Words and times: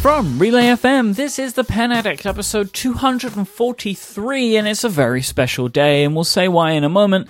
From 0.00 0.38
Relay 0.38 0.62
FM, 0.62 1.14
this 1.14 1.38
is 1.38 1.52
the 1.52 1.62
Pen 1.62 1.92
Addict 1.92 2.24
episode 2.24 2.72
243, 2.72 4.56
and 4.56 4.66
it's 4.66 4.82
a 4.82 4.88
very 4.88 5.20
special 5.20 5.68
day, 5.68 6.04
and 6.04 6.14
we'll 6.14 6.24
say 6.24 6.48
why 6.48 6.70
in 6.70 6.84
a 6.84 6.88
moment. 6.88 7.28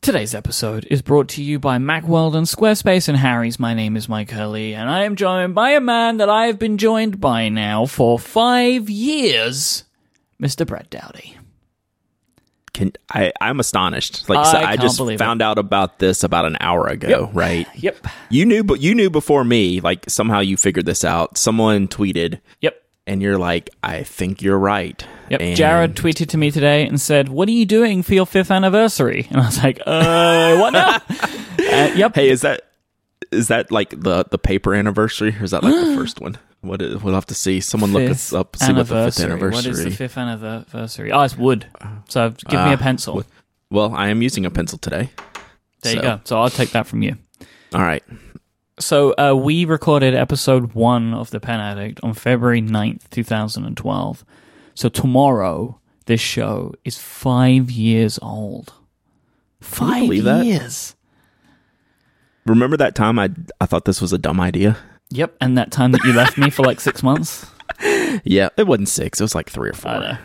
Today's 0.00 0.34
episode 0.34 0.86
is 0.90 1.02
brought 1.02 1.28
to 1.28 1.42
you 1.42 1.58
by 1.58 1.76
Mack 1.76 2.08
Weldon 2.08 2.38
and 2.38 2.46
Squarespace 2.46 3.06
and 3.06 3.18
Harry's. 3.18 3.60
My 3.60 3.74
name 3.74 3.98
is 3.98 4.06
Myke 4.06 4.30
Hurley, 4.30 4.74
and 4.74 4.88
I 4.88 5.04
am 5.04 5.14
joined 5.14 5.54
by 5.54 5.72
a 5.72 5.80
man 5.80 6.16
that 6.16 6.30
I 6.30 6.46
have 6.46 6.58
been 6.58 6.78
joined 6.78 7.20
by 7.20 7.50
now 7.50 7.84
for 7.84 8.18
five 8.18 8.88
years, 8.88 9.84
Mr. 10.40 10.66
Brad 10.66 10.88
Dowdy. 10.88 11.36
Can 12.80 12.92
I? 13.12 13.30
I'm 13.42 13.60
astonished. 13.60 14.26
Like 14.26 14.38
I 14.38 14.52
so 14.52 14.58
I 14.58 14.76
just 14.78 14.98
found 15.18 15.42
out 15.42 15.58
about 15.58 15.98
this 15.98 16.24
about 16.24 16.46
an 16.46 16.56
hour 16.60 16.86
ago, 16.86 17.08
Yep. 17.08 17.30
right? 17.34 17.66
Yep. 17.76 18.06
You 18.30 18.46
knew, 18.46 18.64
but 18.64 18.80
you 18.80 18.94
knew 18.94 19.10
before 19.10 19.44
me. 19.44 19.80
Like 19.80 20.08
somehow 20.08 20.40
you 20.40 20.56
figured 20.56 20.86
this 20.86 21.04
out. 21.04 21.36
Someone 21.36 21.88
tweeted, 21.88 22.40
Yep. 22.62 22.82
and 23.06 23.20
you're 23.20 23.36
like, 23.36 23.68
"I 23.84 24.02
think 24.02 24.40
you're 24.40 24.58
right." 24.58 25.04
Yep. 25.28 25.40
And 25.42 25.56
Jared 25.56 25.94
tweeted 25.94 26.28
to 26.30 26.38
me 26.38 26.50
today 26.50 26.86
and 26.86 26.98
said, 26.98 27.28
"What 27.28 27.48
are 27.48 27.52
you 27.52 27.66
doing 27.66 28.02
for 28.02 28.14
your 28.14 28.24
fifth 28.26 28.50
anniversary?" 28.50 29.26
And 29.30 29.42
I 29.42 29.44
was 29.46 29.62
like, 29.62 29.78
"Uh, 29.86 30.56
what 30.56 30.70
now?" 30.72 30.96
uh, 31.58 31.92
yep. 31.94 32.14
Hey, 32.14 32.30
is 32.30 32.40
that 32.40 32.62
is 33.30 33.48
that 33.48 33.70
like 33.70 33.90
the 33.90 34.24
the 34.30 34.38
paper 34.38 34.74
anniversary, 34.74 35.36
or 35.38 35.44
is 35.44 35.50
that 35.50 35.62
like 35.62 35.74
the 35.74 35.94
first 35.98 36.18
one? 36.20 36.38
What 36.62 36.82
is, 36.82 37.02
we'll 37.02 37.14
have 37.14 37.26
to 37.26 37.34
see. 37.34 37.60
Someone 37.60 37.92
look 37.92 38.10
us 38.10 38.32
up. 38.32 38.56
See 38.56 38.72
what 38.72 38.86
the 38.88 39.10
fifth 39.10 39.20
anniversary. 39.20 39.50
What 39.54 39.66
is 39.66 39.84
the 39.84 39.90
fifth 39.90 40.18
anniversary? 40.18 41.10
Oh, 41.12 41.22
it's 41.22 41.36
wood. 41.36 41.66
So 42.08 42.30
give 42.30 42.52
me 42.52 42.56
Ah, 42.58 42.72
a 42.74 42.76
pencil. 42.78 43.14
wood. 43.16 43.26
Well, 43.70 43.94
I 43.94 44.08
am 44.08 44.20
using 44.20 44.44
a 44.44 44.50
pencil 44.50 44.76
today. 44.78 45.10
There 45.82 45.94
you 45.96 46.02
go. 46.02 46.20
So 46.24 46.38
I'll 46.38 46.50
take 46.50 46.70
that 46.72 46.86
from 46.86 47.02
you. 47.02 47.16
All 47.72 47.80
right. 47.82 48.02
So 48.78 49.12
uh, 49.18 49.34
we 49.34 49.64
recorded 49.64 50.14
episode 50.14 50.74
one 50.74 51.14
of 51.14 51.30
The 51.30 51.40
Pen 51.40 51.60
Addict 51.60 52.00
on 52.02 52.14
February 52.14 52.60
9th, 52.62 53.08
2012. 53.10 54.24
So 54.74 54.88
tomorrow, 54.88 55.78
this 56.06 56.20
show 56.20 56.74
is 56.84 56.98
five 56.98 57.70
years 57.70 58.18
old. 58.22 58.72
Five 59.60 60.02
believe 60.02 60.24
that? 60.24 60.44
years. 60.46 60.94
Remember 62.46 62.76
that 62.78 62.94
time 62.94 63.18
I 63.18 63.30
I 63.60 63.66
thought 63.66 63.84
this 63.84 64.00
was 64.00 64.12
a 64.12 64.18
dumb 64.18 64.40
idea? 64.40 64.76
Yep. 65.10 65.36
And 65.40 65.58
that 65.58 65.70
time 65.70 65.92
that 65.92 66.02
you 66.04 66.12
left 66.12 66.38
me 66.38 66.50
for 66.50 66.62
like 66.62 66.80
six 66.80 67.02
months. 67.02 67.46
Yeah, 68.24 68.50
it 68.58 68.66
wasn't 68.66 68.90
six. 68.90 69.20
It 69.20 69.24
was 69.24 69.34
like 69.34 69.48
three 69.48 69.70
or 69.70 69.72
four. 69.72 69.90
I 69.92 70.18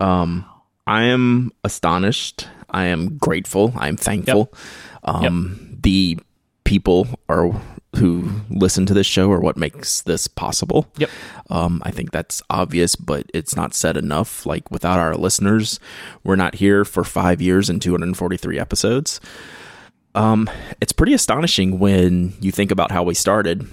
know. 0.00 0.04
Um, 0.04 0.44
I 0.88 1.04
am 1.04 1.52
astonished. 1.62 2.48
I 2.70 2.86
am 2.86 3.16
grateful. 3.18 3.72
I 3.76 3.86
am 3.86 3.96
thankful. 3.96 4.52
Um, 5.04 5.78
the 5.82 6.18
people 6.64 7.06
are 7.28 7.52
who 7.96 8.28
listen 8.50 8.86
to 8.86 8.94
this 8.94 9.06
show 9.06 9.30
are 9.30 9.40
what 9.40 9.56
makes 9.56 10.02
this 10.02 10.26
possible. 10.26 10.88
Yep. 10.98 11.10
Um, 11.50 11.80
I 11.84 11.92
think 11.92 12.10
that's 12.10 12.42
obvious, 12.50 12.96
but 12.96 13.30
it's 13.32 13.54
not 13.54 13.74
said 13.74 13.96
enough. 13.96 14.44
Like 14.44 14.70
without 14.70 14.98
our 14.98 15.14
listeners, 15.14 15.78
we're 16.24 16.36
not 16.36 16.56
here 16.56 16.84
for 16.84 17.04
five 17.04 17.40
years 17.40 17.70
and 17.70 17.80
243 17.80 18.58
episodes. 18.58 19.20
Um, 20.14 20.48
it's 20.80 20.92
pretty 20.92 21.14
astonishing 21.14 21.78
when 21.78 22.34
you 22.40 22.52
think 22.52 22.70
about 22.70 22.90
how 22.90 23.02
we 23.02 23.14
started. 23.14 23.66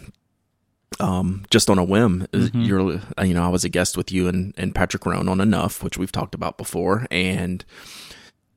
Um, 1.00 1.46
just 1.50 1.70
on 1.70 1.80
a 1.80 1.84
whim, 1.84 2.28
you're, 2.54 3.00
uh, 3.18 3.24
you 3.24 3.34
know, 3.34 3.44
I 3.44 3.48
was 3.48 3.64
a 3.64 3.70
guest 3.70 3.96
with 3.98 4.12
you 4.12 4.28
and, 4.28 4.54
and 4.58 4.76
Patrick 4.76 5.06
Rhone 5.06 5.30
on 5.30 5.40
Enough, 5.40 5.82
which 5.84 5.98
we've 5.98 6.12
talked 6.12 6.36
about 6.36 6.58
before, 6.58 7.08
and 7.10 7.64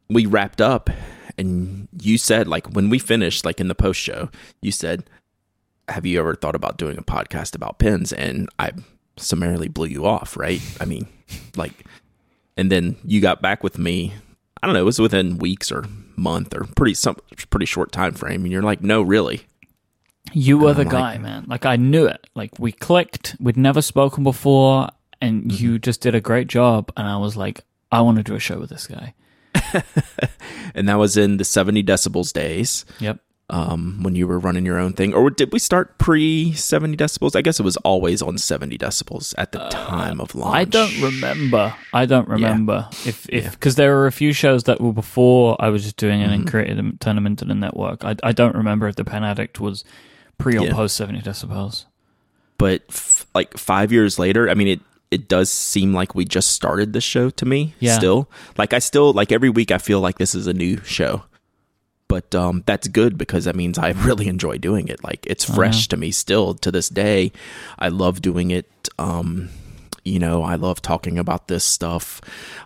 we 0.08 0.26
wrapped 0.26 0.60
up. 0.60 0.90
And 1.38 1.88
you 2.00 2.18
said, 2.18 2.46
like, 2.46 2.66
when 2.74 2.90
we 2.90 2.98
finished, 2.98 3.44
like 3.44 3.60
in 3.60 3.68
the 3.68 3.74
post 3.74 4.00
show, 4.00 4.30
you 4.60 4.72
said, 4.72 5.08
have 5.88 6.04
you 6.04 6.18
ever 6.18 6.34
thought 6.34 6.54
about 6.54 6.76
doing 6.76 6.98
a 6.98 7.02
podcast 7.02 7.54
about 7.54 7.78
pens? 7.78 8.12
And 8.12 8.48
I 8.58 8.72
summarily 9.16 9.68
blew 9.68 9.86
you 9.86 10.04
off, 10.04 10.36
right? 10.36 10.60
I 10.80 10.84
mean, 10.84 11.06
like, 11.56 11.72
and 12.56 12.70
then 12.70 12.96
you 13.04 13.20
got 13.20 13.42
back 13.42 13.62
with 13.62 13.78
me. 13.78 14.14
I 14.64 14.66
don't 14.66 14.74
know, 14.74 14.80
it 14.80 14.84
was 14.84 14.98
within 14.98 15.36
weeks 15.36 15.70
or 15.70 15.84
month 16.16 16.54
or 16.56 16.64
pretty 16.74 16.94
some 16.94 17.16
pretty 17.50 17.66
short 17.66 17.92
time 17.92 18.14
frame, 18.14 18.44
and 18.44 18.50
you're 18.50 18.62
like, 18.62 18.80
no, 18.82 19.02
really, 19.02 19.42
You 20.32 20.56
were 20.56 20.72
the 20.72 20.82
I'm 20.82 20.88
like- 20.88 20.92
guy, 20.92 21.18
man. 21.18 21.44
Like 21.46 21.66
I 21.66 21.76
knew 21.76 22.06
it. 22.06 22.26
Like 22.34 22.52
we 22.58 22.72
clicked. 22.72 23.36
We'd 23.38 23.58
never 23.58 23.82
spoken 23.82 24.24
before, 24.24 24.88
and 25.20 25.42
Mm-hmm. 25.44 25.62
you 25.62 25.78
just 25.78 26.00
did 26.00 26.14
a 26.14 26.20
great 26.20 26.48
job. 26.48 26.90
And 26.96 27.06
I 27.06 27.18
was 27.18 27.36
like, 27.36 27.60
I 27.92 28.00
want 28.00 28.16
to 28.16 28.22
do 28.22 28.34
a 28.34 28.40
show 28.40 28.58
with 28.58 28.70
this 28.70 28.86
guy. 28.86 29.12
and 30.74 30.88
that 30.88 30.98
was 30.98 31.16
in 31.16 31.36
the 31.36 31.44
70 31.44 31.82
decibels 31.84 32.32
days. 32.32 32.84
Yep. 33.00 33.18
Um, 33.50 34.02
when 34.02 34.14
you 34.14 34.26
were 34.26 34.38
running 34.38 34.64
your 34.64 34.78
own 34.78 34.94
thing, 34.94 35.12
or 35.12 35.28
did 35.30 35.52
we 35.52 35.58
start 35.58 35.98
pre 35.98 36.52
seventy 36.54 36.96
decibels? 36.96 37.36
I 37.36 37.42
guess 37.42 37.60
it 37.60 37.62
was 37.62 37.76
always 37.78 38.22
on 38.22 38.38
seventy 38.38 38.78
decibels 38.78 39.34
at 39.36 39.52
the 39.52 39.58
time 39.68 40.20
of 40.20 40.34
launch. 40.34 40.54
Uh, 40.54 40.58
I 40.58 40.64
don't 40.64 41.02
remember. 41.02 41.74
I 41.92 42.06
don't 42.06 42.28
remember 42.28 42.88
if 43.04 43.28
if 43.28 43.52
because 43.52 43.74
there 43.76 43.94
were 43.94 44.06
a 44.06 44.12
few 44.12 44.32
shows 44.32 44.64
that 44.64 44.80
were 44.80 44.92
before 44.94 45.56
I 45.60 45.68
was 45.68 45.82
just 45.82 45.96
doing 45.96 46.20
it 46.20 46.24
Mm-hmm. 46.24 46.32
and 46.34 46.50
created 46.50 46.78
them, 46.78 46.96
turned 47.00 47.18
them 47.18 47.26
into 47.26 47.44
the 47.44 47.54
network. 47.54 48.04
I 48.04 48.16
I 48.22 48.32
don't 48.32 48.54
remember 48.56 48.88
if 48.88 48.96
the 48.96 49.04
Pen 49.04 49.24
Addict 49.24 49.60
was 49.60 49.84
pre 50.38 50.56
or 50.56 50.64
Yeah. 50.64 50.72
post 50.72 50.96
seventy 50.96 51.20
decibels. 51.20 51.84
But 52.56 52.82
f- 52.88 53.26
like 53.34 53.56
five 53.58 53.92
years 53.92 54.18
later, 54.18 54.48
I 54.48 54.54
mean 54.54 54.68
it. 54.68 54.80
It 55.10 55.28
does 55.28 55.48
seem 55.48 55.94
like 55.94 56.16
we 56.16 56.24
just 56.24 56.50
started 56.52 56.92
the 56.92 57.00
show 57.00 57.30
to 57.30 57.44
me. 57.46 57.74
Yeah. 57.78 57.96
Still, 57.98 58.28
like 58.58 58.72
I 58.72 58.80
still 58.80 59.12
like 59.12 59.30
every 59.30 59.50
week. 59.50 59.70
I 59.70 59.78
feel 59.78 60.00
like 60.00 60.18
this 60.18 60.34
is 60.34 60.48
a 60.48 60.52
new 60.54 60.78
show, 60.82 61.22
but 62.14 62.32
um, 62.32 62.62
that's 62.64 62.86
good 62.86 63.18
because 63.18 63.44
that 63.46 63.56
means 63.56 63.76
I 63.76 63.90
really 64.06 64.28
enjoy 64.28 64.58
doing 64.58 64.86
it. 64.86 65.02
Like 65.02 65.26
it's 65.26 65.44
fresh 65.44 65.88
to 65.88 65.96
me 65.96 66.12
still 66.12 66.54
to 66.54 66.70
this 66.70 66.88
day. 66.88 67.32
I 67.76 67.88
love 67.88 68.22
doing 68.22 68.52
it. 68.52 68.88
Um, 69.00 69.48
you 70.04 70.20
know, 70.20 70.44
I 70.44 70.54
love 70.54 70.80
talking 70.80 71.18
about 71.18 71.48
this 71.48 71.64
stuff. 71.64 72.20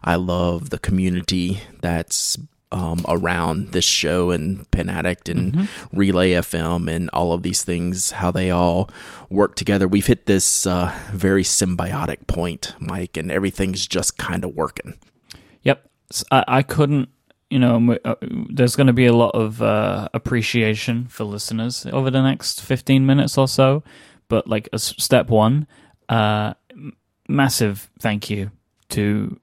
I 0.05 0.17
love 0.17 0.69
the 0.69 0.79
community 0.79 1.63
that's 1.81 2.37
um, 2.71 3.07
around 3.09 3.73
this 3.73 3.87
show 3.87 4.33
and 4.33 4.71
Pen 4.71 4.91
Addict 4.91 5.31
and 5.31 5.67
Relay 5.95 6.33
FM 6.33 6.95
and 6.95 7.09
all 7.15 7.33
of 7.33 7.43
these 7.43 7.65
things, 7.65 8.11
how 8.11 8.31
they 8.31 8.51
all 8.51 8.91
work 9.31 9.55
together. 9.57 9.89
We've 9.89 10.07
hit 10.07 10.27
this 10.27 10.67
uh, 10.67 10.95
very 11.13 11.43
symbiotic 11.43 12.27
point, 12.27 12.75
Mike, 12.81 13.17
and 13.17 13.33
everything's 13.33 13.87
just 13.87 14.19
kind 14.19 14.45
of 14.45 14.55
working. 14.55 14.99
Yep. 15.63 15.89
I 16.31 16.63
couldn't. 16.63 17.09
You 17.51 17.59
know, 17.59 17.99
uh, 18.05 18.15
there's 18.23 18.77
going 18.77 18.89
to 18.89 18.93
be 18.93 19.07
a 19.07 19.15
lot 19.15 19.35
of 19.35 19.63
uh, 19.63 20.09
appreciation 20.13 21.07
for 21.07 21.25
listeners 21.25 21.87
over 21.87 22.11
the 22.11 22.23
next 22.23 22.61
15 22.61 23.07
minutes 23.07 23.39
or 23.39 23.49
so. 23.49 23.83
But 24.29 24.47
like 24.47 24.69
as 24.73 24.83
step 24.99 25.29
one, 25.29 25.67
uh, 26.09 26.55
massive 27.29 27.91
thank 27.99 28.29
you 28.29 28.51
to 28.91 29.41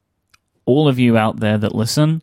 all 0.65 0.87
of 0.87 0.99
you 0.99 1.17
out 1.17 1.39
there 1.39 1.57
that 1.57 1.73
listen, 1.73 2.21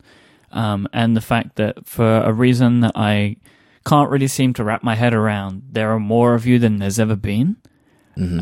um, 0.51 0.87
and 0.93 1.15
the 1.17 1.21
fact 1.21 1.55
that 1.55 1.85
for 1.87 2.21
a 2.21 2.31
reason 2.31 2.81
that 2.81 2.93
I 2.95 3.37
can't 3.85 4.09
really 4.09 4.27
seem 4.27 4.53
to 4.53 4.63
wrap 4.63 4.83
my 4.83 4.95
head 4.95 5.13
around, 5.13 5.63
there 5.71 5.91
are 5.91 5.99
more 5.99 6.35
of 6.35 6.45
you 6.45 6.59
than 6.59 6.77
there's 6.77 6.99
ever 6.99 7.15
been. 7.17 7.57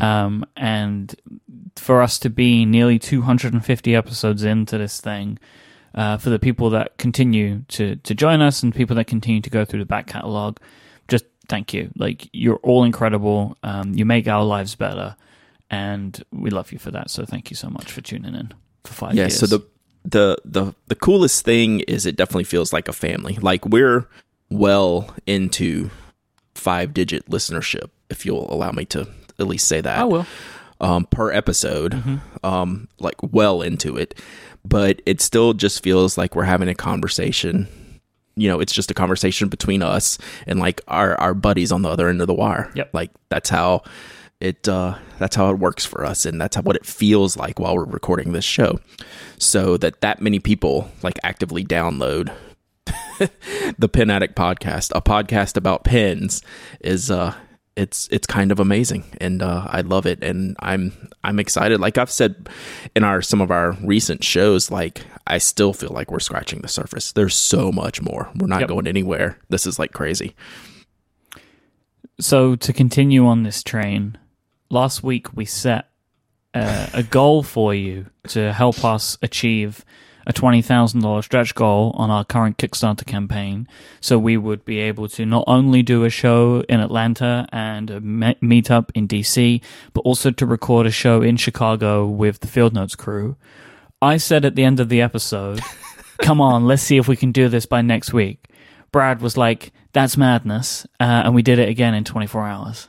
Um, 0.02 0.44
and 0.56 1.14
for 1.76 2.02
us 2.02 2.18
to 2.20 2.30
be 2.30 2.64
nearly 2.64 2.98
250 2.98 3.96
episodes 3.96 4.44
into 4.44 4.76
this 4.78 5.00
thing, 5.00 5.38
uh, 5.94 6.16
for 6.16 6.30
the 6.30 6.38
people 6.38 6.70
that 6.70 6.96
continue 6.98 7.62
to, 7.68 7.96
to 7.96 8.14
join 8.14 8.40
us 8.40 8.62
and 8.62 8.74
people 8.74 8.96
that 8.96 9.06
continue 9.06 9.40
to 9.40 9.50
go 9.50 9.64
through 9.64 9.80
the 9.80 9.86
back 9.86 10.06
catalog, 10.06 10.58
just 11.08 11.24
thank 11.48 11.74
you. 11.74 11.90
Like, 11.96 12.28
you're 12.32 12.56
all 12.56 12.84
incredible. 12.84 13.56
Um, 13.62 13.94
you 13.94 14.04
make 14.04 14.28
our 14.28 14.44
lives 14.44 14.74
better. 14.74 15.16
And 15.70 16.22
we 16.32 16.50
love 16.50 16.70
you 16.72 16.78
for 16.78 16.90
that. 16.90 17.08
So 17.08 17.24
thank 17.24 17.50
you 17.50 17.56
so 17.56 17.70
much 17.70 17.90
for 17.90 18.02
tuning 18.02 18.34
in 18.34 18.52
for 18.84 18.92
five 18.92 19.14
yeah 19.14 19.24
years. 19.24 19.38
so 19.38 19.46
the 19.46 19.60
the 20.04 20.36
the 20.44 20.74
the 20.88 20.94
coolest 20.94 21.44
thing 21.44 21.80
is 21.80 22.06
it 22.06 22.16
definitely 22.16 22.44
feels 22.44 22.72
like 22.72 22.88
a 22.88 22.92
family 22.92 23.38
like 23.40 23.64
we're 23.66 24.08
well 24.50 25.14
into 25.26 25.90
five 26.54 26.92
digit 26.92 27.24
listenership 27.26 27.90
if 28.10 28.26
you'll 28.26 28.52
allow 28.52 28.72
me 28.72 28.84
to 28.84 29.08
at 29.38 29.46
least 29.46 29.66
say 29.66 29.80
that 29.80 29.98
I 29.98 30.04
will. 30.04 30.26
Um, 30.82 31.06
per 31.06 31.32
episode 31.32 32.20
um, 32.42 32.88
like 32.98 33.16
well 33.22 33.62
into 33.62 33.96
it. 33.96 34.18
But 34.64 35.00
it 35.06 35.20
still 35.20 35.54
just 35.54 35.82
feels 35.82 36.18
like 36.18 36.36
we're 36.36 36.44
having 36.44 36.68
a 36.68 36.74
conversation. 36.74 37.68
You 38.34 38.48
know 38.48 38.60
it's 38.60 38.72
just 38.72 38.90
a 38.90 38.94
conversation 38.94 39.48
between 39.48 39.82
us 39.82 40.18
and 40.46 40.58
like 40.58 40.80
our 40.88 41.18
our 41.20 41.34
buddies 41.34 41.70
on 41.70 41.82
the 41.82 41.88
other 41.90 42.08
end 42.08 42.20
of 42.20 42.26
the 42.26 42.34
wire. 42.34 42.70
Yep. 42.74 42.90
like 42.92 43.10
that's 43.28 43.50
how 43.50 43.82
it 44.40 44.66
uh 44.66 44.96
that's 45.18 45.36
how 45.36 45.50
it 45.50 45.58
works 45.58 45.84
for 45.84 46.04
us 46.04 46.24
and 46.24 46.40
that's 46.40 46.56
how, 46.56 46.62
what 46.62 46.74
it 46.74 46.86
feels 46.86 47.36
like 47.36 47.60
while 47.60 47.76
we're 47.76 47.84
recording 47.84 48.32
this 48.32 48.44
show. 48.44 48.80
So 49.38 49.76
that 49.78 50.00
that 50.00 50.22
many 50.22 50.38
people 50.38 50.90
like 51.02 51.18
actively 51.22 51.62
download 51.62 52.32
the 53.78 53.88
Pen 53.88 54.10
Addict 54.10 54.34
podcast, 54.34 54.90
a 54.94 55.02
podcast 55.02 55.56
about 55.56 55.84
pens, 55.84 56.42
is 56.80 57.10
uh 57.10 57.34
it's 57.74 58.06
it's 58.12 58.26
kind 58.26 58.52
of 58.52 58.60
amazing 58.60 59.02
and 59.18 59.40
uh 59.42 59.66
I 59.66 59.80
love 59.80 60.04
it 60.06 60.22
and 60.22 60.56
I'm 60.60 60.92
I'm 61.24 61.38
excited. 61.38 61.80
Like 61.80 61.96
I've 61.96 62.10
said 62.10 62.48
in 62.94 63.02
our 63.02 63.22
some 63.22 63.40
of 63.40 63.50
our 63.50 63.72
recent 63.82 64.22
shows, 64.22 64.70
like 64.70 65.00
I 65.26 65.38
still 65.38 65.72
feel 65.72 65.90
like 65.90 66.10
we're 66.10 66.20
scratching 66.20 66.60
the 66.60 66.68
surface. 66.68 67.12
There's 67.12 67.34
so 67.34 67.72
much 67.72 68.02
more. 68.02 68.30
We're 68.36 68.46
not 68.46 68.60
Yep. 68.60 68.68
going 68.68 68.86
anywhere. 68.86 69.38
This 69.48 69.66
is 69.66 69.78
like 69.78 69.92
crazy. 69.92 70.34
So 72.20 72.56
to 72.56 72.72
continue 72.72 73.26
on 73.26 73.42
this 73.42 73.62
train, 73.62 74.18
last 74.70 75.02
week 75.02 75.34
we 75.34 75.44
set 75.44 75.88
uh, 76.54 76.86
a 76.92 77.02
goal 77.02 77.42
for 77.42 77.74
you 77.74 78.06
to 78.28 78.52
help 78.52 78.84
us 78.84 79.16
achieve 79.22 79.84
a 80.26 80.32
$20,000 80.32 81.24
stretch 81.24 81.54
goal 81.54 81.92
on 81.96 82.10
our 82.10 82.24
current 82.24 82.58
Kickstarter 82.58 83.06
campaign. 83.06 83.66
So 84.00 84.18
we 84.18 84.36
would 84.36 84.64
be 84.64 84.78
able 84.78 85.08
to 85.08 85.26
not 85.26 85.44
only 85.46 85.82
do 85.82 86.04
a 86.04 86.10
show 86.10 86.62
in 86.68 86.80
Atlanta 86.80 87.46
and 87.52 87.90
a 87.90 88.00
me- 88.00 88.36
meetup 88.42 88.90
in 88.94 89.08
DC, 89.08 89.60
but 89.92 90.00
also 90.02 90.30
to 90.30 90.46
record 90.46 90.86
a 90.86 90.90
show 90.90 91.22
in 91.22 91.36
Chicago 91.36 92.06
with 92.06 92.40
the 92.40 92.46
Field 92.46 92.74
Notes 92.74 92.94
crew. 92.94 93.36
I 94.00 94.16
said 94.16 94.44
at 94.44 94.54
the 94.54 94.64
end 94.64 94.80
of 94.80 94.88
the 94.88 95.00
episode, 95.00 95.60
come 96.22 96.40
on, 96.40 96.66
let's 96.66 96.82
see 96.82 96.96
if 96.96 97.08
we 97.08 97.16
can 97.16 97.32
do 97.32 97.48
this 97.48 97.66
by 97.66 97.82
next 97.82 98.12
week. 98.12 98.48
Brad 98.90 99.20
was 99.20 99.36
like, 99.36 99.72
that's 99.92 100.16
madness. 100.16 100.86
Uh, 101.00 101.22
and 101.24 101.34
we 101.34 101.42
did 101.42 101.58
it 101.58 101.68
again 101.68 101.94
in 101.94 102.04
24 102.04 102.46
hours. 102.46 102.88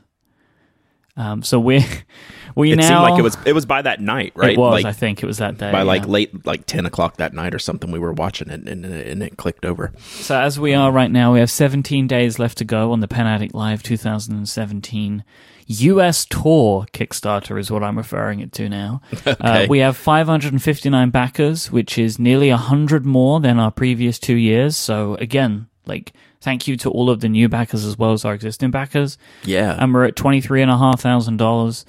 Um, 1.15 1.44
so 1.44 1.59
we 1.59 1.86
We 2.55 2.71
it 2.71 2.77
now, 2.77 2.88
seemed 2.88 3.01
like 3.01 3.19
it 3.19 3.23
was 3.23 3.38
it 3.45 3.53
was 3.53 3.65
by 3.65 3.81
that 3.81 4.01
night, 4.01 4.33
right? 4.35 4.53
It 4.53 4.57
was. 4.57 4.83
Like, 4.83 4.85
I 4.85 4.94
think 4.94 5.23
it 5.23 5.25
was 5.25 5.38
that 5.38 5.57
day. 5.57 5.71
By 5.71 5.79
yeah. 5.79 5.83
like 5.83 6.07
late, 6.07 6.45
like 6.45 6.65
ten 6.65 6.85
o'clock 6.85 7.17
that 7.17 7.33
night 7.33 7.53
or 7.53 7.59
something, 7.59 7.91
we 7.91 8.00
were 8.00 8.13
watching 8.13 8.50
it 8.50 8.67
and, 8.67 8.85
and 8.85 9.23
it 9.23 9.38
clicked 9.38 9.65
over. 9.65 9.91
So 10.00 10.39
as 10.39 10.59
we 10.59 10.73
are 10.73 10.91
right 10.91 11.11
now, 11.11 11.33
we 11.33 11.39
have 11.39 11.51
17 11.51 12.07
days 12.07 12.39
left 12.39 12.57
to 12.59 12.65
go 12.65 12.91
on 12.91 13.00
the 13.00 13.07
Pen 13.07 13.27
Addict 13.27 13.53
Live 13.53 13.83
2017 13.83 15.23
US 15.67 16.25
Tour 16.25 16.85
Kickstarter 16.94 17.59
is 17.59 17.71
what 17.71 17.83
I'm 17.83 17.97
referring 17.97 18.39
it 18.39 18.51
to 18.53 18.69
now. 18.69 19.01
Uh, 19.25 19.35
okay. 19.39 19.63
Uh, 19.63 19.67
we 19.67 19.79
have 19.79 19.95
559 19.95 21.09
backers, 21.09 21.71
which 21.71 21.97
is 21.97 22.19
nearly 22.19 22.50
100 22.50 23.05
more 23.05 23.39
than 23.39 23.57
our 23.57 23.71
previous 23.71 24.19
two 24.19 24.35
years. 24.35 24.75
So 24.75 25.15
again, 25.15 25.67
like 25.85 26.11
thank 26.41 26.67
you 26.67 26.75
to 26.77 26.89
all 26.89 27.09
of 27.09 27.21
the 27.21 27.29
new 27.29 27.47
backers 27.47 27.85
as 27.85 27.97
well 27.97 28.11
as 28.11 28.25
our 28.25 28.33
existing 28.33 28.71
backers. 28.71 29.17
Yeah. 29.45 29.77
And 29.79 29.94
we're 29.94 30.03
at 30.03 30.15
$23,500. 30.15 31.85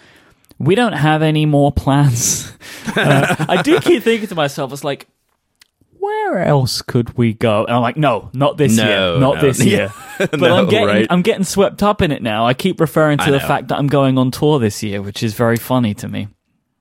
We 0.59 0.75
don't 0.75 0.93
have 0.93 1.23
any 1.23 1.47
more 1.47 1.73
plans. 1.73 2.53
uh, 2.97 3.45
I 3.49 3.63
do 3.63 3.81
keep 3.81 4.03
thinking 4.03 4.29
to 4.29 4.35
myself, 4.35 4.73
it's 4.73 4.85
like, 4.85 5.09
where 5.99 6.45
else 6.45 6.83
could 6.83 7.17
we 7.17 7.33
go? 7.33 7.65
And 7.65 7.75
I'm 7.75 7.83
like, 7.83 7.97
no, 7.97 8.31
not 8.35 8.57
this 8.59 8.77
No, 8.77 8.85
year, 8.85 9.21
not 9.21 9.37
no. 9.37 9.41
this 9.41 9.65
year. 9.65 9.93
But 10.19 10.39
No, 10.39 10.57
I'm 10.57 10.69
getting, 10.69 10.87
right? 10.87 11.07
I'm 11.11 11.23
getting 11.23 11.45
swept 11.45 11.83
up 11.83 12.03
in 12.03 12.13
it 12.13 12.23
now. 12.23 12.47
I 12.47 12.55
keep 12.55 12.79
referring 12.81 13.19
to 13.19 13.25
I 13.25 13.31
the 13.31 13.39
know. 13.39 13.47
fact 13.49 13.69
that 13.69 13.79
I'm 13.79 13.87
going 13.87 14.19
on 14.19 14.31
tour 14.31 14.59
this 14.59 14.83
year, 14.83 15.01
which 15.03 15.23
is 15.23 15.35
very 15.35 15.57
funny 15.57 15.95
to 15.95 16.09
me. 16.09 16.29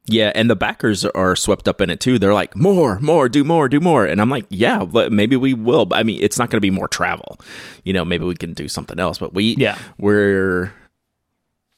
Yeah, 0.05 0.33
and 0.35 0.49
the 0.49 0.55
backers 0.57 1.05
are 1.05 1.33
swept 1.37 1.69
up 1.69 1.79
in 1.79 1.89
it 1.89 2.01
too. 2.01 2.19
They're 2.19 2.33
like, 2.33 2.57
more, 2.57 2.99
more, 2.99 3.29
do 3.29 3.45
more, 3.45 3.69
do 3.69 3.79
more. 3.79 4.05
And 4.05 4.19
I'm 4.19 4.29
like, 4.29 4.45
yeah, 4.49 4.83
but 4.83 5.13
maybe 5.13 5.37
we 5.37 5.53
will. 5.53 5.85
But 5.85 5.99
I 5.99 6.03
mean, 6.03 6.21
it's 6.21 6.37
not 6.37 6.49
going 6.49 6.57
to 6.57 6.61
be 6.61 6.69
more 6.69 6.89
travel. 6.89 7.39
You 7.85 7.93
know, 7.93 8.03
maybe 8.03 8.25
we 8.25 8.35
can 8.35 8.51
do 8.53 8.67
something 8.67 8.99
else. 8.99 9.17
But 9.17 9.33
we, 9.33 9.55
Yeah. 9.57 9.77
we're 9.97 10.73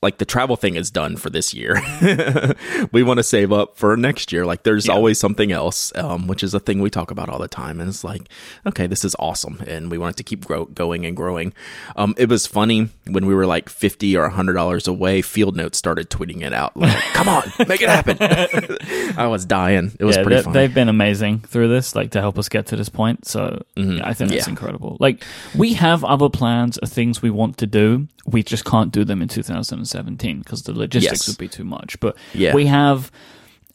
like 0.06 0.20
the 0.20 0.26
travel 0.26 0.56
thing 0.56 0.76
is 0.76 0.92
done 0.92 1.18
for 1.18 1.30
this 1.32 1.54
year. 1.54 1.82
we 2.92 3.02
want 3.04 3.18
to 3.18 3.24
save 3.24 3.52
up 3.52 3.76
for 3.76 3.98
next 3.98 4.32
year. 4.32 4.46
Like 4.46 4.64
there's 4.64 4.88
Yeah. 4.88 4.94
always 4.94 5.20
something 5.20 5.52
else, 5.52 5.92
um, 5.96 6.28
which 6.28 6.44
is 6.44 6.54
a 6.54 6.60
thing 6.60 6.80
we 6.80 6.90
talk 6.90 7.10
about 7.12 7.28
all 7.28 7.40
the 7.40 7.48
time. 7.48 7.80
And 7.80 7.90
it's 7.90 8.04
like, 8.04 8.30
okay, 8.68 8.86
this 8.88 9.04
is 9.04 9.16
awesome. 9.20 9.62
And 9.68 9.90
we 9.90 9.98
want 9.98 10.16
it 10.16 10.18
to 10.18 10.24
keep 10.24 10.46
grow- 10.46 10.66
going 10.66 11.06
and 11.06 11.18
growing. 11.18 11.54
Um, 11.96 12.14
it 12.18 12.30
was 12.30 12.46
funny 12.46 12.90
when 13.08 13.26
we 13.26 13.34
were 13.34 13.48
like 13.48 13.68
50 13.68 14.16
or 14.16 14.30
$100 14.30 14.88
away, 14.88 15.22
Field 15.24 15.56
Notes 15.56 15.78
started 15.78 16.10
tweeting 16.10 16.42
it 16.44 16.54
out. 16.54 16.78
Like, 16.78 16.96
come 17.14 17.28
on, 17.28 17.44
make 17.68 17.82
it 17.82 17.90
happen. 17.90 18.18
I 19.18 19.28
was 19.28 19.44
dying. 19.46 19.92
It 20.00 20.06
was 20.06 20.18
yeah, 20.18 20.24
pretty 20.24 20.42
they, 20.44 20.52
they've 20.52 20.74
been 20.74 20.90
amazing 20.90 21.40
through 21.40 21.70
this, 21.70 21.96
like 21.96 22.12
to 22.12 22.22
help 22.22 22.38
us 22.38 22.48
get 22.50 22.68
to 22.68 22.76
this 22.76 22.90
point. 22.90 23.26
So 23.28 23.64
I 23.78 24.14
think 24.14 24.30
that's 24.32 24.46
Yeah. 24.48 24.50
incredible. 24.50 24.98
Like 25.00 25.24
we 25.56 25.74
have 25.74 26.04
other 26.04 26.30
plans 26.30 26.78
of 26.78 26.90
things 26.90 27.22
we 27.22 27.32
want 27.32 27.58
to 27.58 27.68
do. 27.68 28.08
We 28.26 28.42
just 28.44 28.66
can't 28.66 28.92
do 28.92 29.04
them 29.04 29.22
in 29.22 29.28
2017 29.28 30.40
because 30.40 30.64
the 30.64 30.74
logistics 30.74 31.22
Yes. 31.22 31.28
would 31.28 31.38
be 31.38 31.48
too 31.48 31.64
much. 31.64 32.00
But 32.00 32.18
Yeah. 32.34 32.54
we 32.56 32.66
have, 32.66 33.12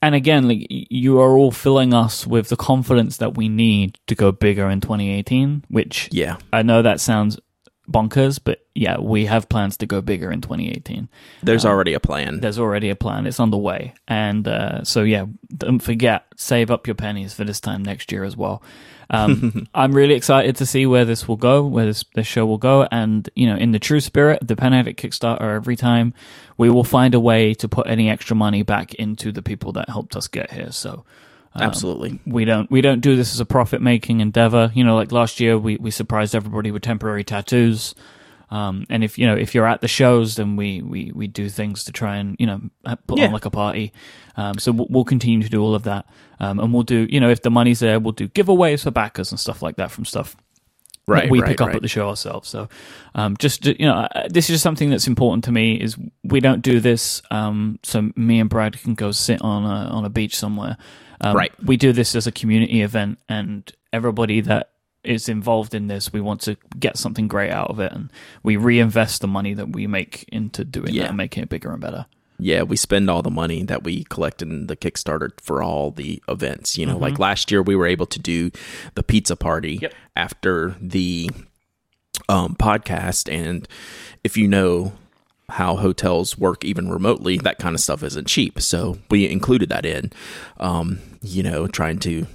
and 0.02 0.14
again, 0.14 0.48
like 0.48 0.66
you 0.70 1.20
are 1.20 1.36
all 1.36 1.50
filling 1.52 1.94
us 1.94 2.26
with 2.26 2.48
the 2.48 2.56
confidence 2.56 3.16
that 3.18 3.36
we 3.36 3.48
need 3.48 3.98
to 4.08 4.14
go 4.14 4.32
bigger 4.32 4.68
in 4.68 4.80
2018. 4.80 5.62
Which 5.68 6.08
Yeah. 6.10 6.36
I 6.52 6.62
know 6.62 6.82
that 6.82 7.00
sounds 7.00 7.38
bonkers, 7.90 8.40
but 8.42 8.64
yeah, 8.74 8.98
we 8.98 9.26
have 9.26 9.48
plans 9.48 9.76
to 9.78 9.86
go 9.86 10.00
bigger 10.00 10.30
in 10.30 10.40
2018 10.40 11.08
There's 11.42 11.64
already 11.64 11.92
a 11.94 12.00
plan. 12.00 12.40
there's 12.40 12.58
already 12.58 12.90
a 12.90 12.96
plan. 12.96 13.26
It's 13.26 13.40
underway, 13.40 13.94
and 14.08 14.46
uh, 14.46 14.84
so 14.84 15.02
yeah, 15.02 15.26
don't 15.54 15.80
forget 15.80 16.24
save 16.36 16.70
up 16.70 16.86
your 16.86 16.94
pennies 16.94 17.34
for 17.34 17.44
this 17.44 17.60
time 17.60 17.82
next 17.82 18.12
year 18.12 18.24
as 18.24 18.36
well. 18.36 18.62
Um, 19.10 19.66
I'm 19.74 19.92
really 19.92 20.14
excited 20.14 20.56
to 20.56 20.66
see 20.66 20.86
where 20.86 21.04
this 21.04 21.26
will 21.26 21.36
go, 21.36 21.66
where 21.66 21.86
this, 21.86 22.04
this 22.14 22.26
show 22.26 22.46
will 22.46 22.58
go, 22.58 22.86
and 22.90 23.28
you 23.34 23.46
know, 23.46 23.56
in 23.56 23.72
the 23.72 23.78
true 23.80 24.00
spirit 24.00 24.42
of 24.42 24.48
the 24.48 24.56
Pen 24.56 24.72
Addict 24.72 25.00
Kickstarter, 25.02 25.54
every 25.54 25.76
time 25.76 26.14
we 26.56 26.70
will 26.70 26.84
find 26.84 27.14
a 27.14 27.20
way 27.20 27.54
to 27.54 27.68
put 27.68 27.88
any 27.88 28.08
extra 28.08 28.36
money 28.36 28.62
back 28.62 28.94
into 28.94 29.32
the 29.32 29.42
people 29.42 29.72
that 29.72 29.88
helped 29.88 30.16
us 30.16 30.28
get 30.28 30.52
here. 30.52 30.70
So. 30.72 31.04
Um, 31.54 31.62
Absolutely. 31.62 32.20
we 32.26 32.44
don't 32.44 32.70
we 32.70 32.80
don't 32.80 33.00
do 33.00 33.16
this 33.16 33.34
as 33.34 33.40
a 33.40 33.44
profit 33.44 33.82
making 33.82 34.20
endeavor. 34.20 34.70
You 34.74 34.84
know, 34.84 34.94
like 34.96 35.10
last 35.12 35.40
year 35.40 35.58
we, 35.58 35.76
we 35.76 35.90
surprised 35.90 36.34
everybody 36.34 36.70
with 36.70 36.82
temporary 36.82 37.24
tattoos. 37.24 37.94
Um, 38.50 38.84
and 38.90 39.04
if 39.04 39.16
you 39.18 39.26
know 39.26 39.36
if 39.36 39.54
you're 39.54 39.66
at 39.66 39.80
the 39.80 39.88
shows, 39.88 40.34
then 40.36 40.56
we, 40.56 40.82
we, 40.82 41.12
we 41.14 41.26
do 41.28 41.48
things 41.48 41.84
to 41.84 41.92
try 41.92 42.16
and 42.16 42.36
you 42.38 42.46
know 42.46 42.60
put 43.06 43.18
Yeah. 43.18 43.26
on 43.26 43.32
like 43.32 43.44
a 43.44 43.50
party. 43.50 43.92
Um, 44.36 44.58
so 44.58 44.72
we'll, 44.72 44.86
we'll 44.90 45.04
continue 45.04 45.42
to 45.42 45.48
do 45.48 45.62
all 45.62 45.74
of 45.74 45.84
that, 45.84 46.06
um, 46.40 46.58
and 46.58 46.72
we'll 46.74 46.82
do 46.82 47.06
you 47.10 47.20
know 47.20 47.30
if 47.30 47.42
the 47.42 47.50
money's 47.50 47.78
there, 47.80 48.00
we'll 48.00 48.12
do 48.12 48.28
giveaways 48.28 48.82
for 48.82 48.90
backers 48.90 49.30
and 49.30 49.38
stuff 49.38 49.62
like 49.62 49.76
that 49.76 49.90
from 49.90 50.04
stuff 50.04 50.36
that 51.06 51.12
Right. 51.12 51.30
we 51.30 51.40
right, 51.40 51.48
pick 51.48 51.60
up 51.60 51.68
right. 51.68 51.76
at 51.76 51.82
the 51.82 51.88
show 51.88 52.08
ourselves. 52.08 52.48
So, 52.48 52.68
um, 53.14 53.36
just 53.36 53.66
you 53.66 53.86
know, 53.86 54.06
this 54.28 54.44
is 54.44 54.54
just 54.54 54.62
something 54.62 54.90
that's 54.90 55.06
important 55.08 55.44
to 55.44 55.52
me. 55.52 55.74
Is 55.74 55.96
we 56.24 56.40
don't 56.40 56.62
do 56.62 56.78
this 56.80 57.22
um, 57.30 57.78
so 57.82 58.10
me 58.16 58.38
and 58.40 58.50
Brad 58.50 58.80
can 58.80 58.94
go 58.94 59.10
sit 59.12 59.40
on 59.42 59.64
a 59.64 59.90
on 59.90 60.04
a 60.04 60.10
beach 60.10 60.36
somewhere. 60.36 60.76
Um, 61.20 61.36
Right. 61.36 61.52
We 61.64 61.76
do 61.76 61.92
this 61.92 62.14
as 62.14 62.26
a 62.26 62.32
community 62.32 62.82
event, 62.82 63.18
and 63.28 63.70
everybody 63.92 64.40
that 64.42 64.70
is 65.04 65.28
involved 65.28 65.74
in 65.74 65.86
this, 65.86 66.12
we 66.12 66.20
want 66.20 66.40
to 66.42 66.56
get 66.78 66.96
something 66.98 67.26
great 67.28 67.50
out 67.50 67.70
of 67.70 67.80
it, 67.80 67.92
and 67.92 68.10
we 68.42 68.56
reinvest 68.56 69.20
the 69.22 69.26
money 69.28 69.54
that 69.54 69.70
we 69.72 69.86
make 69.86 70.24
into 70.30 70.64
doing 70.64 70.92
Yeah. 70.94 71.02
that 71.02 71.08
and 71.08 71.16
making 71.16 71.42
it 71.42 71.48
bigger 71.48 71.72
and 71.72 71.80
better. 71.80 72.06
yeah, 72.42 72.62
we 72.62 72.74
spend 72.74 73.10
all 73.10 73.20
the 73.20 73.30
money 73.30 73.62
that 73.64 73.84
we 73.84 74.02
collect 74.04 74.40
in 74.40 74.66
the 74.66 74.74
Kickstarter 74.76 75.28
for 75.42 75.62
all 75.62 75.90
the 75.90 76.22
events. 76.26 76.78
You 76.78 76.86
know, 76.86 76.96
like 76.96 77.18
last 77.18 77.50
year 77.50 77.60
we 77.60 77.76
were 77.76 77.84
able 77.86 78.06
to 78.06 78.18
do 78.18 78.50
the 78.94 79.02
pizza 79.02 79.36
party 79.36 79.78
Yep. 79.82 79.92
after 80.16 80.74
the 80.80 81.28
um, 82.30 82.54
podcast. 82.56 83.30
And 83.30 83.68
if 84.24 84.38
you 84.38 84.48
know 84.48 84.92
how 85.50 85.76
hotels 85.76 86.38
work 86.38 86.64
even 86.64 86.90
remotely, 86.90 87.38
that 87.38 87.58
kind 87.58 87.74
of 87.74 87.80
stuff 87.80 88.02
isn't 88.02 88.26
cheap. 88.26 88.60
So 88.60 88.98
we 89.10 89.28
included 89.28 89.68
that 89.68 89.84
in, 89.84 90.12
um, 90.58 90.98
you 91.22 91.42
know, 91.42 91.66
trying 91.66 91.98
to 92.00 92.26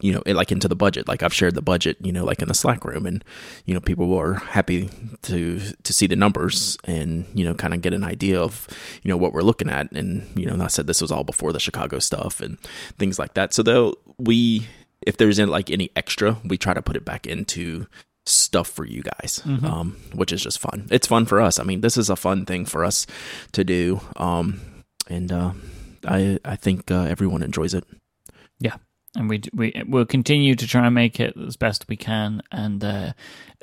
you 0.00 0.12
know, 0.12 0.22
like 0.26 0.52
into 0.52 0.68
the 0.68 0.76
budget. 0.76 1.08
Like 1.08 1.22
I've 1.22 1.32
shared 1.32 1.54
the 1.54 1.62
budget, 1.62 1.96
you 2.00 2.12
know, 2.12 2.24
like 2.24 2.42
in 2.42 2.48
the 2.48 2.54
Slack 2.54 2.84
room, 2.84 3.06
and 3.06 3.24
you 3.64 3.72
know, 3.72 3.80
people 3.80 4.06
were 4.06 4.34
happy 4.34 4.90
to 5.22 5.60
to 5.60 5.92
see 5.94 6.06
the 6.06 6.14
numbers 6.14 6.76
and 6.84 7.24
you 7.32 7.42
know, 7.42 7.54
kind 7.54 7.72
of 7.72 7.80
get 7.80 7.94
an 7.94 8.04
idea 8.04 8.38
of 8.38 8.68
you 9.02 9.08
know 9.08 9.16
what 9.16 9.32
we're 9.32 9.40
looking 9.40 9.70
at. 9.70 9.90
And 9.92 10.28
you 10.36 10.44
know, 10.44 10.62
I 10.62 10.66
said 10.66 10.86
this 10.86 11.00
was 11.00 11.10
all 11.10 11.24
before 11.24 11.54
the 11.54 11.58
Chicago 11.58 12.00
stuff 12.00 12.42
and 12.42 12.60
things 12.98 13.18
like 13.18 13.32
that. 13.32 13.54
So 13.54 13.62
though 13.62 13.94
we, 14.18 14.66
if 15.00 15.16
there's 15.16 15.38
any, 15.38 15.50
like 15.50 15.70
any 15.70 15.90
extra, 15.96 16.36
we 16.44 16.58
try 16.58 16.74
to 16.74 16.82
put 16.82 16.96
it 16.96 17.06
back 17.06 17.26
into 17.26 17.86
stuff 18.26 18.68
for 18.68 18.84
you 18.86 19.02
guys, 19.02 19.42
um, 19.44 19.96
which 20.14 20.32
is 20.32 20.42
just 20.42 20.58
fun. 20.58 20.86
It's 20.90 21.06
fun 21.06 21.26
for 21.26 21.40
us. 21.40 21.58
I 21.58 21.64
mean, 21.64 21.80
this 21.80 21.96
is 21.96 22.08
a 22.10 22.16
fun 22.16 22.46
thing 22.46 22.64
for 22.64 22.84
us 22.84 23.06
to 23.52 23.64
do, 23.64 24.00
um, 24.16 24.60
and 25.08 25.30
uh, 25.30 25.52
I 26.06 26.38
I 26.44 26.56
think 26.56 26.90
uh, 26.90 27.02
everyone 27.02 27.42
enjoys 27.42 27.74
it. 27.74 27.84
Yeah, 28.58 28.76
and 29.14 29.28
we 29.28 29.42
we 29.52 29.72
will 29.86 30.06
continue 30.06 30.54
to 30.54 30.66
try 30.66 30.86
and 30.86 30.94
make 30.94 31.20
it 31.20 31.36
as 31.36 31.56
best 31.56 31.86
we 31.88 31.96
can. 31.96 32.42
And 32.50 32.82
uh, 32.82 33.12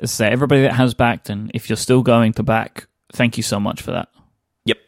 say, 0.04 0.28
everybody 0.28 0.62
that 0.62 0.74
has 0.74 0.94
backed, 0.94 1.28
and 1.30 1.50
if 1.54 1.68
you're 1.68 1.76
still 1.76 2.02
going 2.02 2.32
to 2.34 2.42
back, 2.42 2.86
thank 3.12 3.36
you 3.36 3.42
so 3.42 3.58
much 3.58 3.82
for 3.82 3.92
that. 3.92 4.08
Yep. 4.64 4.78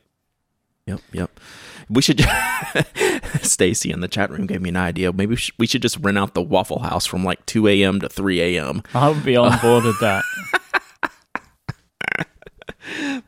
Yep. 0.87 1.00
Yep. 1.12 1.40
We 1.88 2.03
should. 2.03 2.21
Stacy 3.43 3.91
in 3.91 4.00
the 4.00 4.09
chat 4.09 4.31
room 4.31 4.47
gave 4.47 4.62
me 4.62 4.71
an 4.71 4.76
idea. 4.76 5.12
Maybe 5.12 5.31
we 5.31 5.37
should, 5.37 5.55
we 5.59 5.67
should 5.67 5.83
just 5.83 5.99
rent 6.00 6.19
out 6.19 6.35
the 6.35 6.43
Waffle 6.43 6.81
House 6.81 7.07
from 7.07 7.25
like 7.25 7.45
2 7.47 7.69
a.m. 7.69 8.00
to 8.00 8.09
3 8.09 8.41
a.m. 8.41 8.83
I 8.95 9.09
would 9.11 9.25
be 9.25 9.37
on 9.37 9.59
board 9.62 9.85
with 9.85 10.00
that. 10.00 10.25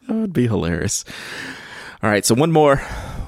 That 0.09 0.15
would 0.15 0.33
be 0.33 0.47
hilarious. 0.47 1.05
All 2.03 2.11
right, 2.11 2.25
so 2.25 2.35
one 2.35 2.53
more, 2.53 2.77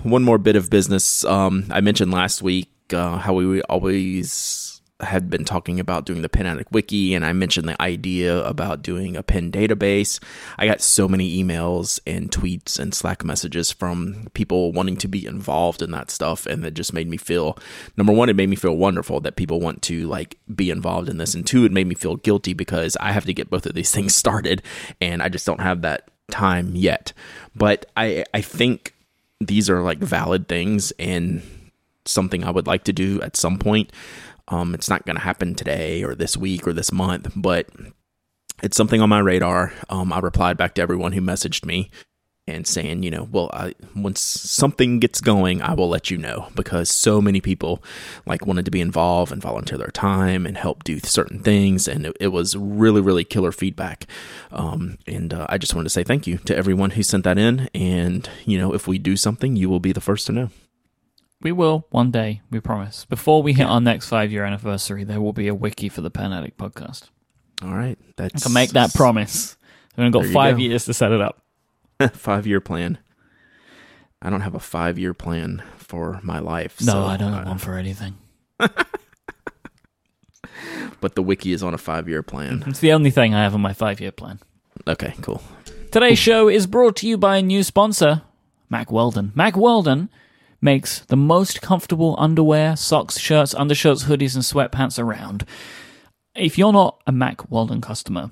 one 0.02 0.22
more 0.22 0.38
bit 0.38 0.56
of 0.56 0.70
business. 0.70 1.24
Um, 1.24 1.64
I 1.70 1.80
mentioned 1.80 2.12
last 2.12 2.42
week 2.42 2.70
uh, 2.92 3.18
how 3.18 3.34
we 3.34 3.62
always 3.62 4.67
had 5.00 5.30
been 5.30 5.44
talking 5.44 5.78
about 5.78 6.04
doing 6.04 6.22
the 6.22 6.28
Pen 6.28 6.46
Addict 6.46 6.72
Wiki, 6.72 7.14
and 7.14 7.24
I 7.24 7.32
mentioned 7.32 7.68
the 7.68 7.80
idea 7.80 8.44
about 8.44 8.82
doing 8.82 9.16
a 9.16 9.22
pen 9.22 9.52
database. 9.52 10.18
I 10.58 10.66
got 10.66 10.80
so 10.80 11.06
many 11.06 11.42
emails 11.42 12.00
and 12.06 12.30
tweets 12.30 12.78
and 12.78 12.92
Slack 12.92 13.24
messages 13.24 13.70
from 13.70 14.28
people 14.34 14.72
wanting 14.72 14.96
to 14.98 15.08
be 15.08 15.24
involved 15.24 15.82
in 15.82 15.92
that 15.92 16.10
stuff, 16.10 16.46
and 16.46 16.64
it 16.64 16.74
just 16.74 16.92
made 16.92 17.08
me 17.08 17.16
feel 17.16 17.56
number 17.96 18.12
one, 18.12 18.28
it 18.28 18.36
made 18.36 18.48
me 18.48 18.56
feel 18.56 18.76
wonderful 18.76 19.20
that 19.20 19.36
people 19.36 19.60
want 19.60 19.82
to 19.82 20.06
like 20.08 20.36
be 20.54 20.70
involved 20.70 21.08
in 21.08 21.18
this, 21.18 21.34
and 21.34 21.46
two, 21.46 21.64
it 21.64 21.72
made 21.72 21.86
me 21.86 21.94
feel 21.94 22.16
guilty 22.16 22.52
because 22.52 22.96
I 23.00 23.12
have 23.12 23.24
to 23.26 23.34
get 23.34 23.50
both 23.50 23.66
of 23.66 23.74
these 23.74 23.90
things 23.94 24.14
started, 24.14 24.62
and 25.00 25.22
I 25.22 25.28
just 25.28 25.46
don't 25.46 25.60
have 25.60 25.82
that 25.82 26.10
time 26.30 26.74
yet. 26.74 27.12
But 27.54 27.86
I 27.96 28.24
I 28.34 28.40
think 28.40 28.94
these 29.40 29.70
are 29.70 29.82
like 29.82 29.98
valid 29.98 30.48
things 30.48 30.92
and 30.98 31.42
something 32.04 32.42
I 32.42 32.50
would 32.50 32.66
like 32.66 32.84
to 32.84 32.92
do 32.92 33.20
at 33.22 33.36
some 33.36 33.58
point. 33.58 33.92
Um, 34.48 34.74
it's 34.74 34.90
not 34.90 35.04
going 35.04 35.16
to 35.16 35.22
happen 35.22 35.54
today 35.54 36.02
or 36.02 36.14
this 36.14 36.36
week 36.36 36.66
or 36.66 36.72
this 36.72 36.92
month, 36.92 37.32
but 37.36 37.68
it's 38.62 38.76
something 38.76 39.00
on 39.00 39.08
my 39.08 39.20
radar. 39.20 39.72
Um, 39.88 40.12
I 40.12 40.18
replied 40.18 40.56
back 40.56 40.74
to 40.74 40.82
everyone 40.82 41.12
who 41.12 41.20
messaged 41.20 41.64
me 41.64 41.90
and 42.48 42.66
saying, 42.66 43.02
you 43.02 43.10
know, 43.10 43.28
well, 43.30 43.50
I, 43.52 43.74
once 43.94 44.20
something 44.20 45.00
gets 45.00 45.20
going, 45.20 45.60
I 45.60 45.74
will 45.74 45.88
let 45.88 46.10
you 46.10 46.16
know 46.16 46.48
because 46.54 46.90
so 46.90 47.20
many 47.20 47.40
people 47.40 47.82
like 48.26 48.46
wanted 48.46 48.64
to 48.64 48.70
be 48.70 48.80
involved 48.80 49.32
and 49.32 49.42
volunteer 49.42 49.76
their 49.76 49.88
time 49.88 50.46
and 50.46 50.56
help 50.56 50.82
do 50.82 50.98
certain 51.00 51.40
things, 51.40 51.86
and 51.86 52.06
it, 52.06 52.16
it 52.20 52.28
was 52.28 52.56
really, 52.56 53.00
really 53.00 53.24
killer 53.24 53.52
feedback. 53.52 54.06
Um, 54.50 54.98
and 55.06 55.34
uh, 55.34 55.46
I 55.48 55.58
just 55.58 55.74
wanted 55.74 55.84
to 55.84 55.90
say 55.90 56.04
thank 56.04 56.26
you 56.26 56.38
to 56.38 56.56
everyone 56.56 56.90
who 56.90 57.02
sent 57.02 57.24
that 57.24 57.38
in, 57.38 57.68
and 57.74 58.28
you 58.46 58.58
know, 58.58 58.72
if 58.72 58.88
we 58.88 58.98
do 58.98 59.16
something, 59.16 59.54
you 59.54 59.68
will 59.68 59.80
be 59.80 59.92
the 59.92 60.00
first 60.00 60.26
to 60.26 60.32
know. 60.32 60.50
We 61.40 61.52
will 61.52 61.86
one 61.90 62.10
day, 62.10 62.42
we 62.50 62.60
promise. 62.60 63.04
Before 63.04 63.42
we 63.42 63.52
hit 63.52 63.64
our 63.66 63.80
next 63.80 64.08
five 64.08 64.32
year 64.32 64.44
anniversary, 64.44 65.04
there 65.04 65.20
will 65.20 65.32
be 65.32 65.48
a 65.48 65.54
wiki 65.54 65.88
for 65.88 66.00
the 66.00 66.10
Pen 66.10 66.32
Addict 66.32 66.58
podcast. 66.58 67.10
All 67.62 67.74
right, 67.74 67.98
I 68.18 68.28
can 68.28 68.52
make 68.52 68.70
that 68.70 68.94
promise. 68.94 69.56
We've 69.96 70.04
only 70.06 70.12
got 70.12 70.20
There 70.20 70.28
you 70.28 70.34
five 70.34 70.56
go. 70.56 70.62
years 70.62 70.84
to 70.86 70.94
set 70.94 71.12
it 71.12 71.20
up. 71.20 71.42
five 72.12 72.46
year 72.46 72.60
plan. 72.60 72.98
I 74.20 74.30
don't 74.30 74.40
have 74.40 74.54
a 74.54 74.60
five 74.60 74.98
year 74.98 75.14
plan 75.14 75.62
for 75.76 76.20
my 76.22 76.40
life. 76.40 76.80
No, 76.80 76.92
so, 76.92 77.02
I 77.04 77.16
don't 77.16 77.32
uh, 77.32 77.38
have 77.38 77.46
one 77.46 77.58
for 77.58 77.76
anything. 77.76 78.16
But 81.00 81.14
the 81.14 81.22
wiki 81.22 81.52
is 81.52 81.62
on 81.62 81.74
a 81.74 81.78
five 81.78 82.08
year 82.08 82.22
plan. 82.22 82.64
It's 82.66 82.80
the 82.80 82.92
only 82.92 83.10
thing 83.10 83.34
I 83.34 83.42
have 83.42 83.54
on 83.54 83.60
my 83.60 83.72
five 83.72 84.00
year 84.00 84.10
plan. 84.12 84.40
Okay, 84.86 85.14
cool. 85.22 85.42
Today's 85.92 86.18
show 86.18 86.48
is 86.48 86.66
brought 86.66 86.96
to 86.96 87.08
you 87.08 87.16
by 87.16 87.38
a 87.38 87.42
new 87.42 87.62
sponsor, 87.62 88.22
Mack 88.68 88.90
Weldon. 88.90 89.32
Mack 89.34 89.56
Weldon 89.56 90.08
makes 90.60 91.00
the 91.00 91.16
most 91.16 91.62
comfortable 91.62 92.14
underwear, 92.18 92.76
socks, 92.76 93.18
shirts, 93.18 93.54
undershirts, 93.54 94.04
hoodies, 94.04 94.34
and 94.34 94.44
sweatpants 94.44 94.98
around. 94.98 95.44
If 96.34 96.58
you're 96.58 96.72
not 96.72 97.00
a 97.06 97.12
Mack 97.12 97.50
Weldon 97.50 97.80
customer, 97.80 98.30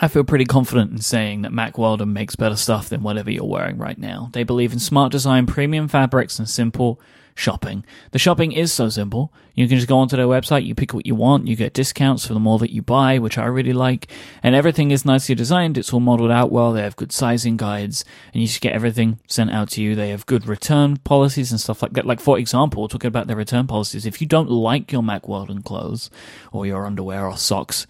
I 0.00 0.08
feel 0.08 0.24
pretty 0.24 0.46
confident 0.46 0.92
in 0.92 0.98
saying 0.98 1.42
that 1.42 1.52
Mack 1.52 1.76
Weldon 1.76 2.12
makes 2.12 2.36
better 2.36 2.56
stuff 2.56 2.88
than 2.88 3.02
whatever 3.02 3.30
you're 3.30 3.44
wearing 3.44 3.76
right 3.76 3.98
now. 3.98 4.30
They 4.32 4.44
believe 4.44 4.72
in 4.72 4.78
smart 4.78 5.12
design, 5.12 5.46
premium 5.46 5.88
fabrics, 5.88 6.38
and 6.38 6.48
simple 6.48 7.00
shopping. 7.34 7.84
The 8.12 8.18
shopping 8.18 8.52
is 8.52 8.72
so 8.72 8.88
simple. 8.88 9.32
You 9.54 9.68
can 9.68 9.78
just 9.78 9.88
go 9.88 9.98
onto 9.98 10.16
their 10.16 10.26
website, 10.26 10.64
you 10.64 10.74
pick 10.74 10.94
what 10.94 11.06
you 11.06 11.14
want, 11.14 11.46
you 11.46 11.56
get 11.56 11.74
discounts 11.74 12.26
for 12.26 12.34
the 12.34 12.40
more 12.40 12.58
that 12.58 12.72
you 12.72 12.82
buy, 12.82 13.18
which 13.18 13.38
I 13.38 13.44
really 13.46 13.72
like, 13.72 14.10
and 14.42 14.54
everything 14.54 14.90
is 14.90 15.04
nicely 15.04 15.34
designed. 15.34 15.76
It's 15.76 15.92
all 15.92 16.00
modeled 16.00 16.30
out 16.30 16.52
well. 16.52 16.72
They 16.72 16.82
have 16.82 16.96
good 16.96 17.12
sizing 17.12 17.56
guides, 17.56 18.04
and 18.32 18.40
you 18.40 18.48
just 18.48 18.60
get 18.60 18.72
everything 18.72 19.20
sent 19.26 19.50
out 19.50 19.70
to 19.70 19.82
you. 19.82 19.94
They 19.94 20.10
have 20.10 20.26
good 20.26 20.46
return 20.46 20.96
policies 20.98 21.50
and 21.50 21.60
stuff 21.60 21.82
like 21.82 21.92
that. 21.94 22.06
Like, 22.06 22.20
for 22.20 22.38
example, 22.38 22.88
talking 22.88 23.08
about 23.08 23.26
their 23.26 23.36
return 23.36 23.66
policies, 23.66 24.06
if 24.06 24.20
you 24.20 24.26
don't 24.26 24.50
like 24.50 24.92
your 24.92 25.02
Mack 25.02 25.28
Weldon 25.28 25.62
clothes 25.62 26.10
or 26.52 26.66
your 26.66 26.86
underwear 26.86 27.26
or 27.26 27.36
socks, 27.36 27.86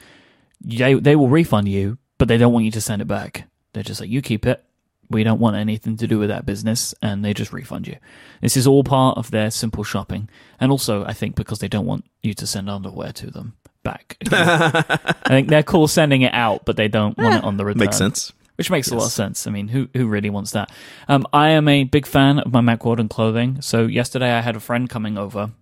they 0.60 0.94
they 0.94 1.16
will 1.16 1.28
refund 1.28 1.68
you, 1.68 1.98
but 2.18 2.28
they 2.28 2.38
don't 2.38 2.52
want 2.52 2.64
you 2.64 2.70
to 2.72 2.80
send 2.80 3.02
it 3.02 3.08
back. 3.08 3.48
They're 3.72 3.82
just 3.82 4.00
like, 4.00 4.10
you 4.10 4.22
keep 4.22 4.46
it. 4.46 4.64
We 5.10 5.24
don't 5.24 5.40
want 5.40 5.56
anything 5.56 5.96
to 5.98 6.06
do 6.06 6.18
with 6.18 6.28
that 6.28 6.46
business, 6.46 6.94
and 7.02 7.24
they 7.24 7.34
just 7.34 7.52
refund 7.52 7.88
you. 7.88 7.96
This 8.40 8.56
is 8.56 8.66
all 8.66 8.84
part 8.84 9.18
of 9.18 9.30
their 9.30 9.50
simple 9.50 9.84
shopping, 9.84 10.28
and 10.60 10.70
also 10.70 11.04
I 11.04 11.12
think 11.12 11.34
because 11.34 11.58
they 11.58 11.68
don't 11.68 11.86
want 11.86 12.04
you 12.22 12.32
to 12.34 12.46
send 12.46 12.70
underwear 12.70 13.12
to 13.12 13.30
them 13.30 13.54
back. 13.82 14.16
I 14.32 15.28
think 15.28 15.48
they're 15.48 15.62
cool 15.62 15.88
sending 15.88 16.22
it 16.22 16.32
out, 16.32 16.64
but 16.64 16.76
they 16.76 16.88
don't 16.88 17.18
want 17.18 17.34
it 17.34 17.44
on 17.44 17.56
the 17.56 17.64
return. 17.64 17.80
Makes 17.80 17.98
sense. 17.98 18.32
Which 18.56 18.70
makes 18.70 18.90
a 18.90 18.94
lot 18.94 19.06
of 19.06 19.12
sense. 19.12 19.46
I 19.46 19.50
mean, 19.50 19.68
who 19.68 19.88
who 19.94 20.06
really 20.06 20.30
wants 20.30 20.50
that? 20.52 20.70
Um, 21.08 21.26
I 21.32 21.48
am 21.50 21.66
a 21.66 21.84
big 21.84 22.06
fan 22.06 22.38
of 22.38 22.52
my 22.52 22.60
Mack 22.60 22.84
Weldon 22.84 23.08
clothing. 23.08 23.62
So 23.62 23.86
yesterday 23.86 24.32
I 24.32 24.42
had 24.42 24.54
a 24.54 24.60
friend 24.60 24.88
coming 24.88 25.16
over 25.16 25.52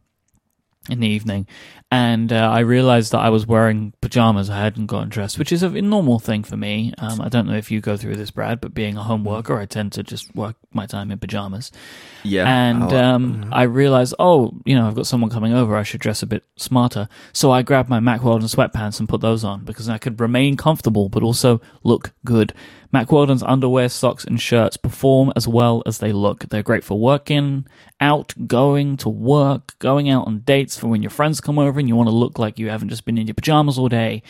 in 0.88 1.00
the 1.00 1.06
evening, 1.08 1.46
and 1.90 2.32
uh, 2.32 2.36
I 2.50 2.60
realized 2.60 3.12
that 3.12 3.18
I 3.20 3.28
was 3.30 3.46
wearing 3.46 3.92
pajamas. 4.00 4.48
I 4.50 4.56
hadn't 4.58 4.86
gotten 4.86 5.08
dressed, 5.08 5.38
which 5.38 5.52
is 5.52 5.62
a 5.62 5.68
normal 5.70 6.18
thing 6.18 6.42
for 6.44 6.56
me. 6.56 6.92
Um, 6.98 7.20
I 7.20 7.28
don't 7.28 7.46
know 7.46 7.54
if 7.56 7.70
you 7.70 7.80
go 7.80 7.96
through 7.96 8.16
this, 8.16 8.30
Brad, 8.30 8.60
but 8.60 8.74
being 8.74 8.96
a 8.96 9.02
home 9.02 9.24
worker, 9.24 9.58
I 9.58 9.66
tend 9.66 9.92
to 9.92 10.02
just 10.02 10.34
work 10.34 10.56
my 10.72 10.86
time 10.86 11.10
in 11.10 11.18
pajamas. 11.18 11.70
Yeah. 12.24 12.48
And 12.48 12.84
I'll- 12.84 12.96
um, 12.96 13.48
I 13.52 13.62
realized, 13.62 14.14
oh, 14.18 14.52
you 14.64 14.74
know, 14.74 14.86
I've 14.86 14.94
got 14.94 15.06
someone 15.06 15.30
coming 15.30 15.54
over. 15.54 15.76
I 15.76 15.82
should 15.82 16.00
dress 16.00 16.22
a 16.22 16.26
bit 16.26 16.44
smarter. 16.56 17.08
So 17.32 17.50
I 17.50 17.62
grabbed 17.62 17.88
my 17.88 18.00
Mack 18.00 18.22
Weldon 18.22 18.48
sweatpants 18.48 18.98
and 18.98 19.08
put 19.08 19.20
those 19.20 19.44
on 19.44 19.64
because 19.64 19.88
I 19.88 19.98
could 19.98 20.20
remain 20.20 20.56
comfortable 20.56 21.08
but 21.08 21.22
also 21.22 21.60
look 21.84 22.12
good. 22.24 22.52
Mack 22.90 23.12
Weldon's 23.12 23.42
underwear, 23.42 23.88
socks, 23.88 24.24
and 24.24 24.40
shirts 24.40 24.76
perform 24.76 25.32
as 25.36 25.46
well 25.46 25.82
as 25.84 25.98
they 25.98 26.12
look. 26.12 26.48
They're 26.48 26.62
great 26.62 26.84
for 26.84 26.98
working 26.98 27.66
out, 28.00 28.34
going 28.46 28.96
to 28.98 29.08
work, 29.08 29.78
going 29.78 30.08
out 30.08 30.26
on 30.26 30.40
dates 30.40 30.78
for 30.78 30.88
when 30.88 31.02
your 31.02 31.10
friends 31.10 31.40
come 31.40 31.58
over 31.58 31.78
and 31.78 31.88
you 31.88 31.96
want 31.96 32.08
to 32.08 32.14
look 32.14 32.38
like 32.38 32.58
you 32.58 32.70
haven't 32.70 32.88
just 32.88 33.04
been 33.04 33.18
in 33.18 33.26
your 33.26 33.34
pajamas 33.34 33.78
all 33.78 33.88
day. 33.88 34.22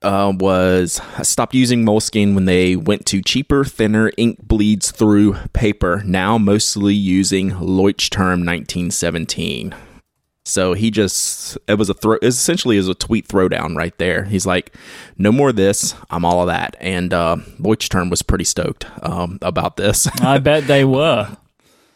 uh, 0.02 0.32
was 0.38 1.02
I 1.18 1.24
stopped 1.24 1.56
using 1.56 1.84
Moleskine 1.84 2.36
when 2.36 2.46
they 2.46 2.76
went 2.76 3.06
to 3.08 3.22
cheaper, 3.22 3.66
thinner 3.66 4.12
ink 4.18 4.40
bleeds 4.48 4.92
through 4.92 5.34
paper. 5.54 6.04
Now 6.06 6.38
mostly 6.38 6.94
using 6.94 7.52
Leuchtturm 7.52 8.46
1917. 8.46 9.76
So 10.48 10.74
he 10.74 10.92
just 10.92 11.58
it 11.68 11.80
was 11.80 11.90
a 11.90 11.94
throw 11.96 12.18
essentially 12.22 12.78
is 12.78 12.88
a 12.88 12.94
tweet 12.94 13.28
throwdown 13.28 13.76
right 13.76 13.98
there. 13.98 14.26
He's 14.26 14.46
like, 14.46 14.76
no 15.18 15.32
more 15.32 15.50
of 15.50 15.56
this, 15.56 15.96
I'm 16.12 16.24
all 16.24 16.42
of 16.42 16.48
that. 16.48 16.76
And 16.80 17.14
uh 17.14 17.38
Leuchtturm 17.60 18.12
was 18.12 18.22
pretty 18.22 18.44
stoked 18.44 18.86
um 19.04 19.40
about 19.42 19.76
this. 19.76 20.08
I 20.22 20.38
bet 20.38 20.68
they 20.68 20.86
were. 20.86 21.36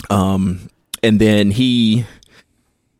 Um 0.10 0.70
and 1.04 1.22
then 1.22 1.52
he 1.52 2.06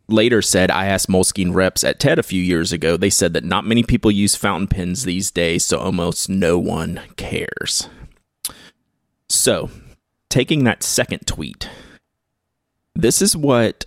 later 0.06 0.40
said 0.40 0.70
I 0.70 0.86
asked 0.86 1.08
Moleskine 1.08 1.52
reps 1.52 1.82
at 1.82 1.98
TED 1.98 2.20
a 2.20 2.24
few 2.24 2.42
years 2.42 2.72
ago. 2.72 2.96
They 2.96 3.10
said 3.10 3.32
that 3.32 3.44
not 3.44 3.66
many 3.66 3.82
people 3.82 4.12
use 4.12 4.36
fountain 4.36 4.68
pens 4.68 5.04
these 5.04 5.32
days, 5.32 5.64
so 5.64 5.78
almost 5.78 6.28
no 6.28 6.58
one 6.58 7.00
cares. 7.16 7.88
So, 9.28 9.70
taking 10.28 10.64
that 10.64 10.82
second 10.82 11.26
tweet, 11.26 11.68
this 12.96 13.22
is 13.22 13.36
what 13.36 13.86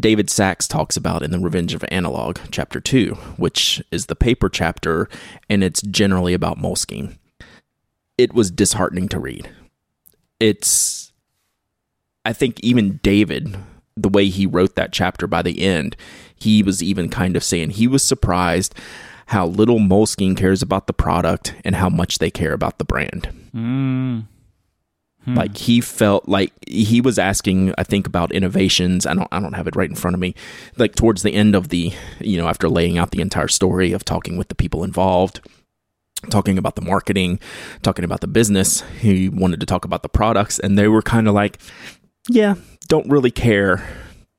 David 0.00 0.30
Sax 0.30 0.68
talks 0.68 0.96
about 0.96 1.22
in 1.22 1.30
The 1.30 1.40
Revenge 1.40 1.74
of 1.74 1.84
Analog, 1.90 2.38
chapter 2.50 2.80
2, 2.80 3.14
which 3.36 3.82
is 3.90 4.06
the 4.06 4.14
paper 4.14 4.48
chapter, 4.48 5.08
and 5.50 5.64
it's 5.64 5.82
generally 5.82 6.34
about 6.34 6.58
Moleskine. 6.58 7.18
It 8.16 8.32
was 8.32 8.50
disheartening 8.50 9.08
to 9.08 9.18
read. 9.18 9.50
It's, 10.38 11.12
I 12.24 12.32
think, 12.32 12.60
even 12.60 13.00
David, 13.02 13.56
the 13.96 14.08
way 14.08 14.26
he 14.26 14.46
wrote 14.46 14.76
that 14.76 14.92
chapter 14.92 15.26
by 15.26 15.42
the 15.42 15.60
end, 15.62 15.96
he 16.36 16.62
was 16.62 16.82
even 16.82 17.08
kind 17.08 17.36
of 17.36 17.42
saying 17.42 17.70
he 17.70 17.88
was 17.88 18.02
surprised 18.02 18.74
how 19.26 19.46
little 19.46 19.78
Moleskine 19.78 20.36
cares 20.36 20.62
about 20.62 20.86
the 20.86 20.92
product 20.92 21.54
and 21.64 21.74
how 21.74 21.88
much 21.88 22.18
they 22.18 22.30
care 22.30 22.52
about 22.52 22.78
the 22.78 22.84
brand. 22.84 23.28
Mm. 23.54 24.24
Hmm. 25.24 25.34
Like 25.34 25.56
he 25.56 25.80
felt 25.80 26.28
like 26.28 26.52
he 26.68 27.00
was 27.00 27.18
asking, 27.18 27.74
I 27.76 27.82
think, 27.82 28.06
about 28.06 28.32
innovations. 28.32 29.06
I 29.06 29.14
don't 29.14 29.28
I 29.32 29.40
don't 29.40 29.54
have 29.54 29.66
it 29.66 29.76
right 29.76 29.88
in 29.90 29.96
front 29.96 30.14
of 30.14 30.20
me. 30.20 30.34
Like 30.76 30.94
towards 30.94 31.22
the 31.22 31.32
end 31.34 31.54
of 31.54 31.68
the, 31.68 31.92
you 32.20 32.36
know, 32.38 32.48
after 32.48 32.68
laying 32.68 32.98
out 32.98 33.10
the 33.10 33.20
entire 33.20 33.48
story 33.48 33.92
of 33.92 34.04
talking 34.04 34.36
with 34.36 34.48
the 34.48 34.54
people 34.54 34.84
involved, 34.84 35.40
talking 36.30 36.56
about 36.58 36.76
the 36.76 36.82
marketing, 36.82 37.40
talking 37.82 38.04
about 38.04 38.20
the 38.20 38.26
business, 38.26 38.82
he 39.00 39.28
wanted 39.28 39.60
to 39.60 39.66
talk 39.66 39.84
about 39.84 40.02
the 40.02 40.08
products, 40.08 40.58
and 40.58 40.78
they 40.78 40.88
were 40.88 41.02
kind 41.02 41.26
of 41.28 41.34
like, 41.34 41.58
Yeah, 42.28 42.54
don't 42.88 43.08
really 43.10 43.30
care. 43.32 43.86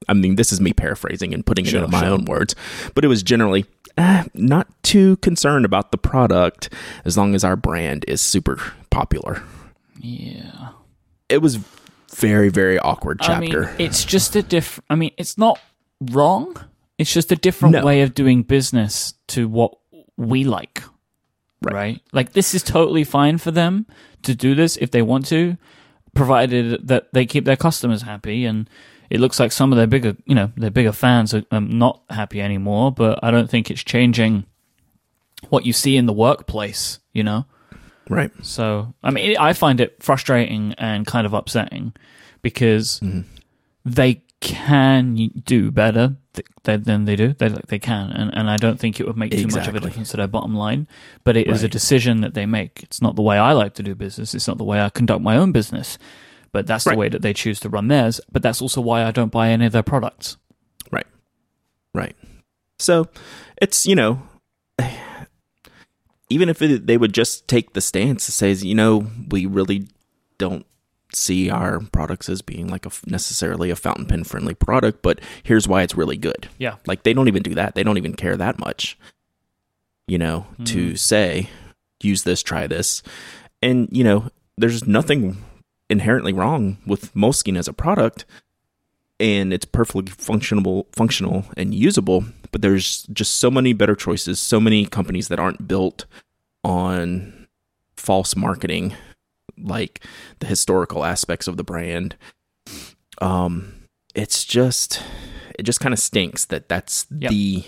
I 0.07 0.13
mean, 0.13 0.37
this 0.37 0.51
is 0.51 0.59
me 0.61 0.73
paraphrasing 0.73 1.33
and 1.33 1.45
putting 1.45 1.65
Sure, 1.65 1.81
it 1.81 1.83
into 1.83 1.91
my 1.91 2.03
sure. 2.03 2.13
own 2.13 2.25
words, 2.25 2.55
but 2.95 3.03
it 3.03 3.09
was 3.09 3.21
generally 3.21 3.65
eh, 3.97 4.23
not 4.33 4.67
too 4.81 5.17
concerned 5.17 5.65
about 5.65 5.91
the 5.91 5.97
product 5.97 6.73
as 7.05 7.17
long 7.17 7.35
as 7.35 7.43
our 7.43 7.55
brand 7.57 8.05
is 8.07 8.21
super 8.21 8.59
popular 8.89 9.43
Yeah. 9.99 10.69
it 11.27 11.41
was 11.41 11.59
very 12.15 12.49
very 12.49 12.79
awkward 12.79 13.19
chapter. 13.21 13.65
I 13.65 13.67
mean, 13.67 13.75
it's 13.77 14.03
just 14.03 14.35
a 14.35 14.41
different. 14.41 14.85
I 14.89 14.95
mean, 14.95 15.11
it's 15.17 15.37
not 15.37 15.59
wrong. 16.01 16.55
It's 16.97 17.13
just 17.13 17.31
a 17.31 17.35
different 17.35 17.73
No. 17.73 17.85
way 17.85 18.01
of 18.01 18.13
doing 18.13 18.43
business 18.43 19.13
to 19.27 19.47
what 19.47 19.77
we 20.17 20.43
like. 20.43 20.83
Right. 21.61 21.73
Right. 21.73 22.01
Like 22.11 22.33
this 22.33 22.53
is 22.55 22.63
totally 22.63 23.03
fine 23.03 23.37
for 23.37 23.51
them 23.51 23.85
to 24.23 24.33
do 24.35 24.55
this 24.55 24.75
if 24.77 24.91
they 24.91 25.01
want 25.01 25.25
to, 25.27 25.57
provided 26.15 26.87
that 26.87 27.07
they 27.13 27.25
keep 27.25 27.45
their 27.45 27.55
customers 27.57 28.01
happy. 28.01 28.45
And 28.45 28.69
it 29.09 29.19
looks 29.19 29.39
like 29.39 29.51
some 29.51 29.71
of 29.71 29.77
their 29.77 29.87
bigger, 29.87 30.15
you 30.25 30.35
know, 30.35 30.51
their 30.57 30.71
bigger 30.71 30.91
fans 30.91 31.33
are 31.33 31.43
um, 31.51 31.77
not 31.77 32.01
happy 32.09 32.41
anymore. 32.41 32.91
But 32.91 33.19
I 33.23 33.29
don't 33.31 33.49
think 33.49 33.69
it's 33.69 33.83
changing 33.83 34.45
what 35.49 35.65
you 35.65 35.73
see 35.73 35.95
in 35.95 36.05
the 36.05 36.13
workplace. 36.13 36.99
You 37.13 37.23
know. 37.23 37.45
Right. 38.09 38.31
So, 38.41 38.93
I 39.03 39.11
mean, 39.11 39.37
I 39.37 39.53
find 39.53 39.79
it 39.79 40.01
frustrating 40.01 40.73
and 40.77 41.05
kind 41.05 41.25
of 41.25 41.33
upsetting 41.33 41.93
because 42.41 42.99
mm-hmm. 42.99 43.21
they 43.85 44.23
can 44.41 45.29
do 45.43 45.69
better 45.71 46.15
th- 46.33 46.47
th- 46.63 46.83
than 46.83 47.05
they 47.05 47.15
do. 47.15 47.33
They 47.33 47.49
they 47.67 47.79
can, 47.79 48.11
and 48.11 48.35
and 48.35 48.49
I 48.49 48.57
don't 48.57 48.79
think 48.79 48.99
it 48.99 49.07
would 49.07 49.17
make 49.17 49.31
too 49.31 49.47
much 49.47 49.67
of 49.67 49.75
a 49.75 49.79
difference 49.79 50.11
to 50.11 50.17
their 50.17 50.27
bottom 50.27 50.55
line. 50.55 50.87
But 51.23 51.37
it 51.37 51.47
is 51.47 51.63
a 51.63 51.69
decision 51.69 52.21
that 52.21 52.33
they 52.33 52.45
make. 52.45 52.83
It's 52.83 53.01
not 53.01 53.15
the 53.15 53.21
way 53.21 53.37
I 53.37 53.53
like 53.53 53.73
to 53.75 53.83
do 53.83 53.95
business. 53.95 54.33
It's 54.33 54.47
not 54.47 54.57
the 54.57 54.63
way 54.63 54.81
I 54.81 54.89
conduct 54.89 55.21
my 55.21 55.37
own 55.37 55.51
business. 55.51 55.97
But 56.51 56.65
that's 56.65 56.85
the 56.85 56.95
way 56.95 57.09
that 57.09 57.21
they 57.21 57.33
choose 57.33 57.59
to 57.59 57.69
run 57.69 57.89
theirs. 57.89 58.19
But 58.31 58.41
that's 58.41 58.61
also 58.61 58.81
why 58.81 59.05
I 59.05 59.11
don't 59.11 59.31
buy 59.31 59.49
any 59.49 59.65
of 59.65 59.71
their 59.71 59.83
products. 59.83 60.37
Right. 60.91 61.05
Right. 61.93 62.15
So 62.79 63.07
it's, 63.61 63.85
you 63.85 63.95
know, 63.95 64.23
even 66.29 66.49
if 66.49 66.61
it, 66.61 66.87
they 66.87 66.97
would 66.97 67.13
just 67.13 67.47
take 67.47 67.73
the 67.73 67.81
stance 67.81 68.25
that 68.25 68.33
says, 68.33 68.63
you 68.63 68.75
know, 68.75 69.07
we 69.29 69.45
really 69.45 69.87
don't 70.37 70.65
see 71.13 71.49
our 71.49 71.79
products 71.91 72.29
as 72.29 72.41
being 72.41 72.67
like 72.67 72.85
a 72.85 72.91
necessarily 73.07 73.71
a 73.71 73.75
fountain 73.75 74.05
pen 74.05 74.23
friendly 74.23 74.53
product, 74.53 75.01
but 75.01 75.19
here's 75.43 75.67
why 75.67 75.81
it's 75.81 75.95
really 75.95 76.17
good. 76.17 76.47
Yeah. 76.57 76.75
Like 76.85 77.03
they 77.03 77.13
don't 77.13 77.27
even 77.27 77.43
do 77.43 77.55
that. 77.55 77.75
They 77.75 77.83
don't 77.83 77.97
even 77.97 78.13
care 78.13 78.37
that 78.37 78.59
much, 78.59 78.97
you 80.07 80.17
know, 80.17 80.45
to 80.65 80.89
hmm. 80.89 80.95
say, 80.95 81.49
use 82.01 82.23
this, 82.23 82.43
try 82.43 82.67
this. 82.67 83.01
And, 83.61 83.89
you 83.91 84.03
know, 84.03 84.29
there's 84.57 84.87
nothing 84.87 85.37
inherently 85.89 86.33
wrong 86.33 86.77
with 86.85 87.13
Moleskine 87.15 87.57
as 87.57 87.67
a 87.67 87.73
product 87.73 88.25
and 89.19 89.51
it's 89.51 89.65
perfectly 89.65 90.05
functional 90.05 90.87
functional 90.91 91.45
and 91.57 91.73
usable 91.73 92.23
but 92.51 92.61
there's 92.61 93.03
just 93.13 93.35
so 93.35 93.49
many 93.51 93.73
better 93.73 93.95
choices 93.95 94.39
so 94.39 94.59
many 94.59 94.85
companies 94.85 95.27
that 95.27 95.39
aren't 95.39 95.67
built 95.67 96.05
on 96.63 97.47
false 97.95 98.35
marketing 98.35 98.93
like 99.57 100.03
the 100.39 100.45
historical 100.47 101.03
aspects 101.03 101.47
of 101.47 101.57
the 101.57 101.63
brand 101.63 102.15
um 103.21 103.73
it's 104.15 104.43
just 104.45 105.01
it 105.57 105.63
just 105.63 105.79
kind 105.79 105.93
of 105.93 105.99
stinks 105.99 106.45
that 106.45 106.69
that's 106.69 107.05
Yep. 107.17 107.31
the 107.31 107.63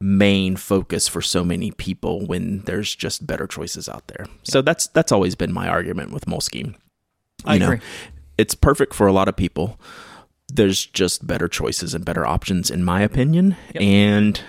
main 0.00 0.56
focus 0.56 1.06
for 1.06 1.22
so 1.22 1.44
many 1.44 1.70
people 1.70 2.26
when 2.26 2.60
there's 2.62 2.94
just 2.94 3.26
better 3.26 3.46
choices 3.46 3.88
out 3.88 4.08
there 4.08 4.26
so 4.42 4.60
that's 4.62 4.88
that's 4.88 5.12
always 5.12 5.34
been 5.34 5.52
my 5.52 5.68
argument 5.68 6.12
with 6.12 6.24
Moleskine 6.26 6.74
I 7.44 7.54
You 7.54 7.60
know, 7.60 7.66
agree. 7.72 7.80
it's 8.38 8.54
perfect 8.54 8.94
for 8.94 9.06
a 9.08 9.12
lot 9.12 9.28
of 9.28 9.34
people. 9.36 9.78
There's 10.54 10.84
just 10.86 11.26
better 11.26 11.48
choices 11.48 11.94
and 11.94 12.04
better 12.04 12.26
options, 12.26 12.70
in 12.70 12.84
my 12.84 13.00
opinion. 13.02 13.56
Yep. 13.74 13.82
And 13.82 14.40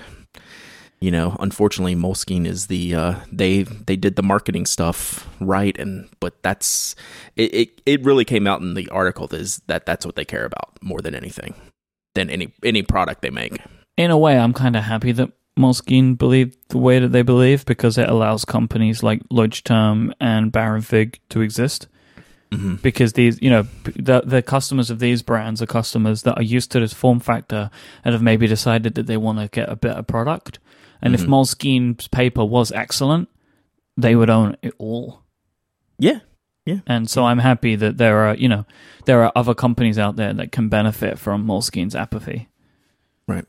you 1.04 1.12
know, 1.12 1.36
unfortunately, 1.42 1.96
Moleskine 1.96 2.46
is 2.46 2.68
the 2.68 2.96
uh, 2.96 3.16
they 3.30 3.64
they 3.64 3.98
did 3.98 4.16
the 4.16 4.24
marketing 4.24 4.66
stuff 4.66 5.28
right, 5.42 5.78
and 5.78 6.08
but 6.22 6.42
that's 6.44 6.96
it, 7.36 7.54
it. 7.54 7.82
It 7.86 8.04
really 8.06 8.24
came 8.24 8.48
out 8.48 8.62
in 8.62 8.74
the 8.74 8.88
article 8.90 9.28
is 9.34 9.62
that 9.68 9.86
that's 9.86 10.06
what 10.06 10.16
they 10.16 10.24
care 10.24 10.46
about 10.46 10.78
more 10.82 11.02
than 11.02 11.14
anything, 11.14 11.56
than 12.16 12.30
any 12.30 12.54
any 12.64 12.84
product 12.84 13.22
they 13.22 13.30
make. 13.30 13.60
in 13.98 14.12
a 14.12 14.18
way, 14.18 14.38
I'm 14.38 14.54
kind 14.54 14.78
of 14.78 14.84
happy 14.84 15.12
that 15.12 15.30
Moleskine 15.58 16.18
believe 16.18 16.56
the 16.70 16.78
way 16.78 17.00
that 17.00 17.12
they 17.12 17.22
believe 17.22 17.66
because 17.66 17.98
it 17.98 18.10
allows 18.10 18.46
companies 18.46 19.04
like 19.04 19.22
Leuchtturm 19.30 20.14
and 20.20 20.52
Baron 20.54 20.82
Fig 20.82 21.20
to 21.30 21.42
exist. 21.42 21.88
Mm-hmm. 22.54 22.76
Because 22.76 23.14
these, 23.14 23.42
you 23.42 23.50
know, 23.50 23.64
the 23.96 24.22
the 24.26 24.42
customers 24.42 24.90
of 24.90 25.00
these 25.00 25.22
brands 25.22 25.62
are 25.62 25.66
customers 25.66 26.24
that 26.24 26.38
are 26.38 26.44
used 26.44 26.72
to 26.72 26.80
this 26.80 26.94
form 26.94 27.20
factor 27.20 27.70
and 28.04 28.14
have 28.14 28.22
maybe 28.22 28.48
decided 28.48 28.96
that 28.96 29.08
they 29.08 29.18
want 29.18 29.40
to 29.40 29.48
get 29.48 29.70
a 29.70 29.76
better 29.76 30.04
product. 30.04 30.60
And 31.02 31.14
if 31.14 31.22
Mhm. 31.22 31.28
Moleskine's 31.30 32.08
paper 32.08 32.46
was 32.46 32.72
excellent, 32.72 33.28
they 33.98 34.16
would 34.16 34.30
own 34.30 34.56
it 34.62 34.74
all. 34.78 35.24
Yeah, 36.00 36.20
yeah. 36.66 36.80
And 36.88 37.10
so 37.10 37.26
I'm 37.26 37.40
happy 37.40 37.76
that 37.76 37.98
there 37.98 38.20
are, 38.20 38.36
you 38.36 38.48
know, 38.48 38.66
there 39.06 39.24
are 39.24 39.32
other 39.36 39.54
companies 39.54 40.00
out 40.00 40.16
there 40.16 40.34
that 40.34 40.52
can 40.52 40.70
benefit 40.70 41.20
from 41.20 41.46
Moleskine's 41.46 41.96
apathy. 41.96 42.48
Right. 43.28 43.46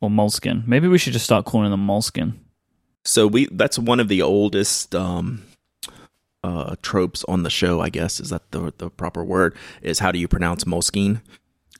Or 0.00 0.10
Moleskin. 0.10 0.64
Maybe 0.66 0.88
we 0.88 0.98
should 0.98 1.12
just 1.12 1.24
start 1.24 1.44
calling 1.44 1.70
them 1.70 1.86
Moleskin. 1.86 2.34
So 3.04 3.26
we 3.26 3.46
that's 3.50 3.78
one 3.78 4.00
of 4.00 4.08
the 4.08 4.22
oldest 4.22 4.94
um 4.94 5.42
uh 6.46 6.74
tropes 6.82 7.24
on 7.28 7.42
the 7.42 7.50
show, 7.50 7.80
I 7.86 7.88
guess. 7.90 8.20
Is 8.20 8.30
that 8.30 8.44
the 8.52 8.72
the 8.78 8.88
proper 8.90 9.22
word? 9.24 9.54
Is 9.82 9.98
how 9.98 10.10
do 10.12 10.18
you 10.18 10.28
pronounce 10.28 10.64
Moleskine? 10.64 11.20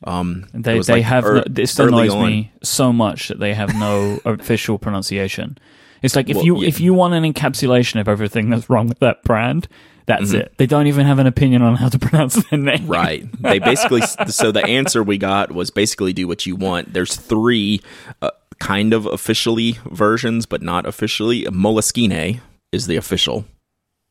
Um 0.05 0.47
They 0.53 0.79
they 0.81 0.93
like 0.95 1.05
have 1.05 1.25
no, 1.25 1.45
this 1.49 1.79
annoys 1.79 2.13
on. 2.13 2.27
me 2.27 2.53
so 2.63 2.93
much 2.93 3.29
that 3.29 3.39
they 3.39 3.55
have 3.55 3.75
no 3.77 4.21
official 4.25 4.79
pronunciation. 4.79 5.57
It's 6.03 6.15
like 6.17 6.29
if 6.29 6.37
Well, 6.37 6.45
you 6.47 6.55
yeah. 6.63 6.69
if 6.69 6.81
you 6.81 6.93
want 6.95 7.15
an 7.15 7.25
encapsulation 7.33 8.01
of 8.01 8.09
everything 8.09 8.51
that's 8.51 8.69
wrong 8.69 8.89
with 8.89 8.99
that 8.99 9.23
brand, 9.23 9.67
that's 10.07 10.31
Mhm. 10.33 10.41
it. 10.41 10.53
They 10.59 10.67
don't 10.67 10.87
even 10.87 11.07
have 11.07 11.19
an 11.19 11.27
opinion 11.27 11.63
on 11.63 11.77
how 11.77 11.89
to 11.89 11.99
pronounce 12.07 12.35
their 12.51 12.59
name. 12.61 12.87
Right. 12.87 13.25
They 13.43 13.59
basically 13.59 14.03
so 14.29 14.53
the 14.53 14.65
answer 14.65 15.03
we 15.03 15.17
got 15.19 15.53
was 15.53 15.71
basically 15.71 16.13
do 16.13 16.27
what 16.29 16.45
you 16.47 16.57
want. 16.57 16.93
There's 16.93 17.17
three 17.17 17.81
uh, 18.21 18.31
kind 18.59 18.93
of 18.93 19.07
officially 19.07 19.79
versions 19.91 20.45
but 20.47 20.61
not 20.63 20.87
officially. 20.87 21.45
Moleskine 21.45 22.41
is 22.73 22.87
the 22.87 22.97
official 22.97 23.45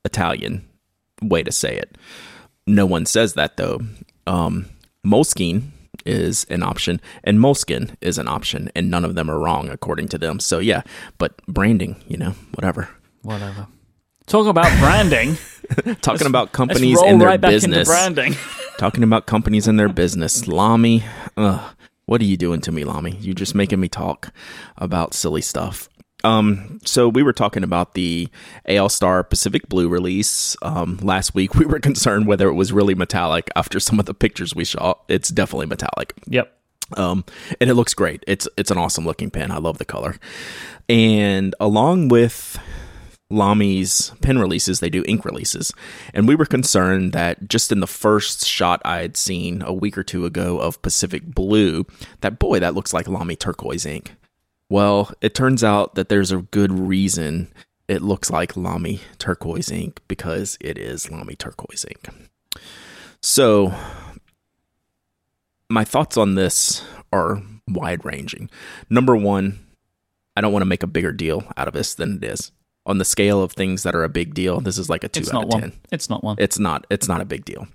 Italian 0.06 0.66
way 1.22 1.44
to 1.44 1.52
say 1.52 1.76
it. 1.76 1.98
No 2.68 2.86
one 2.86 3.06
says 3.06 3.34
that 3.34 3.58
though. 3.58 3.80
Um 4.28 4.68
Moleskine 5.06 5.72
is 6.06 6.46
an 6.50 6.64
option 6.64 7.00
and 7.24 7.40
Moleskin 7.40 7.96
is 8.02 8.18
an 8.18 8.28
option 8.28 8.70
and 8.76 8.90
none 8.90 9.06
of 9.06 9.16
them 9.16 9.30
are 9.30 9.40
wrong 9.40 9.70
according 9.70 10.08
to 10.10 10.18
them. 10.18 10.40
So 10.40 10.60
yeah, 10.60 10.82
but 11.18 11.36
branding, 11.48 11.96
you 12.08 12.18
know, 12.18 12.32
whatever. 12.54 12.90
Whatever. 13.22 13.68
Talk 14.28 14.48
about 14.48 14.78
branding. 14.80 15.38
Talking 16.02 16.28
about 16.28 16.46
Let's 16.48 16.56
companies 16.56 16.98
roll 16.98 17.08
and 17.10 17.22
their 17.22 17.28
right 17.30 17.42
business. 17.42 17.88
branding. 17.88 18.36
Talking 18.78 19.04
about 19.04 19.26
companies 19.26 19.68
and 19.68 19.80
their 19.80 19.90
business. 19.90 20.48
Lamy, 20.48 21.04
ugh, 21.38 21.62
what 22.06 22.22
are 22.22 22.26
you 22.26 22.36
doing 22.38 22.60
to 22.62 22.72
me, 22.72 22.84
Lamy? 22.84 23.16
You're 23.22 23.34
just 23.36 23.56
making 23.56 23.80
me 23.80 23.88
talk 23.88 24.32
about 24.78 25.14
silly 25.14 25.42
stuff. 25.42 25.90
Um, 26.24 26.80
so 26.84 27.08
we 27.08 27.24
were 27.24 27.34
talking 27.34 27.64
about 27.64 27.94
the 27.94 28.30
AL 28.68 28.90
Star 28.90 29.24
Pacific 29.24 29.70
Blue 29.70 29.88
release. 29.88 30.56
Um, 30.62 30.98
last 31.02 31.36
week 31.36 31.54
we 31.56 31.66
were 31.66 31.80
concerned 31.80 32.28
whether 32.28 32.48
it 32.48 32.54
was 32.54 32.72
really 32.72 32.96
metallic. 32.96 33.50
After 33.56 33.80
some 33.80 34.00
of 34.00 34.06
the 34.06 34.14
pictures 34.14 34.56
we 34.56 34.66
saw, 34.66 34.96
it's 35.08 35.30
definitely 35.30 35.68
metallic. 35.68 36.14
Yep. 36.28 36.52
Um, 36.98 37.26
and 37.60 37.70
it 37.70 37.74
looks 37.74 37.94
great. 37.94 38.24
It's 38.28 38.48
it's 38.58 38.72
an 38.72 38.78
awesome 38.78 39.06
looking 39.06 39.32
pen. 39.32 39.52
I 39.52 39.58
love 39.58 39.80
the 39.80 39.86
color. 39.86 40.18
And 40.88 41.56
along 41.60 42.10
with 42.10 42.60
Lamy's 43.32 44.12
pen 44.22 44.38
releases, 44.38 44.80
they 44.80 44.90
do 44.90 45.04
ink 45.08 45.26
releases. 45.26 45.74
And 46.14 46.28
we 46.28 46.36
were 46.36 46.46
concerned 46.46 47.14
that 47.14 47.50
just 47.50 47.72
in 47.72 47.80
the 47.80 47.88
first 47.88 48.46
shot 48.46 48.82
I 48.86 49.02
had 49.02 49.18
seen 49.18 49.64
a 49.64 49.74
week 49.74 49.98
or 49.98 50.04
two 50.04 50.26
ago 50.26 50.60
of 50.60 50.82
Pacific 50.84 51.26
Blue, 51.26 51.88
that 52.22 52.38
boy, 52.38 52.60
that 52.60 52.76
looks 52.76 52.94
like 52.94 53.08
Lamy 53.08 53.36
turquoise 53.36 53.86
ink. 53.86 54.16
Well, 54.70 55.12
it 55.22 55.36
turns 55.36 55.64
out 55.64 55.96
that 55.96 56.10
there's 56.10 56.32
a 56.32 56.38
good 56.38 56.72
reason 56.72 57.52
it 57.88 58.02
looks 58.02 58.32
like 58.32 58.58
Lamy 58.58 59.02
turquoise 59.20 59.72
ink 59.72 60.02
because 60.08 60.58
it 60.60 60.78
is 60.78 61.12
Lamy 61.12 61.36
turquoise 61.36 61.86
ink. 61.88 62.10
So, 63.22 63.74
my 65.70 65.84
thoughts 65.84 66.18
on 66.18 66.36
this 66.36 66.84
are 67.14 67.42
wide 67.68 68.04
ranging. 68.04 68.50
Number 68.90 69.16
one, 69.16 69.60
I 70.36 70.42
don't 70.42 70.52
want 70.52 70.62
to 70.62 70.68
make 70.68 70.84
a 70.84 70.88
bigger 70.88 71.12
deal 71.12 71.44
out 71.58 71.68
of 71.68 71.74
this 71.74 71.94
than 71.94 72.18
it 72.18 72.24
is. 72.24 72.52
On 72.88 72.98
the 73.00 73.06
scale 73.06 73.42
of 73.42 73.52
things 73.52 73.84
that 73.84 73.96
are 73.96 74.04
a 74.04 74.10
big 74.10 74.34
deal, 74.34 74.60
this 74.62 74.78
is 74.78 74.90
like 74.90 75.04
a 75.04 75.08
two 75.08 75.22
It's 75.22 75.34
out 75.34 75.44
of 75.46 75.50
one. 75.50 75.62
ten. 75.62 75.74
It's 75.92 76.10
not 76.10 76.24
one. 76.24 76.36
It's 76.40 76.60
not. 76.60 76.86
It's 76.90 77.08
not 77.08 77.22
a 77.22 77.26
big 77.26 77.46
deal. 77.46 77.68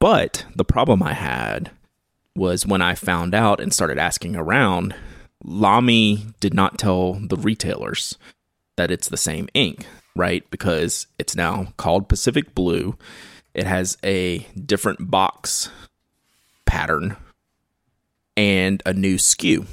But 0.00 0.44
the 0.56 0.64
problem 0.64 1.00
I 1.02 1.12
had 1.12 1.70
was 2.34 2.66
when 2.66 2.82
I 2.82 2.94
found 2.96 3.34
out 3.34 3.60
and 3.60 3.72
started 3.72 3.98
asking 3.98 4.34
around. 4.34 4.94
Lamy 5.44 6.26
did 6.40 6.54
not 6.54 6.78
tell 6.78 7.14
the 7.14 7.36
retailers 7.36 8.16
that 8.76 8.90
it's 8.90 9.08
the 9.08 9.16
same 9.16 9.48
ink, 9.54 9.86
right? 10.14 10.48
Because 10.50 11.06
it's 11.18 11.36
now 11.36 11.72
called 11.76 12.08
Pacific 12.08 12.54
Blue. 12.54 12.96
It 13.54 13.66
has 13.66 13.98
a 14.02 14.40
different 14.64 15.10
box 15.10 15.70
pattern 16.64 17.16
and 18.36 18.82
a 18.86 18.92
new 18.94 19.16
SKU. 19.16 19.66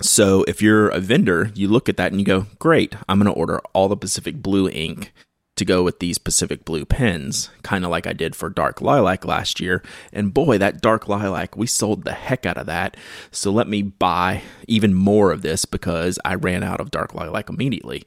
So 0.00 0.44
if 0.44 0.62
you're 0.62 0.88
a 0.88 0.98
vendor, 0.98 1.50
you 1.54 1.68
look 1.68 1.88
at 1.88 1.98
that 1.98 2.10
and 2.10 2.20
you 2.20 2.24
go, 2.24 2.46
"Great, 2.58 2.94
I'm 3.08 3.18
going 3.18 3.32
to 3.32 3.38
order 3.38 3.60
all 3.74 3.88
the 3.88 3.96
Pacific 3.96 4.42
Blue 4.42 4.68
ink 4.68 5.12
to 5.60 5.64
go 5.64 5.84
with 5.84 6.00
these 6.00 6.18
Pacific 6.18 6.64
Blue 6.64 6.84
pens, 6.84 7.50
kind 7.62 7.84
of 7.84 7.90
like 7.90 8.06
I 8.06 8.12
did 8.12 8.34
for 8.34 8.50
Dark 8.50 8.80
Lilac 8.80 9.24
last 9.24 9.60
year. 9.60 9.82
And 10.12 10.34
boy, 10.34 10.58
that 10.58 10.80
Dark 10.80 11.06
Lilac, 11.06 11.56
we 11.56 11.68
sold 11.68 12.04
the 12.04 12.12
heck 12.12 12.44
out 12.44 12.58
of 12.58 12.66
that. 12.66 12.96
So 13.30 13.52
let 13.52 13.68
me 13.68 13.82
buy 13.82 14.42
even 14.66 14.92
more 14.94 15.30
of 15.30 15.42
this 15.42 15.64
because 15.64 16.18
I 16.24 16.34
ran 16.34 16.64
out 16.64 16.80
of 16.80 16.90
Dark 16.90 17.14
Lilac 17.14 17.48
immediately. 17.48 18.04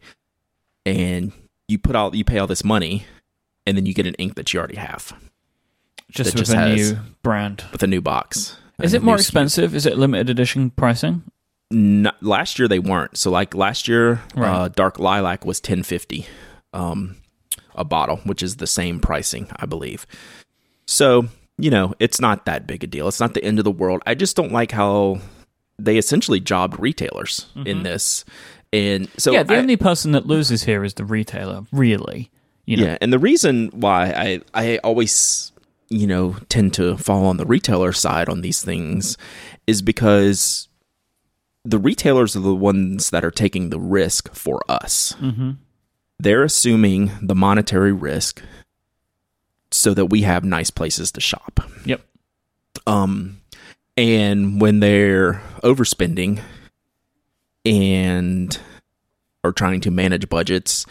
And 0.86 1.32
you 1.70 1.80
put 1.80 1.96
all 1.96 2.14
you 2.14 2.26
pay 2.26 2.40
all 2.40 2.48
this 2.48 2.64
money 2.64 3.06
and 3.66 3.78
then 3.78 3.86
you 3.86 3.94
get 3.94 4.06
an 4.06 4.16
ink 4.16 4.36
that 4.36 4.54
you 4.54 4.60
already 4.60 4.76
have 4.76 5.14
just 6.12 6.36
with 6.36 6.46
just 6.46 6.54
a 6.54 6.76
new 6.76 6.98
brand. 7.22 7.64
with 7.72 7.82
a 7.84 7.88
new 7.88 8.02
box. 8.02 8.58
Is 8.82 8.94
it 8.94 9.02
more 9.04 9.16
expensive? 9.16 9.76
Is 9.76 9.86
it 9.86 9.98
limited 9.98 10.30
edition 10.30 10.72
pricing? 10.72 11.24
Not, 11.72 12.22
last 12.22 12.60
year 12.60 12.68
they 12.68 12.80
weren't. 12.80 13.18
So 13.18 13.32
like 13.32 13.56
last 13.56 13.88
year, 13.88 14.22
uh, 14.36 14.68
Dark 14.68 15.00
Lilac 15.00 15.46
was 15.46 15.60
ten 15.60 15.84
fifty, 15.84 16.28
um, 16.74 17.16
a 17.76 17.84
bottle, 17.84 18.18
which 18.26 18.42
is 18.44 18.58
the 18.58 18.68
same 18.68 19.00
pricing, 19.00 19.48
I 19.58 19.66
believe. 19.66 20.06
So 20.88 21.28
you 21.58 21.70
know, 21.70 21.94
it's 22.00 22.20
not 22.20 22.46
that 22.46 22.66
big 22.66 22.84
a 22.84 22.88
deal. 22.88 23.08
It's 23.08 23.20
not 23.20 23.36
the 23.36 23.44
end 23.44 23.60
of 23.60 23.66
the 23.66 23.72
world. 23.72 24.02
I 24.08 24.16
just 24.16 24.36
don't 24.36 24.52
like 24.52 24.72
how 24.72 25.20
they 25.78 25.98
essentially 25.98 26.40
jobbed 26.40 26.80
retailers 26.80 27.46
in 27.66 27.84
this, 27.84 28.26
and 28.72 29.08
so 29.18 29.32
Mm-hmm. 29.32 29.36
yeah, 29.38 29.44
the 29.44 29.54
I- 29.56 29.60
only 29.60 29.78
person 29.78 30.12
that 30.14 30.26
loses 30.26 30.64
here 30.64 30.84
is 30.84 30.96
the 30.96 31.06
retailer, 31.06 31.64
really. 31.72 32.32
You 32.66 32.78
know, 32.78 32.84
yeah, 32.86 32.98
and 33.02 33.12
the 33.14 33.20
reason 33.20 33.70
why 33.74 34.06
I 34.12 34.42
I 34.54 34.78
always 34.78 35.52
you 35.90 36.08
know 36.08 36.38
tend 36.50 36.74
to 36.76 36.98
fall 36.98 37.26
on 37.26 37.38
the 37.38 37.46
retailer 37.46 37.92
side 37.94 38.30
on 38.30 38.42
these 38.42 38.64
things 38.64 39.18
is 39.68 39.82
because 39.82 40.70
the 41.66 41.78
retailers 41.78 42.36
are 42.36 42.40
the 42.42 42.56
ones 42.56 43.10
that 43.12 43.24
are 43.24 43.32
taking 43.32 43.70
the 43.70 43.80
risk 43.80 44.34
for 44.34 44.62
us. 44.70 45.14
hmm 45.20 45.52
They're 46.20 46.44
assuming 46.44 47.12
the 47.22 47.36
monetary 47.36 47.92
risk 47.92 48.42
so 49.72 49.94
that 49.94 50.06
we 50.06 50.22
have 50.22 50.44
nice 50.44 50.70
places 50.70 51.12
to 51.14 51.22
shop. 51.22 51.60
Yep. 51.86 52.02
Um, 52.88 53.42
and 53.98 54.62
when 54.62 54.80
they're 54.80 55.42
overspending 55.64 56.42
and 57.66 58.58
are 59.44 59.52
trying 59.52 59.82
to 59.82 59.92
manage 59.92 60.30
budgets, 60.30 60.86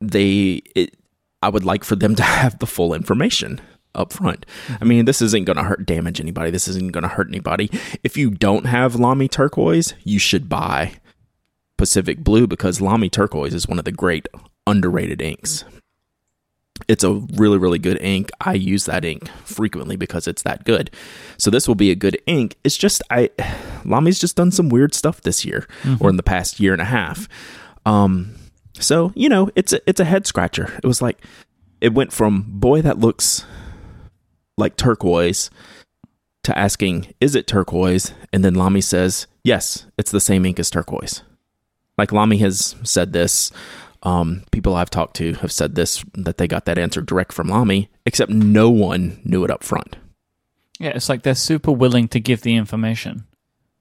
they 0.00 0.62
it, 0.74 0.96
I 1.42 1.48
would 1.48 1.64
like 1.64 1.84
for 1.84 1.96
them 1.96 2.14
to 2.16 2.22
have 2.22 2.58
the 2.58 2.66
full 2.66 2.94
information 2.94 3.60
up 3.94 4.12
front. 4.12 4.46
I 4.80 4.84
mean, 4.84 5.04
this 5.04 5.20
isn't 5.20 5.44
going 5.44 5.56
to 5.56 5.64
hurt 5.64 5.84
damage 5.86 6.20
anybody. 6.20 6.50
This 6.50 6.68
isn't 6.68 6.92
going 6.92 7.02
to 7.02 7.08
hurt 7.08 7.28
anybody. 7.28 7.70
If 8.04 8.16
you 8.16 8.30
don't 8.30 8.66
have 8.66 8.94
Lamy 8.94 9.28
turquoise, 9.28 9.94
you 10.04 10.18
should 10.18 10.48
buy 10.48 10.94
Pacific 11.80 12.18
Blue 12.18 12.46
because 12.46 12.82
Lamy 12.82 13.08
turquoise 13.08 13.54
is 13.54 13.66
one 13.66 13.78
of 13.78 13.86
the 13.86 13.90
great 13.90 14.28
underrated 14.66 15.22
inks. 15.22 15.64
It's 16.88 17.02
a 17.02 17.14
really, 17.14 17.56
really 17.56 17.78
good 17.78 17.98
ink. 18.02 18.30
I 18.38 18.52
use 18.52 18.84
that 18.84 19.02
ink 19.02 19.30
frequently 19.44 19.96
because 19.96 20.28
it's 20.28 20.42
that 20.42 20.64
good. 20.64 20.90
So 21.38 21.50
this 21.50 21.66
will 21.66 21.74
be 21.74 21.90
a 21.90 21.94
good 21.94 22.20
ink. 22.26 22.56
It's 22.64 22.76
just 22.76 23.02
I 23.08 23.30
Lamy's 23.86 24.18
just 24.18 24.36
done 24.36 24.50
some 24.50 24.68
weird 24.68 24.92
stuff 24.92 25.22
this 25.22 25.46
year 25.46 25.66
or 26.00 26.10
in 26.10 26.16
the 26.16 26.22
past 26.22 26.60
year 26.60 26.74
and 26.74 26.82
a 26.82 26.84
half. 26.84 27.26
Um 27.86 28.34
so, 28.74 29.10
you 29.14 29.30
know, 29.30 29.48
it's 29.56 29.72
a 29.72 29.80
it's 29.88 30.00
a 30.00 30.04
head 30.04 30.26
scratcher. 30.26 30.78
It 30.84 30.86
was 30.86 31.00
like 31.00 31.24
it 31.80 31.94
went 31.94 32.12
from 32.12 32.44
boy 32.46 32.82
that 32.82 32.98
looks 32.98 33.46
like 34.58 34.76
turquoise 34.76 35.48
to 36.42 36.58
asking, 36.58 37.14
is 37.22 37.34
it 37.34 37.46
turquoise? 37.46 38.12
And 38.34 38.44
then 38.44 38.54
Lamy 38.54 38.82
says, 38.82 39.26
yes, 39.44 39.86
it's 39.96 40.10
the 40.10 40.20
same 40.20 40.44
ink 40.44 40.60
as 40.60 40.68
turquoise. 40.68 41.22
Like 42.00 42.12
Lamy 42.12 42.38
has 42.38 42.76
said 42.82 43.12
this. 43.12 43.52
Um, 44.02 44.44
people 44.52 44.74
I've 44.74 44.88
talked 44.88 45.16
to 45.16 45.34
have 45.34 45.52
said 45.52 45.74
this 45.74 46.02
that 46.14 46.38
they 46.38 46.48
got 46.48 46.64
that 46.64 46.78
answer 46.78 47.02
direct 47.02 47.30
from 47.34 47.48
Lamy, 47.48 47.90
except 48.06 48.30
no 48.32 48.70
one 48.70 49.20
knew 49.22 49.44
it 49.44 49.50
up 49.50 49.62
front. 49.62 49.96
Yeah, 50.78 50.92
it's 50.94 51.10
like 51.10 51.22
they're 51.24 51.34
super 51.34 51.70
willing 51.72 52.08
to 52.08 52.18
give 52.18 52.40
the 52.40 52.56
information 52.56 53.24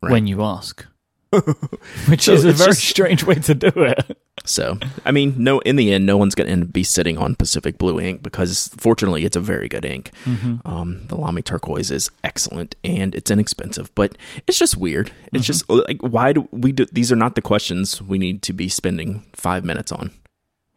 Right. 0.02 0.12
when 0.12 0.28
you 0.28 0.44
ask, 0.44 0.86
which 2.08 2.24
So 2.24 2.34
is 2.34 2.46
a 2.46 2.52
very 2.52 2.72
just- 2.72 2.84
strange 2.84 3.24
way 3.24 3.36
to 3.36 3.54
do 3.54 3.72
it. 3.76 4.18
So, 4.46 4.80
I 5.06 5.12
mean, 5.12 5.36
no, 5.38 5.60
in 5.60 5.76
the 5.76 5.94
end, 5.94 6.06
no 6.06 6.18
one's 6.18 6.34
going 6.34 6.60
to 6.60 6.66
be 6.66 6.84
sitting 6.84 7.18
on 7.18 7.36
Pacific 7.36 7.78
Blue 7.78 8.00
ink 8.00 8.24
because 8.24 8.70
fortunately 8.78 9.26
it's 9.26 9.36
a 9.36 9.42
very 9.42 9.68
good 9.68 9.86
ink. 9.86 10.12
Mm-hmm. 10.26 10.68
Um, 10.68 11.06
the 11.08 11.16
Lamy 11.16 11.42
turquoise 11.42 11.92
is 11.92 12.10
excellent 12.24 12.76
and 12.84 13.14
it's 13.14 13.30
inexpensive, 13.30 13.94
but 13.96 14.18
it's 14.48 14.58
just 14.58 14.78
weird. 14.78 15.12
It's 15.34 15.34
mm-hmm. 15.34 15.42
just 15.42 15.70
uh, 15.70 15.84
like, 15.88 16.02
why 16.02 16.34
do 16.34 16.48
we 16.52 16.72
do 16.72 16.86
these 16.92 17.12
are 17.12 17.16
not 17.18 17.36
the 17.36 17.42
questions 17.42 18.02
we 18.02 18.18
need 18.18 18.42
to 18.44 18.54
be 18.54 18.70
spending 18.70 19.26
five 19.34 19.64
minutes 19.66 19.92
on 19.92 20.12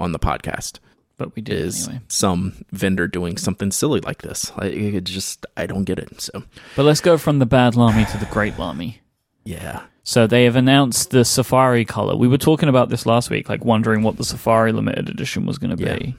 on 0.01 0.13
the 0.13 0.19
podcast. 0.19 0.81
But 1.17 1.37
we 1.37 1.43
did 1.43 1.57
Is 1.61 1.87
anyway. 1.87 2.03
some 2.09 2.65
vendor 2.73 3.07
doing 3.07 3.37
something 3.37 3.71
silly 3.71 4.01
like 4.01 4.23
this? 4.23 4.51
I 4.57 4.67
it 4.67 5.05
just, 5.05 5.47
I 5.57 5.67
don't 5.67 5.85
get 5.85 5.99
it. 6.01 6.21
So, 6.21 6.43
But 6.75 6.83
let's 6.85 7.01
go 7.01 7.17
from 7.17 7.39
the 7.39 7.47
bad 7.47 7.77
Lamy 7.77 8.05
to 8.07 8.19
the 8.19 8.27
great 8.27 8.59
Lamy. 8.59 9.01
yeah. 9.45 9.85
So 10.05 10.27
they 10.27 10.45
have 10.45 10.57
announced 10.57 11.11
the 11.11 11.25
Safari 11.25 11.85
color. 11.85 12.17
We 12.17 12.27
were 12.29 12.39
talking 12.39 12.69
about 12.69 12.89
this 12.89 13.07
last 13.07 13.31
week, 13.31 13.49
like 13.49 13.65
wondering 13.65 14.03
what 14.03 14.17
the 14.17 14.25
Safari 14.25 14.73
limited 14.73 15.09
edition 15.09 15.47
was 15.47 15.59
going 15.59 15.77
to 15.77 15.83
Yeah. 15.85 15.97
be. 15.97 16.17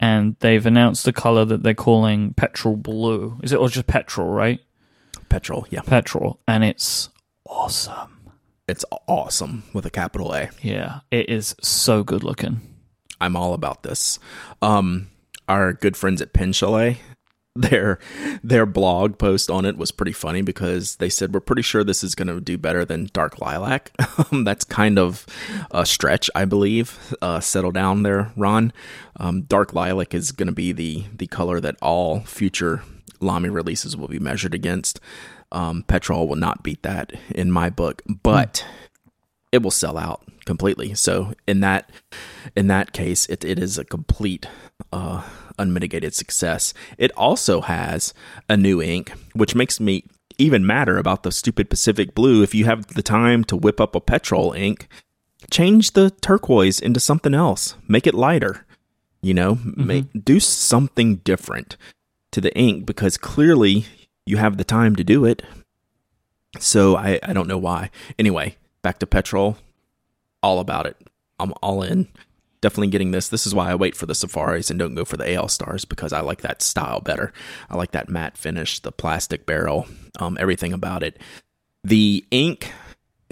And 0.00 0.34
they've 0.40 0.66
announced 0.66 1.04
the 1.04 1.12
color 1.12 1.44
that 1.44 1.62
they're 1.62 1.74
calling 1.74 2.34
petrol 2.34 2.76
blue. 2.76 3.38
Is 3.42 3.52
it 3.52 3.56
or 3.60 3.68
just 3.68 3.86
petrol, 3.86 4.28
right? 4.30 4.60
Petrol. 5.28 5.64
Yeah. 5.70 5.82
Petrol, 5.82 6.40
and 6.48 6.64
it's 6.64 7.08
awesome. 7.46 8.30
It's 8.66 8.84
awesome 9.06 9.62
with 9.72 9.86
a 9.86 9.90
capital 9.90 10.34
A. 10.34 10.50
Yeah, 10.60 11.00
it 11.10 11.28
is 11.28 11.54
so 11.62 12.02
good 12.02 12.24
looking. 12.24 12.60
I'm 13.20 13.36
all 13.36 13.54
about 13.54 13.82
this. 13.84 14.18
Um, 14.60 15.08
our 15.48 15.72
good 15.72 15.96
friends 15.96 16.20
at 16.20 16.32
Pen 16.32 16.52
Chalet, 16.52 16.98
their 17.54 17.98
their 18.42 18.64
blog 18.64 19.18
post 19.18 19.50
on 19.50 19.66
it 19.66 19.76
was 19.76 19.90
pretty 19.90 20.12
funny 20.12 20.40
because 20.40 20.96
they 20.96 21.10
said 21.10 21.34
we're 21.34 21.40
pretty 21.40 21.62
sure 21.62 21.84
this 21.84 22.02
is 22.02 22.14
going 22.14 22.28
to 22.28 22.40
do 22.40 22.56
better 22.56 22.84
than 22.84 23.10
Dark 23.12 23.40
Lilac. 23.40 23.90
Um, 24.30 24.44
That's 24.44 24.64
kind 24.64 24.98
of 24.98 25.26
a 25.70 25.86
stretch, 25.86 26.30
I 26.34 26.44
believe. 26.44 27.14
Uh, 27.22 27.40
settle 27.40 27.72
down 27.72 28.02
there, 28.02 28.30
Ron. 28.36 28.72
Um, 29.16 29.42
Dark 29.42 29.72
Lilac 29.72 30.14
is 30.14 30.32
going 30.32 30.46
to 30.46 30.52
be 30.52 30.72
the 30.72 31.04
the 31.16 31.26
color 31.26 31.60
that 31.60 31.76
all 31.80 32.20
future 32.20 32.82
Lamy 33.20 33.48
releases 33.48 33.96
will 33.96 34.08
be 34.08 34.18
measured 34.18 34.54
against. 34.54 35.00
Um, 35.50 35.82
Petrol 35.84 36.28
will 36.28 36.36
not 36.36 36.62
beat 36.62 36.82
that 36.82 37.12
in 37.30 37.50
my 37.50 37.70
book, 37.70 38.02
but 38.06 38.64
it 39.50 39.62
will 39.62 39.70
sell 39.70 39.96
out 39.96 40.22
completely. 40.44 40.94
So 40.94 41.32
in 41.46 41.60
that 41.60 41.90
in 42.54 42.66
that 42.68 42.92
case, 42.92 43.26
it, 43.26 43.44
it 43.44 43.58
is 43.58 43.78
a 43.78 43.84
complete 43.84 44.46
uh, 44.92 45.22
unmitigated 45.58 46.14
success. 46.14 46.74
It 46.98 47.12
also 47.16 47.60
has 47.60 48.14
a 48.48 48.56
new 48.56 48.82
ink, 48.82 49.12
which 49.34 49.54
makes 49.54 49.80
me 49.80 50.04
even 50.38 50.66
madder 50.66 50.98
about 50.98 51.22
the 51.22 51.32
stupid 51.32 51.70
Pacific 51.70 52.14
Blue. 52.14 52.42
If 52.42 52.54
you 52.54 52.64
have 52.64 52.86
the 52.88 53.02
time 53.02 53.44
to 53.44 53.56
whip 53.56 53.80
up 53.80 53.94
a 53.94 54.00
petrol 54.00 54.52
ink, 54.52 54.88
change 55.50 55.92
the 55.92 56.10
turquoise 56.10 56.80
into 56.80 57.00
something 57.00 57.34
else. 57.34 57.76
Make 57.88 58.06
it 58.06 58.14
lighter. 58.14 58.66
You 59.20 59.34
know, 59.34 59.54
mm-hmm. 59.54 59.86
make 59.86 60.24
do 60.24 60.40
something 60.40 61.16
different 61.16 61.76
to 62.32 62.40
the 62.40 62.52
ink 62.56 62.86
because 62.86 63.16
clearly 63.16 63.86
you 64.26 64.36
have 64.38 64.56
the 64.56 64.64
time 64.64 64.96
to 64.96 65.04
do 65.04 65.24
it. 65.24 65.42
So 66.58 66.96
I, 66.96 67.20
I 67.22 67.32
don't 67.32 67.46
know 67.46 67.58
why. 67.58 67.90
Anyway, 68.18 68.56
back 68.82 68.98
to 68.98 69.06
petrol. 69.06 69.58
All 70.42 70.58
about 70.58 70.86
it. 70.86 70.96
I'm 71.38 71.54
all 71.62 71.82
in. 71.82 72.08
Definitely 72.62 72.88
getting 72.88 73.10
this. 73.10 73.28
This 73.28 73.46
is 73.46 73.54
why 73.54 73.70
I 73.70 73.74
wait 73.74 73.96
for 73.96 74.06
the 74.06 74.14
safaris 74.14 74.70
and 74.70 74.78
don't 74.78 74.94
go 74.94 75.04
for 75.04 75.16
the 75.16 75.34
AL 75.34 75.48
stars 75.48 75.84
because 75.84 76.12
I 76.12 76.20
like 76.20 76.40
that 76.42 76.62
style 76.62 77.00
better. 77.00 77.32
I 77.68 77.76
like 77.76 77.90
that 77.90 78.08
matte 78.08 78.38
finish, 78.38 78.78
the 78.80 78.92
plastic 78.92 79.44
barrel, 79.44 79.86
um, 80.20 80.38
everything 80.40 80.72
about 80.72 81.02
it. 81.02 81.18
The 81.82 82.24
ink, 82.30 82.72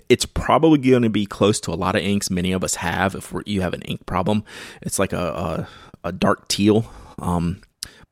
it's 0.08 0.26
probably 0.26 0.78
going 0.78 1.04
to 1.04 1.10
be 1.10 1.26
close 1.26 1.60
to 1.60 1.72
a 1.72 1.74
lot 1.78 1.94
of 1.94 2.02
inks 2.02 2.28
many 2.28 2.50
of 2.50 2.64
us 2.64 2.74
have 2.74 3.14
if 3.14 3.32
you 3.46 3.60
have 3.62 3.72
an 3.72 3.82
ink 3.82 4.04
problem. 4.04 4.44
It's 4.82 4.98
like 4.98 5.12
a, 5.12 5.68
a, 6.04 6.08
a 6.08 6.12
dark 6.12 6.48
teal, 6.48 6.90
um, 7.20 7.62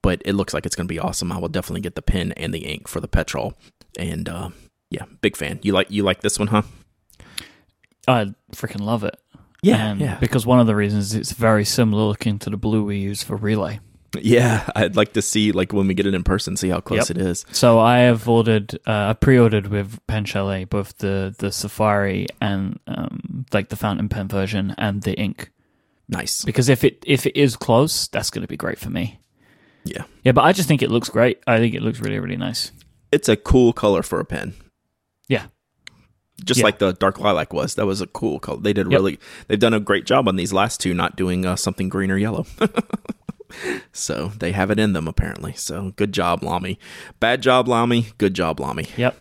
but 0.03 0.23
it 0.25 0.35
looks 0.35 0.55
like 0.55 0.65
it's 0.65 0.77
going 0.77 0.87
to 0.87 0.95
be 0.95 1.01
awesome. 1.01 1.33
I 1.33 1.39
will 1.39 1.49
definitely 1.49 1.81
get 1.81 1.97
the 1.97 2.03
pen 2.03 2.33
and 2.33 2.55
the 2.55 2.65
ink 2.65 2.87
for 2.87 3.01
the 3.01 3.09
petrol. 3.09 3.55
And 3.99 4.29
uh, 4.29 4.51
yeah, 4.91 5.07
big 5.21 5.37
fan. 5.37 5.59
You 5.63 5.73
like 5.73 5.91
you 5.91 6.05
like 6.05 6.21
this 6.21 6.39
one, 6.39 6.49
huh? 6.49 6.63
I 8.07 8.33
freaking 8.53 8.81
love 8.81 9.03
it. 9.03 9.19
Yeah, 9.63 9.91
And 9.91 10.01
yeah, 10.01 10.19
Because 10.21 10.47
one 10.47 10.61
of 10.61 10.67
the 10.67 10.77
reasons 10.77 11.15
it's 11.15 11.33
very 11.33 11.65
similar 11.65 12.05
looking 12.05 12.39
to 12.41 12.51
the 12.51 12.57
blue 12.57 12.85
we 12.85 12.99
use 12.99 13.23
for 13.25 13.37
relay. 13.37 13.81
yeah. 14.21 14.69
I'd 14.77 14.97
like 14.97 15.13
to 15.15 15.23
see 15.23 15.53
like 15.53 15.73
when 15.73 15.87
we 15.89 15.95
get 15.95 16.07
it 16.07 16.15
in 16.15 16.23
person, 16.23 16.57
see 16.57 16.69
how 16.69 16.81
close 16.81 17.11
Yep. 17.11 17.19
it 17.19 17.27
is. 17.27 17.45
So 17.53 17.79
I 17.79 17.99
have 17.99 18.29
ordered, 18.29 18.75
uh, 18.87 19.11
I 19.11 19.13
pre-ordered 19.15 19.67
with 19.67 19.99
Pen 20.07 20.25
Chalet 20.25 20.65
both 20.65 20.97
the 20.99 21.35
the 21.39 21.51
Safari 21.53 22.27
and 22.41 22.79
um, 22.87 23.45
like 23.53 23.69
the 23.69 23.77
fountain 23.77 24.09
pen 24.09 24.29
version 24.29 24.75
and 24.79 25.03
the 25.03 25.15
ink. 25.19 25.51
Nice. 26.09 26.45
Because 26.45 26.69
if 26.71 26.85
it 26.85 27.03
if 27.07 27.27
it 27.27 27.37
is 27.37 27.55
close, 27.57 28.09
that's 28.09 28.31
going 28.31 28.43
to 28.43 28.49
be 28.49 28.57
great 28.57 28.79
for 28.79 28.91
me. 28.91 29.19
Yeah, 29.85 30.05
Yeah, 30.25 30.33
but 30.33 30.43
I 30.45 30.53
just 30.53 30.69
think 30.69 30.83
it 30.83 30.91
looks 30.91 31.09
great. 31.11 31.41
I 31.47 31.59
think 31.59 31.75
it 31.75 31.83
looks 31.83 32.01
really 32.01 32.19
really 32.19 32.37
nice. 32.37 32.73
it's 33.13 33.29
a 33.29 33.37
cool 33.37 33.73
color 33.73 34.03
for 34.03 34.21
a 34.21 34.25
pen. 34.25 34.55
Yeah. 35.29 35.47
Just 36.45 36.59
Yeah. 36.61 36.65
like 36.65 36.79
the 36.79 36.93
dark 36.93 37.19
lilac 37.21 37.53
was, 37.53 37.75
that 37.75 37.87
was 37.87 38.01
a 38.01 38.07
cool 38.07 38.39
color. 38.39 38.61
They 38.61 38.73
did 38.73 38.87
Yep. 38.91 38.93
really. 38.99 39.19
They've 39.49 39.59
done 39.59 39.75
a 39.75 39.81
great 39.81 40.07
job 40.07 40.29
on 40.29 40.37
these 40.37 40.53
last 40.53 40.81
two, 40.81 40.95
not 40.95 41.17
doing 41.17 41.45
uh, 41.45 41.57
something 41.57 41.89
green 41.89 42.11
or 42.11 42.17
yellow. 42.17 42.47
so 43.93 44.33
they 44.39 44.53
have 44.53 44.71
it 44.71 44.79
in 44.79 44.93
them 44.93 45.09
apparently. 45.09 45.53
So 45.55 45.93
good 45.97 46.13
job, 46.13 46.43
Lamy. 46.43 46.79
Bad 47.21 47.43
job, 47.43 47.67
Lamy. 47.69 48.09
Good 48.19 48.35
job, 48.35 48.61
Lamy. 48.61 48.87
Yep. 48.97 49.21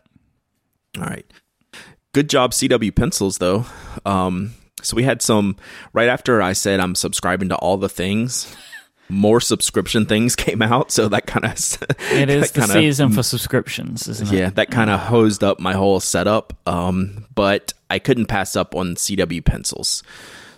All 0.98 1.04
right. 1.06 1.26
Good 2.14 2.30
job, 2.30 2.52
CW 2.52 2.92
Pencils, 2.96 3.38
though. 3.38 3.66
Um, 4.06 4.52
so 4.82 4.96
we 4.96 5.04
had 5.04 5.22
some 5.22 5.56
right 5.94 6.08
after 6.08 6.42
I 6.42 6.54
said 6.54 6.80
I'm 6.80 6.96
subscribing 6.96 7.50
to 7.50 7.56
all 7.56 7.78
the 7.78 7.90
things. 7.90 8.56
More 9.10 9.40
subscription 9.40 10.06
things 10.06 10.36
came 10.46 10.62
out, 10.62 10.92
so 10.92 11.08
that 11.10 11.28
kind 11.28 11.46
of 11.46 11.54
It 12.12 12.30
is 12.30 12.52
the 12.52 12.62
kinda, 12.62 12.74
season 12.74 13.12
for 13.12 13.24
subscriptions, 13.24 14.08
isn't 14.08 14.32
it? 14.34 14.38
yeah, 14.38 14.50
that 14.52 14.70
kind 14.70 14.90
of 14.90 15.00
hosed 15.00 15.44
up 15.44 15.60
my 15.60 15.74
whole 15.74 16.00
setup. 16.00 16.54
Um, 16.68 17.26
but 17.34 17.74
I 17.90 18.00
couldn't 18.00 18.26
pass 18.26 18.56
up 18.56 18.76
on 18.76 18.96
CW 18.96 19.44
pencils. 19.46 20.04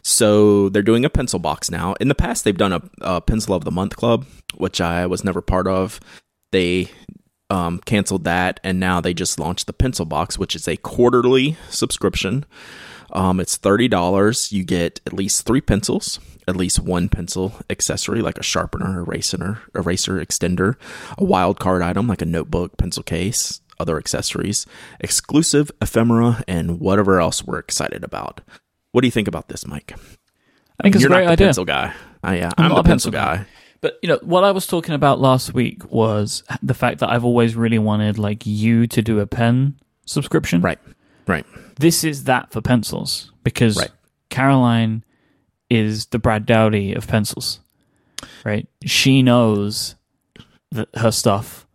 So 0.01 0.69
they're 0.69 0.81
doing 0.81 1.05
a 1.05 1.09
pencil 1.09 1.39
box 1.39 1.69
now. 1.69 1.93
In 1.99 2.07
the 2.07 2.15
past, 2.15 2.43
they've 2.43 2.57
done 2.57 2.73
a, 2.73 2.81
a 3.01 3.21
pencil 3.21 3.53
of 3.53 3.65
the 3.65 3.71
month 3.71 3.95
club, 3.95 4.25
which 4.55 4.81
I 4.81 5.05
was 5.05 5.23
never 5.23 5.41
part 5.41 5.67
of. 5.67 5.99
They 6.51 6.89
um, 7.49 7.79
canceled 7.79 8.23
that, 8.23 8.59
and 8.63 8.79
now 8.79 9.01
they 9.01 9.13
just 9.13 9.39
launched 9.39 9.67
the 9.67 9.73
pencil 9.73 10.05
box, 10.05 10.39
which 10.39 10.55
is 10.55 10.67
a 10.67 10.77
quarterly 10.77 11.57
subscription. 11.69 12.45
Um, 13.11 13.39
it's 13.39 13.57
thirty 13.57 13.87
dollars. 13.87 14.51
You 14.51 14.63
get 14.63 15.01
at 15.05 15.13
least 15.13 15.45
three 15.45 15.61
pencils, 15.61 16.19
at 16.49 16.55
least 16.57 16.79
one 16.79 17.07
pencil 17.09 17.53
accessory 17.69 18.21
like 18.21 18.37
a 18.37 18.43
sharpener, 18.43 18.99
eraser, 18.99 19.59
eraser 19.75 20.19
extender, 20.19 20.75
a 21.17 21.23
wild 21.23 21.59
card 21.59 21.81
item 21.81 22.07
like 22.07 22.21
a 22.21 22.25
notebook, 22.25 22.77
pencil 22.77 23.03
case, 23.03 23.61
other 23.79 23.97
accessories, 23.97 24.65
exclusive 24.99 25.71
ephemera, 25.81 26.43
and 26.47 26.79
whatever 26.79 27.19
else 27.21 27.43
we're 27.45 27.59
excited 27.59 28.03
about. 28.03 28.41
What 28.91 29.01
do 29.01 29.07
you 29.07 29.11
think 29.11 29.27
about 29.27 29.47
this, 29.47 29.65
Mike? 29.67 29.93
I 30.79 30.83
think 30.83 30.95
it's 30.95 31.03
You're 31.03 31.11
a 31.11 31.15
great 31.15 31.23
not 31.25 31.27
the 31.27 31.33
idea. 31.33 31.47
pencil 31.47 31.65
guy. 31.65 31.93
Oh, 32.23 32.31
yeah, 32.31 32.49
I'm 32.57 32.65
I'm, 32.65 32.69
not 32.69 32.75
the 32.75 32.81
a 32.81 32.83
pencil 32.83 33.11
pencil 33.11 33.11
guy. 33.11 33.35
guy. 33.37 33.45
But 33.81 33.97
you 34.01 34.09
know 34.09 34.19
what 34.23 34.43
I 34.43 34.51
was 34.51 34.67
talking 34.67 34.93
about 34.93 35.21
last 35.21 35.53
week 35.53 35.89
was 35.89 36.43
the 36.61 36.73
fact 36.73 36.99
that 36.99 37.09
I've 37.09 37.23
always 37.23 37.55
really 37.55 37.79
wanted 37.79 38.17
like 38.17 38.45
you 38.45 38.87
to 38.87 39.01
do 39.01 39.21
a 39.21 39.25
pen 39.27 39.75
subscription. 40.05 40.59
Right, 40.61 40.79
right. 41.27 41.45
This 41.79 42.03
is 42.03 42.25
that 42.25 42.51
for 42.51 42.59
pencils 42.59 43.31
because 43.43 43.77
Right. 43.77 43.91
Caroline 44.29 45.05
is 45.69 46.07
the 46.07 46.19
Brad 46.19 46.45
Dowdy 46.45 46.93
of 46.93 47.07
pencils. 47.07 47.59
Right? 48.43 48.67
She 48.85 49.21
knows 49.21 49.95
that 50.71 50.89
her 50.95 51.11
stuff. 51.11 51.65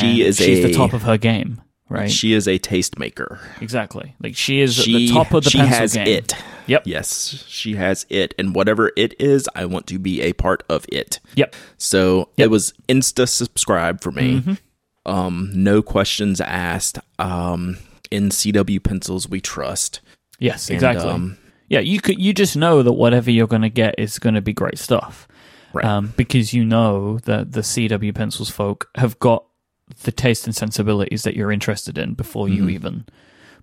She 0.00 0.22
is 0.22 0.36
she's 0.38 0.64
a- 0.64 0.68
the 0.68 0.72
top 0.74 0.92
of 0.92 1.02
her 1.02 1.18
game. 1.18 1.60
Right? 1.90 2.10
She 2.10 2.32
is 2.32 2.48
a 2.48 2.58
tastemaker. 2.58 3.38
exactly. 3.60 4.16
Like 4.20 4.34
she 4.36 4.60
is 4.60 4.74
She 4.74 5.06
the 5.08 5.12
top 5.12 5.32
of 5.32 5.44
the 5.44 5.50
she 5.50 5.58
pencil 5.58 5.76
has 5.78 5.92
game. 5.94 6.06
it. 6.08 6.32
Yep. 6.66 6.82
Yes, 6.86 7.44
she 7.46 7.74
has 7.76 8.06
it, 8.08 8.34
and 8.38 8.54
whatever 8.54 8.90
it 8.96 9.14
is, 9.20 9.46
I 9.54 9.66
want 9.66 9.86
to 9.88 9.98
be 9.98 10.22
a 10.22 10.32
part 10.32 10.62
of 10.70 10.86
it. 10.90 11.20
Yep. 11.34 11.54
So 11.76 12.16
Yep. 12.18 12.26
Mm-hmm. 12.26 12.42
it 12.42 12.50
was 12.50 12.72
insta 12.88 13.28
subscribe 13.28 14.00
for 14.00 14.10
me. 14.10 14.42
Um, 15.06 15.50
no 15.54 15.82
questions 15.82 16.40
asked. 16.40 16.98
Um, 17.18 17.76
in 18.10 18.30
CW 18.30 18.82
pencils 18.82 19.28
we 19.28 19.40
trust. 19.42 20.00
Yes, 20.38 20.68
And, 20.70 20.76
exactly. 20.76 21.10
um, 21.10 21.36
Yeah, 21.74 21.80
you 21.80 22.00
could 22.00 22.18
you 22.20 22.32
just 22.32 22.56
know 22.56 22.82
that 22.82 22.92
whatever 22.92 23.30
you're 23.30 23.46
going 23.46 23.62
to 23.62 23.70
get 23.70 23.94
is 23.98 24.18
going 24.18 24.34
to 24.34 24.40
be 24.40 24.52
great 24.52 24.78
stuff. 24.78 25.28
Right. 25.72 25.84
Um, 25.84 26.14
because 26.16 26.54
you 26.54 26.64
know 26.64 27.18
that 27.24 27.52
the 27.52 27.60
CW 27.62 28.14
pencils 28.14 28.48
folk 28.50 28.88
have 28.94 29.18
got 29.18 29.44
the 30.04 30.12
taste 30.12 30.46
and 30.46 30.54
sensibilities 30.54 31.24
that 31.24 31.34
you're 31.36 31.50
interested 31.52 31.98
in 31.98 32.14
before 32.14 32.46
Mm-hmm. 32.46 32.54
you 32.64 32.68
even 32.70 33.04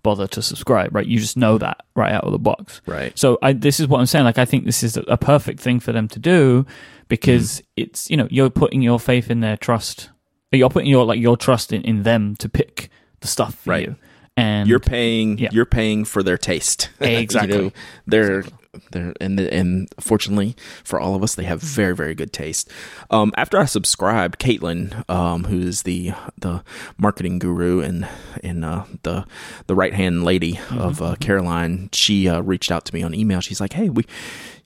bother 0.04 0.28
to 0.28 0.41
subscribe, 0.41 0.93
right? 0.95 1.06
You 1.06 1.19
just 1.19 1.38
know 1.38 1.58
that 1.60 1.78
right 1.95 2.12
out 2.12 2.24
of 2.26 2.32
the 2.32 2.39
box. 2.39 2.82
Right. 2.86 3.17
So 3.17 3.38
I, 3.41 3.54
this 3.54 3.80
is 3.80 3.88
what 3.88 4.00
I'm 4.00 4.08
saying. 4.08 4.26
Like, 4.26 4.38
I 4.39 4.45
think 4.45 4.65
this 4.65 4.84
is 4.84 4.97
a 4.97 5.15
perfect 5.17 5.60
thing 5.60 5.80
for 5.80 5.91
them 5.93 6.08
to 6.10 6.19
do 6.19 6.65
because 7.08 7.60
Mm-hmm. 7.62 7.65
it's, 7.84 8.10
you 8.10 8.17
know, 8.17 8.28
you're 8.32 8.50
putting 8.50 8.82
your 8.82 9.00
faith 9.00 9.30
in 9.32 9.39
their 9.41 9.56
trust. 9.58 10.10
You're 10.52 10.69
putting 10.69 10.89
your, 10.89 11.06
like, 11.06 11.19
your 11.19 11.38
trust 11.38 11.71
in, 11.71 11.82
in 11.84 12.04
them 12.04 12.36
to 12.38 12.50
pick 12.50 12.89
the 13.21 13.28
stuff 13.28 13.56
for 13.56 13.69
Right. 13.69 13.88
you. 13.88 13.95
And 14.41 14.67
you're 14.67 14.80
paying 14.80 15.38
yeah. 15.38 15.49
you're 15.51 15.65
paying 15.65 16.06
for 16.06 16.23
their 16.23 16.38
taste. 16.38 16.89
Exactly. 16.99 17.56
you 17.56 17.63
know, 17.63 17.71
they're 18.08 18.43
they're 18.91 19.13
and 19.19 19.39
and 19.39 19.93
fortunately 19.99 20.56
for 20.84 20.99
all 20.99 21.15
of 21.15 21.23
us, 21.23 21.36
they 21.36 21.43
have 21.43 21.62
very 21.62 21.95
very 21.95 22.15
good 22.15 22.34
taste. 22.34 22.69
Um, 23.10 23.34
after 23.38 23.58
I 23.58 23.65
subscribed, 23.65 24.39
Caitlin, 24.39 25.10
um, 25.10 25.45
who 25.45 25.60
is 25.60 25.84
the 25.84 26.13
the 26.38 26.63
marketing 26.97 27.39
guru 27.39 27.82
and 27.82 28.08
and 28.43 28.63
uh, 28.63 28.86
the 29.04 29.25
the 29.67 29.75
right 29.75 29.93
hand 29.93 30.23
lady 30.23 30.60
of 30.71 31.01
uh, 31.01 31.15
Caroline, 31.19 31.89
she 31.91 32.27
uh, 32.27 32.41
reached 32.41 32.71
out 32.71 32.86
to 32.86 32.93
me 32.93 33.04
on 33.04 33.13
email. 33.13 33.41
She's 33.41 33.62
like, 33.62 33.73
"Hey, 33.73 33.89
we, 33.89 34.06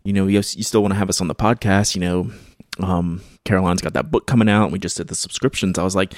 you 0.04 0.14
know, 0.14 0.28
you, 0.28 0.38
you 0.38 0.64
still 0.64 0.82
want 0.82 0.94
to 0.94 0.98
have 1.00 1.10
us 1.10 1.22
on 1.22 1.28
the 1.28 1.36
podcast? 1.36 1.96
You 1.96 2.02
know." 2.02 2.32
um, 2.80 3.22
Caroline's 3.46 3.82
got 3.82 3.94
that 3.94 4.12
book 4.12 4.26
coming 4.26 4.50
out. 4.50 4.72
We 4.72 4.80
just 4.80 4.98
did 4.98 5.08
the 5.08 5.16
subscriptions. 5.16 5.78
I 5.78 5.84
was 5.84 5.96
like, 5.96 6.14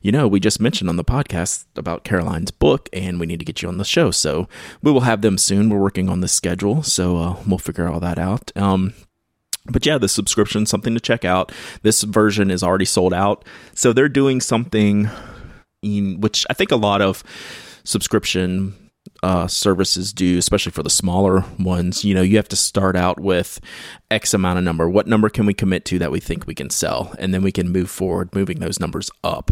you 0.00 0.10
know, 0.10 0.26
we 0.26 0.40
just 0.40 0.60
mentioned 0.60 0.88
on 0.88 0.96
the 0.96 1.04
podcast 1.04 1.66
about 1.76 2.04
Caroline's 2.04 2.50
book, 2.50 2.88
and 2.92 3.20
we 3.20 3.26
need 3.26 3.38
to 3.38 3.44
get 3.44 3.62
you 3.62 3.68
on 3.68 3.76
the 3.76 3.84
show. 3.84 4.10
So 4.10 4.48
we 4.82 4.90
will 4.90 5.02
have 5.02 5.20
them 5.20 5.38
soon. 5.38 5.68
We're 5.68 5.78
working 5.78 6.08
on 6.08 6.20
the 6.20 6.28
schedule, 6.28 6.82
so 6.82 7.18
uh, 7.18 7.36
we'll 7.46 7.58
figure 7.58 7.88
all 7.88 8.00
that 8.00 8.18
out. 8.18 8.50
Um, 8.56 8.94
but 9.66 9.84
yeah, 9.84 9.98
the 9.98 10.08
subscription 10.08 10.64
something 10.64 10.94
to 10.94 11.00
check 11.00 11.24
out. 11.24 11.52
This 11.82 12.02
version 12.02 12.50
is 12.50 12.62
already 12.62 12.86
sold 12.86 13.12
out, 13.12 13.44
so 13.74 13.92
they're 13.92 14.08
doing 14.08 14.40
something, 14.40 15.10
in, 15.82 16.20
which 16.20 16.46
I 16.48 16.54
think 16.54 16.72
a 16.72 16.76
lot 16.76 17.02
of 17.02 17.22
subscription 17.84 18.74
uh, 19.22 19.46
services 19.46 20.12
do, 20.12 20.38
especially 20.38 20.72
for 20.72 20.82
the 20.82 20.90
smaller 20.90 21.44
ones. 21.58 22.04
You 22.04 22.14
know, 22.14 22.22
you 22.22 22.36
have 22.36 22.48
to 22.48 22.56
start 22.56 22.96
out 22.96 23.20
with 23.20 23.60
X 24.10 24.34
amount 24.34 24.58
of 24.58 24.64
number. 24.64 24.88
What 24.88 25.06
number 25.06 25.28
can 25.28 25.46
we 25.46 25.54
commit 25.54 25.84
to 25.86 25.98
that 25.98 26.10
we 26.10 26.20
think 26.20 26.46
we 26.46 26.54
can 26.54 26.70
sell, 26.70 27.14
and 27.18 27.34
then 27.34 27.42
we 27.42 27.52
can 27.52 27.70
move 27.70 27.90
forward, 27.90 28.34
moving 28.34 28.60
those 28.60 28.80
numbers 28.80 29.10
up 29.22 29.50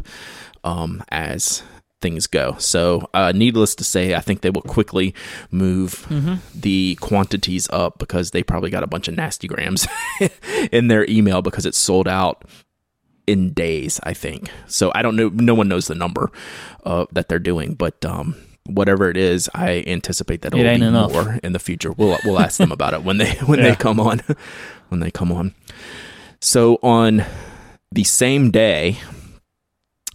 um, 0.64 1.02
as 1.10 1.62
things 2.00 2.26
go. 2.26 2.54
So, 2.58 3.08
uh, 3.12 3.32
needless 3.34 3.74
to 3.76 3.84
say, 3.84 4.14
I 4.14 4.20
think 4.20 4.40
they 4.40 4.50
will 4.50 4.62
quickly 4.62 5.14
move 5.50 6.06
the 6.54 6.96
quantities 7.00 7.68
up 7.70 7.98
because 7.98 8.30
they 8.30 8.42
probably 8.42 8.70
got 8.70 8.84
a 8.84 8.88
bunch 8.88 9.08
of 9.08 9.16
nasty 9.16 9.48
grams 9.48 9.86
in 10.72 10.88
their 10.88 11.04
email 11.10 11.42
because 11.42 11.66
it's 11.66 11.78
sold 11.78 12.06
out 12.06 12.44
in 13.26 13.52
days. 13.52 14.00
I 14.04 14.14
think 14.14 14.50
so. 14.66 14.92
I 14.94 15.02
don't 15.02 15.16
know. 15.16 15.28
No 15.28 15.54
one 15.54 15.68
knows 15.68 15.88
the 15.88 15.94
number 15.94 16.30
uh, 16.84 17.06
that 17.12 17.28
they're 17.28 17.38
doing, 17.38 17.74
but 17.74 18.04
um, 18.04 18.36
whatever 18.68 19.10
it 19.10 19.16
is, 19.16 19.48
I 19.54 19.82
anticipate 19.86 20.42
that 20.42 20.54
It 20.54 20.64
it 20.64 20.78
be 20.80 20.84
enough. 20.86 21.12
more 21.12 21.38
in 21.42 21.52
the 21.52 21.58
future. 21.58 21.92
We'll 21.92 22.18
we'll 22.24 22.38
ask 22.40 22.58
them 22.58 22.72
about 22.72 22.94
it 22.94 23.02
when 23.02 23.18
they 23.18 23.32
when 23.46 23.58
Yeah. 23.58 23.70
they 23.70 23.76
come 23.76 23.98
on 24.00 24.20
when 24.88 25.00
they 25.00 25.10
come 25.10 25.32
on. 25.32 25.54
So 26.40 26.76
on 26.82 27.24
the 27.90 28.04
same 28.04 28.50
day 28.50 28.98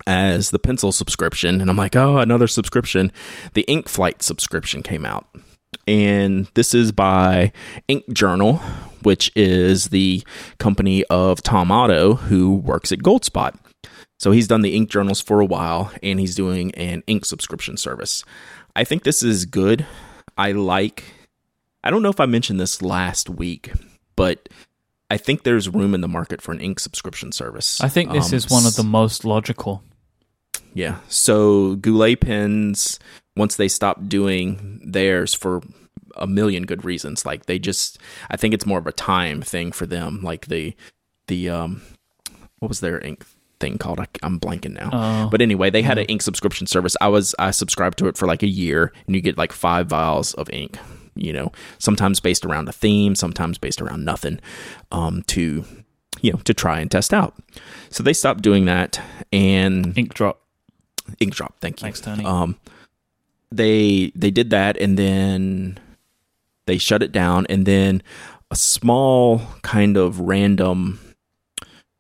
as 0.06 0.52
the 0.52 0.60
pencil 0.60 0.92
subscription, 0.92 1.62
and 1.62 1.70
I'm 1.70 1.78
like, 1.78 1.96
oh, 1.96 2.18
another 2.18 2.48
subscription. 2.48 3.12
The 3.54 3.62
Ink 3.64 3.88
Flight 3.88 4.22
subscription 4.22 4.84
came 4.84 5.06
out, 5.06 5.26
and 5.88 6.48
this 6.56 6.74
is 6.74 6.92
by 6.92 7.52
Ink 7.88 8.12
Journal, 8.12 8.58
which 9.04 9.32
is 9.36 9.90
the 9.90 10.24
company 10.60 11.04
of 11.06 11.42
Tom 11.42 11.72
Oddo, 11.72 12.16
who 12.16 12.54
works 12.56 12.92
at 12.92 13.00
Goldspot. 13.00 13.56
So 14.24 14.32
he's 14.32 14.48
done 14.48 14.62
the 14.62 14.74
ink 14.74 14.90
journals 14.90 15.20
for 15.20 15.42
a 15.42 15.46
while 15.46 15.92
and 16.02 16.18
he's 16.18 16.34
doing 16.34 16.74
an 16.76 17.04
ink 17.08 17.26
subscription 17.26 17.76
service. 17.76 18.24
I 18.74 18.86
think 18.86 19.04
this 19.04 19.22
is 19.22 19.44
good. 19.46 19.86
I 20.38 20.54
like 20.54 21.04
I 21.84 21.92
don't 21.92 22.02
know 22.02 22.10
if 22.10 22.22
I 22.22 22.26
mentioned 22.26 22.58
this 22.58 22.82
last 22.82 23.30
week, 23.30 23.74
but 24.16 24.48
I 25.12 25.18
think 25.18 25.44
there's 25.44 25.68
room 25.68 25.94
in 25.94 26.00
the 26.00 26.08
market 26.08 26.42
for 26.42 26.54
an 26.54 26.62
ink 26.62 26.80
subscription 26.80 27.34
service. 27.34 27.82
I 27.82 27.90
think 27.90 28.14
this 28.14 28.32
Um, 28.32 28.38
is 28.38 28.50
one 28.50 28.66
of 28.66 28.78
the 28.78 28.84
most 28.86 29.26
logical. 29.26 29.84
yeah. 30.74 31.00
So 31.10 31.76
Goulet 31.76 32.22
pens, 32.22 33.00
once 33.36 33.58
they 33.58 33.68
stopped 33.68 34.08
doing 34.08 34.80
theirs 34.86 35.34
for 35.34 35.62
a 36.16 36.28
million 36.28 36.64
good 36.64 36.86
reasons, 36.86 37.26
like 37.26 37.48
they 37.48 37.60
just, 37.60 37.98
I 38.30 38.38
think 38.38 38.54
it's 38.54 38.66
more 38.66 38.80
of 38.80 38.88
a 38.88 38.94
time 38.94 39.42
thing 39.42 39.74
for 39.74 39.86
them. 39.86 40.22
Like 40.24 40.48
the, 40.48 40.74
the, 41.28 41.50
um, 41.50 41.82
what 42.60 42.70
was 42.70 42.80
their 42.80 43.02
ink 43.02 43.26
thing 43.64 43.78
called? 43.78 44.00
I, 44.00 44.08
I'm 44.22 44.40
blanking 44.40 44.74
now. 44.74 44.90
Oh. 44.92 45.30
But 45.30 45.42
anyway, 45.42 45.70
they 45.70 45.82
had 45.82 45.98
an 45.98 46.06
ink 46.06 46.22
subscription 46.22 46.68
service. 46.68 46.96
I 47.00 47.08
was 47.08 47.34
I 47.40 47.52
subscribed 47.52 47.98
to 48.00 48.08
it 48.08 48.18
for 48.18 48.28
like 48.28 48.44
a 48.44 48.48
year, 48.48 48.92
and 49.08 49.16
you 49.16 49.22
get 49.22 49.38
like 49.38 49.54
five 49.54 49.88
vials 49.88 50.34
of 50.36 50.50
ink. 50.50 50.78
You 51.16 51.32
know, 51.32 51.52
sometimes 51.78 52.20
based 52.20 52.44
around 52.46 52.68
a 52.68 52.74
theme, 52.74 53.16
sometimes 53.16 53.58
based 53.58 53.82
around 53.82 54.04
nothing, 54.04 54.40
um, 54.92 55.24
to 55.28 55.64
you 56.22 56.32
know 56.34 56.40
to 56.40 56.54
try 56.54 56.80
and 56.82 56.90
test 56.92 57.14
out. 57.14 57.34
So 57.90 58.04
they 58.04 58.14
stopped 58.14 58.42
doing 58.42 58.66
that, 58.66 59.00
and 59.32 59.98
Ink 59.98 60.14
drop. 60.14 60.42
ink 61.20 61.34
drop. 61.36 61.56
Thank 61.62 61.80
you. 61.82 61.86
Thanks, 61.86 62.02
Tony. 62.02 62.26
Um, 62.26 62.58
they 63.52 64.12
they 64.16 64.32
did 64.32 64.50
that, 64.50 64.76
and 64.78 64.98
then 64.98 65.80
they 66.66 66.78
shut 66.80 67.04
it 67.04 67.12
down, 67.12 67.46
and 67.50 67.66
then 67.66 68.02
a 68.52 68.56
small 68.56 69.42
kind 69.62 69.98
of 69.98 70.20
random 70.20 71.00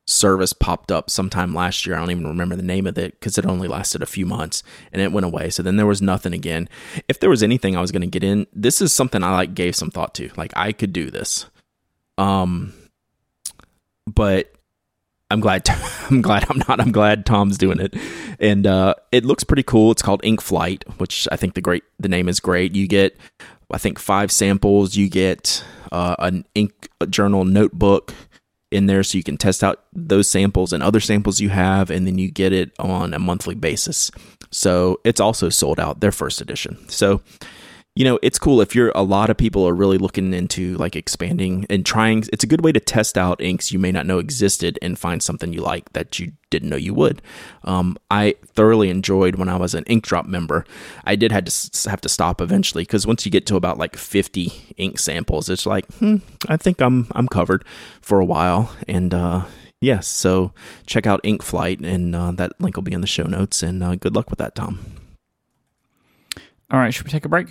service 0.05 0.53
popped 0.53 0.91
up 0.91 1.09
sometime 1.09 1.53
last 1.53 1.85
year. 1.85 1.95
I 1.95 1.99
don't 1.99 2.11
even 2.11 2.27
remember 2.27 2.55
the 2.55 2.63
name 2.63 2.87
of 2.87 2.97
it 2.97 3.19
because 3.19 3.37
it 3.37 3.45
only 3.45 3.67
lasted 3.67 4.01
a 4.01 4.07
few 4.07 4.25
months 4.25 4.63
and 4.91 5.01
it 5.01 5.11
went 5.11 5.25
away. 5.25 5.49
So 5.49 5.63
then 5.63 5.77
there 5.77 5.85
was 5.85 6.01
nothing 6.01 6.33
again. 6.33 6.67
If 7.07 7.19
there 7.19 7.29
was 7.29 7.43
anything 7.43 7.77
I 7.77 7.81
was 7.81 7.91
going 7.91 8.01
to 8.01 8.07
get 8.07 8.23
in, 8.23 8.47
this 8.53 8.81
is 8.81 8.91
something 8.91 9.23
I 9.23 9.31
like 9.31 9.53
gave 9.53 9.75
some 9.75 9.91
thought 9.91 10.13
to. 10.15 10.29
Like 10.35 10.51
I 10.55 10.71
could 10.71 10.93
do 10.93 11.09
this. 11.09 11.45
Um, 12.17 12.73
but 14.05 14.53
I'm 15.31 15.39
glad 15.39 15.67
I'm 16.09 16.21
glad 16.21 16.45
I'm 16.49 16.59
not. 16.67 16.79
I'm 16.79 16.91
glad 16.91 17.25
Tom's 17.25 17.57
doing 17.57 17.79
it, 17.79 17.95
and 18.39 18.67
uh, 18.67 18.93
it 19.11 19.25
looks 19.25 19.43
pretty 19.43 19.63
cool. 19.63 19.91
It's 19.91 20.01
called 20.01 20.21
Ink 20.23 20.41
Flight, 20.41 20.83
which 20.99 21.27
I 21.31 21.37
think 21.37 21.55
the 21.55 21.61
great 21.61 21.83
the 21.99 22.09
name 22.09 22.29
is 22.29 22.39
great. 22.39 22.75
You 22.75 22.87
get 22.87 23.17
I 23.71 23.79
think 23.79 23.97
five 23.97 24.31
samples. 24.31 24.95
You 24.95 25.09
get 25.09 25.63
uh, 25.91 26.15
an 26.19 26.45
ink 26.53 26.89
journal 27.09 27.45
notebook 27.45 28.13
in 28.73 28.87
there, 28.87 29.03
so 29.03 29.17
you 29.17 29.23
can 29.23 29.37
test 29.37 29.63
out 29.63 29.85
those 29.93 30.27
samples 30.27 30.73
and 30.73 30.83
other 30.83 30.99
samples 30.99 31.39
you 31.39 31.49
have, 31.49 31.89
and 31.89 32.05
then 32.05 32.17
you 32.17 32.31
get 32.31 32.51
it 32.51 32.71
on 32.79 33.13
a 33.13 33.19
monthly 33.19 33.55
basis. 33.55 34.11
So 34.51 34.99
it's 35.03 35.21
also 35.21 35.49
sold 35.49 35.79
out 35.79 35.99
their 35.99 36.11
first 36.11 36.41
edition. 36.41 36.77
So 36.89 37.21
you 37.95 38.03
know 38.03 38.17
it's 38.23 38.39
cool 38.39 38.59
if 38.59 38.73
you're 38.73 38.91
a 38.95 39.03
lot 39.03 39.29
of 39.29 39.37
people 39.37 39.67
are 39.67 39.73
really 39.73 39.97
looking 39.97 40.33
into 40.33 40.75
like 40.77 40.95
expanding 40.95 41.65
and 41.69 41.85
trying 41.85 42.23
it's 42.33 42.43
a 42.43 42.47
good 42.47 42.63
way 42.63 42.71
to 42.71 42.79
test 42.79 43.17
out 43.17 43.39
inks 43.39 43.71
you 43.71 43.77
may 43.77 43.91
not 43.91 44.05
know 44.05 44.17
existed 44.17 44.79
and 44.81 44.97
find 44.97 45.21
something 45.21 45.53
you 45.53 45.61
like 45.61 45.91
that 45.93 46.17
you 46.17 46.31
didn't 46.49 46.69
know 46.69 46.75
you 46.75 46.93
would. 46.93 47.21
Um, 47.63 47.97
i 48.09 48.35
thoroughly 48.45 48.89
enjoyed 48.89 49.35
when 49.35 49.49
i 49.49 49.57
was 49.57 49.73
an 49.73 49.83
ink 49.85 50.05
drop 50.05 50.25
member. 50.25 50.65
I 51.05 51.15
did 51.15 51.31
had 51.31 51.45
to 51.47 51.89
have 51.89 52.01
to 52.01 52.09
stop 52.09 52.41
eventually 52.41 52.83
because 52.83 53.05
once 53.05 53.25
you 53.25 53.31
get 53.31 53.45
to 53.47 53.55
about 53.55 53.77
like 53.77 53.95
50 53.95 54.75
ink 54.77 54.99
samples 54.99 55.49
it's 55.49 55.65
like 55.65 55.85
hmm, 55.95 56.17
i 56.47 56.57
think 56.57 56.81
i'm 56.81 57.07
i'm 57.11 57.27
covered 57.27 57.63
for 58.01 58.19
a 58.19 58.25
while. 58.25 58.71
And 58.87 59.13
uh 59.13 59.45
yes 59.81 60.07
so 60.07 60.53
check 60.87 61.05
out 61.05 61.21
ink 61.23 61.43
flight 61.43 61.79
and 61.79 62.15
uh, 62.15 62.31
that 62.31 62.59
link 62.59 62.75
will 62.75 62.83
be 62.83 62.93
in 62.93 63.01
the 63.01 63.07
show 63.07 63.23
notes 63.23 63.61
and 63.61 63.83
uh, 63.83 63.95
good 63.95 64.15
luck 64.15 64.29
with 64.31 64.39
that 64.39 64.55
tom. 64.55 64.79
All 66.71 66.79
right, 66.79 66.91
should 66.91 67.05
we 67.05 67.11
take 67.11 67.25
a 67.25 67.29
break? 67.29 67.49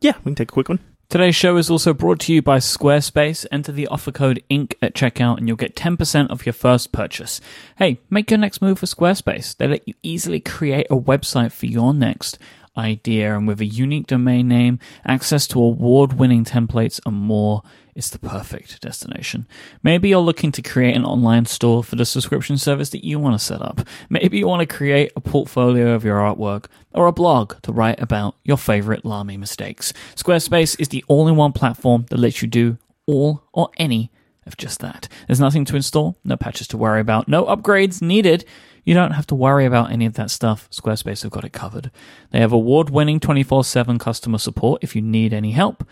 Yeah 0.00 0.14
we 0.18 0.30
can 0.30 0.34
take 0.34 0.50
a 0.50 0.54
quick 0.54 0.68
one 0.68 0.80
Today's 1.08 1.36
show 1.36 1.56
is 1.56 1.70
also 1.70 1.94
brought 1.94 2.18
to 2.22 2.34
you 2.34 2.42
by 2.42 2.58
Squarespace. 2.58 3.46
Enter 3.52 3.70
the 3.70 3.86
offer 3.86 4.10
code 4.10 4.42
INK 4.50 4.74
at 4.82 4.92
checkout 4.92 5.38
and 5.38 5.46
you'll 5.46 5.56
get 5.56 5.76
10% 5.76 6.30
off 6.30 6.44
your 6.44 6.52
first 6.52 6.90
purchase. 6.90 7.40
Hey, 7.78 8.00
make 8.10 8.28
your 8.28 8.38
next 8.38 8.60
move 8.60 8.80
with 8.80 8.90
Squarespace. 8.90 9.56
They 9.56 9.68
let 9.68 9.86
you 9.86 9.94
easily 10.02 10.40
create 10.40 10.88
a 10.90 10.96
website 10.96 11.52
for 11.52 11.66
your 11.66 11.94
next 11.94 12.40
idea 12.76 13.36
and 13.36 13.46
with 13.46 13.60
a 13.60 13.66
unique 13.66 14.08
domain 14.08 14.48
name, 14.48 14.80
access 15.04 15.46
to 15.48 15.62
award 15.62 16.14
winning 16.14 16.44
templates, 16.44 17.00
and 17.06 17.16
more. 17.16 17.62
It's 17.96 18.10
the 18.10 18.18
perfect 18.18 18.82
destination. 18.82 19.48
Maybe 19.82 20.10
you're 20.10 20.20
looking 20.20 20.52
to 20.52 20.60
create 20.60 20.94
an 20.94 21.06
online 21.06 21.46
store 21.46 21.82
for 21.82 21.96
the 21.96 22.04
subscription 22.04 22.58
service 22.58 22.90
that 22.90 23.06
you 23.06 23.18
want 23.18 23.40
to 23.40 23.44
set 23.44 23.62
up. 23.62 23.80
Maybe 24.10 24.36
you 24.36 24.46
want 24.46 24.60
to 24.60 24.76
create 24.76 25.12
a 25.16 25.20
portfolio 25.22 25.94
of 25.94 26.04
your 26.04 26.18
artwork 26.18 26.66
or 26.92 27.06
a 27.06 27.12
blog 27.12 27.54
to 27.62 27.72
write 27.72 27.98
about 27.98 28.36
your 28.44 28.58
favorite 28.58 29.06
Lamy 29.06 29.38
mistakes. 29.38 29.94
Squarespace 30.14 30.78
is 30.78 30.88
the 30.88 31.06
all 31.08 31.26
in 31.26 31.36
one 31.36 31.52
platform 31.52 32.04
that 32.10 32.18
lets 32.18 32.42
you 32.42 32.48
do 32.48 32.76
all 33.06 33.42
or 33.54 33.70
any 33.78 34.12
of 34.46 34.58
just 34.58 34.80
that. 34.80 35.08
There's 35.26 35.40
nothing 35.40 35.64
to 35.64 35.76
install, 35.76 36.18
no 36.22 36.36
patches 36.36 36.68
to 36.68 36.76
worry 36.76 37.00
about, 37.00 37.28
no 37.28 37.46
upgrades 37.46 38.02
needed. 38.02 38.44
You 38.84 38.92
don't 38.92 39.12
have 39.12 39.26
to 39.28 39.34
worry 39.34 39.64
about 39.64 39.90
any 39.90 40.04
of 40.04 40.14
that 40.14 40.30
stuff. 40.30 40.68
Squarespace 40.70 41.22
have 41.22 41.32
got 41.32 41.46
it 41.46 41.54
covered. 41.54 41.90
They 42.30 42.40
have 42.40 42.52
award 42.52 42.90
winning 42.90 43.20
24 43.20 43.64
7 43.64 43.98
customer 43.98 44.36
support 44.36 44.84
if 44.84 44.94
you 44.94 45.00
need 45.00 45.32
any 45.32 45.52
help. 45.52 45.82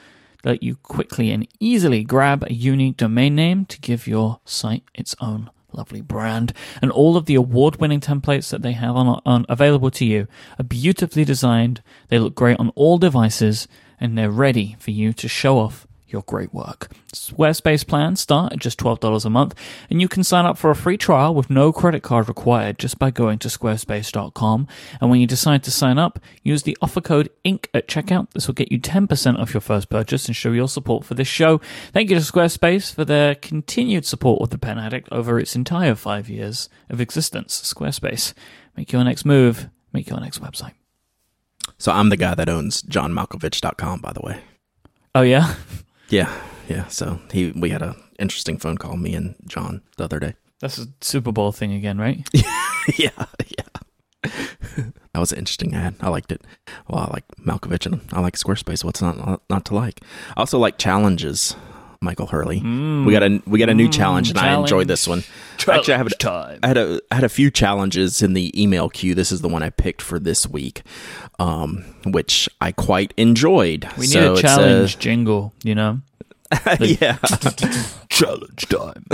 Let 0.45 0.63
you 0.63 0.77
quickly 0.77 1.31
and 1.31 1.49
easily 1.59 2.05
grab 2.05 2.45
a 2.45 2.53
unique 2.53 2.99
domain 2.99 3.35
name 3.35 3.65
to 3.67 3.81
give 3.81 4.07
your 4.07 4.41
site 4.45 4.85
its 4.95 5.17
own 5.21 5.51
lovely 5.73 6.01
brand. 6.01 6.53
And 6.81 6.91
all 6.91 7.17
of 7.17 7.27
the 7.27 7.35
award 7.35 7.77
winning 7.77 8.01
templates 8.01 8.51
that 8.51 8.63
they 8.63 8.73
have 8.73 8.95
on, 8.95 9.21
on 9.27 9.47
available 9.49 9.91
to 9.93 10.05
you 10.05 10.29
are 10.59 10.65
beautifully 10.65 11.25
designed. 11.25 11.83
They 12.09 12.19
look 12.19 12.35
great 12.35 12.59
on 12.61 12.71
all 12.71 12.99
devices 12.99 13.67
and 13.99 14.17
they're 14.17 14.31
ready 14.31 14.77
for 14.79 14.91
you 14.91 15.13
to 15.15 15.29
show 15.29 15.59
off 15.59 15.87
your 16.15 16.23
great 16.23 16.55
work. 16.55 16.91
Squarespace 17.13 17.87
plans 17.87 18.21
start 18.21 18.53
at 18.53 18.61
just 18.61 18.79
$12 18.79 19.25
a 19.25 19.31
month, 19.31 19.55
and 19.91 20.01
you 20.01 20.09
can 20.09 20.25
sign 20.25 20.47
up 20.47 20.57
for 20.57 20.71
a 20.71 20.77
free 20.77 20.97
trial 20.97 21.35
with 21.35 21.51
no 21.51 21.73
credit 21.73 22.03
card 22.03 22.29
required 22.29 22.79
just 22.79 22.99
by 22.99 23.11
going 23.11 23.39
to 23.41 23.49
squarespace.com. 23.49 24.67
And 25.01 25.11
when 25.11 25.21
you 25.21 25.27
decide 25.27 25.63
to 25.65 25.71
sign 25.71 25.99
up, 25.99 26.21
use 26.43 26.63
the 26.63 26.79
offer 26.81 27.01
code 27.01 27.29
INK 27.45 27.67
at 27.75 27.89
checkout. 27.89 28.31
This 28.31 28.47
will 28.47 28.55
get 28.55 28.73
you 28.73 28.79
10% 28.79 29.39
off 29.39 29.53
your 29.53 29.61
first 29.61 29.91
purchase 29.91 30.27
and 30.27 30.37
show 30.37 30.53
your 30.53 30.69
support 30.69 31.05
for 31.05 31.15
this 31.15 31.29
show. 31.29 31.61
Thank 31.93 32.09
you 32.09 32.17
to 32.17 32.23
Squarespace 32.23 32.95
for 32.95 33.05
their 33.05 33.35
continued 33.35 34.07
support 34.07 34.41
of 34.41 34.51
the 34.51 34.59
Pen 34.59 34.79
Addict 34.79 35.09
over 35.11 35.39
its 35.39 35.57
entire 35.57 35.97
five 35.97 36.31
years 36.31 36.69
of 36.89 37.01
existence. 37.01 37.61
Squarespace, 37.61 38.33
make 38.77 38.93
your 38.93 39.05
next 39.05 39.25
move, 39.25 39.69
make 39.93 40.09
your 40.09 40.21
next 40.21 40.41
website. 40.41 40.75
So 41.79 41.93
I'm 41.93 42.09
the 42.09 42.17
guy 42.17 42.35
that 42.35 42.49
owns 42.49 42.83
johnmalkovich.com, 42.83 44.01
by 44.01 44.13
the 44.13 44.21
way. 44.23 44.41
Oh, 45.15 45.23
yeah? 45.23 45.55
Yeah, 46.09 46.33
yeah. 46.69 46.87
So 46.89 47.21
he, 47.33 47.53
we 47.53 47.71
had 47.71 47.83
a 47.83 47.97
interesting 48.19 48.59
phone 48.59 48.79
call, 48.79 48.97
me 48.97 49.15
and 49.15 49.35
John, 49.47 49.83
the 49.97 50.05
other 50.05 50.21
day. 50.21 50.35
That's 50.61 50.79
a 50.79 50.87
Super 51.01 51.33
Bowl 51.33 51.53
thing 51.53 51.73
again, 51.73 51.99
right? 51.99 52.27
yeah, 52.97 53.11
yeah. 53.49 54.31
that 55.13 55.19
was 55.19 55.33
an 55.33 55.39
interesting 55.39 55.75
ad. 55.75 55.97
I 56.01 56.09
liked 56.09 56.33
it. 56.33 56.43
Well, 56.89 57.01
I 57.01 57.13
like 57.13 57.25
Malkovich 57.39 57.87
and 57.87 58.01
I 58.13 58.21
like 58.21 58.37
Squarespace. 58.37 58.85
What's 58.85 59.03
not 59.03 59.43
not 59.51 59.65
to 59.67 59.75
like? 59.75 60.01
I 60.37 60.41
also 60.41 60.59
like 60.59 60.79
challenges. 60.79 61.55
Michael 62.05 62.27
Hurley. 62.27 62.61
Mm. 62.61 63.07
we 63.07 63.13
got 63.13 63.23
a 63.23 63.43
we 63.47 63.59
got 63.59 63.71
a 63.71 63.75
new 63.75 63.89
challenge, 63.89 64.29
and 64.29 64.39
I 64.39 64.55
mm, 64.55 64.61
enjoyed 64.61 64.87
this 64.89 65.09
one. 65.09 65.25
Actually, 65.59 65.95
I 65.95 65.97
have 65.97 66.07
a, 66.07 66.11
time. 66.11 66.61
I 66.63 66.69
had 66.69 66.77
a 66.77 67.01
I 67.11 67.15
had 67.17 67.25
a 67.25 67.29
few 67.31 67.51
challenges 67.51 68.23
in 68.23 68.35
the 68.35 68.53
email 68.61 68.91
queue. 68.91 69.15
This 69.15 69.33
is 69.33 69.41
the 69.41 69.49
one 69.49 69.63
I 69.63 69.71
picked 69.71 70.03
for 70.03 70.19
this 70.19 70.47
week, 70.47 70.83
um, 71.39 71.85
which 72.07 72.49
I 72.61 72.73
quite 72.73 73.13
enjoyed. 73.17 73.89
We 73.97 74.03
need 74.03 74.13
So 74.13 74.31
a 74.31 74.33
it's, 74.33 74.41
challenge 74.43 74.99
jingle, 74.99 75.53
you 75.63 75.75
know? 75.75 76.01
yeah, 76.81 77.17
challenge 78.09 78.69
time. 78.69 79.05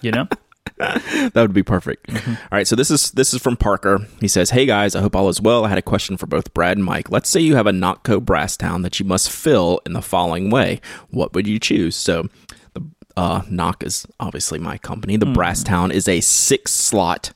you 0.00 0.10
know? 0.12 0.28
that 0.78 1.32
would 1.34 1.52
be 1.52 1.62
perfect. 1.62 2.06
Mm-hmm. 2.08 2.30
All 2.30 2.48
right, 2.52 2.66
so 2.66 2.74
this 2.74 2.90
is 2.90 3.10
this 3.12 3.32
is 3.34 3.40
from 3.42 3.56
Parker. 3.56 4.06
He 4.20 4.26
says, 4.28 4.50
"Hey 4.50 4.66
guys, 4.66 4.96
I 4.96 5.00
hope 5.00 5.14
all 5.14 5.28
is 5.28 5.40
well. 5.40 5.64
I 5.64 5.68
had 5.68 5.78
a 5.78 5.82
question 5.82 6.16
for 6.16 6.26
both 6.26 6.52
Brad 6.54 6.76
and 6.76 6.86
Myke. 6.86 7.10
Let's 7.10 7.28
say 7.28 7.40
you 7.40 7.54
have 7.56 7.66
a 7.66 7.72
Nock 7.72 8.02
Co 8.04 8.20
brass 8.20 8.56
town 8.56 8.82
that 8.82 8.98
you 8.98 9.06
must 9.06 9.30
fill 9.30 9.80
in 9.86 9.92
the 9.92 10.02
following 10.02 10.50
way. 10.50 10.80
What 11.10 11.34
would 11.34 11.46
you 11.46 11.58
choose?" 11.60 11.94
So, 11.94 12.28
the 12.74 12.82
uh, 13.16 13.42
Nock 13.48 13.84
is 13.84 14.06
obviously 14.18 14.58
my 14.58 14.78
company. 14.78 15.16
The 15.16 15.26
Brasstown 15.26 15.92
is 15.92 16.08
a 16.08 16.20
six 16.20 16.72
slot 16.72 17.32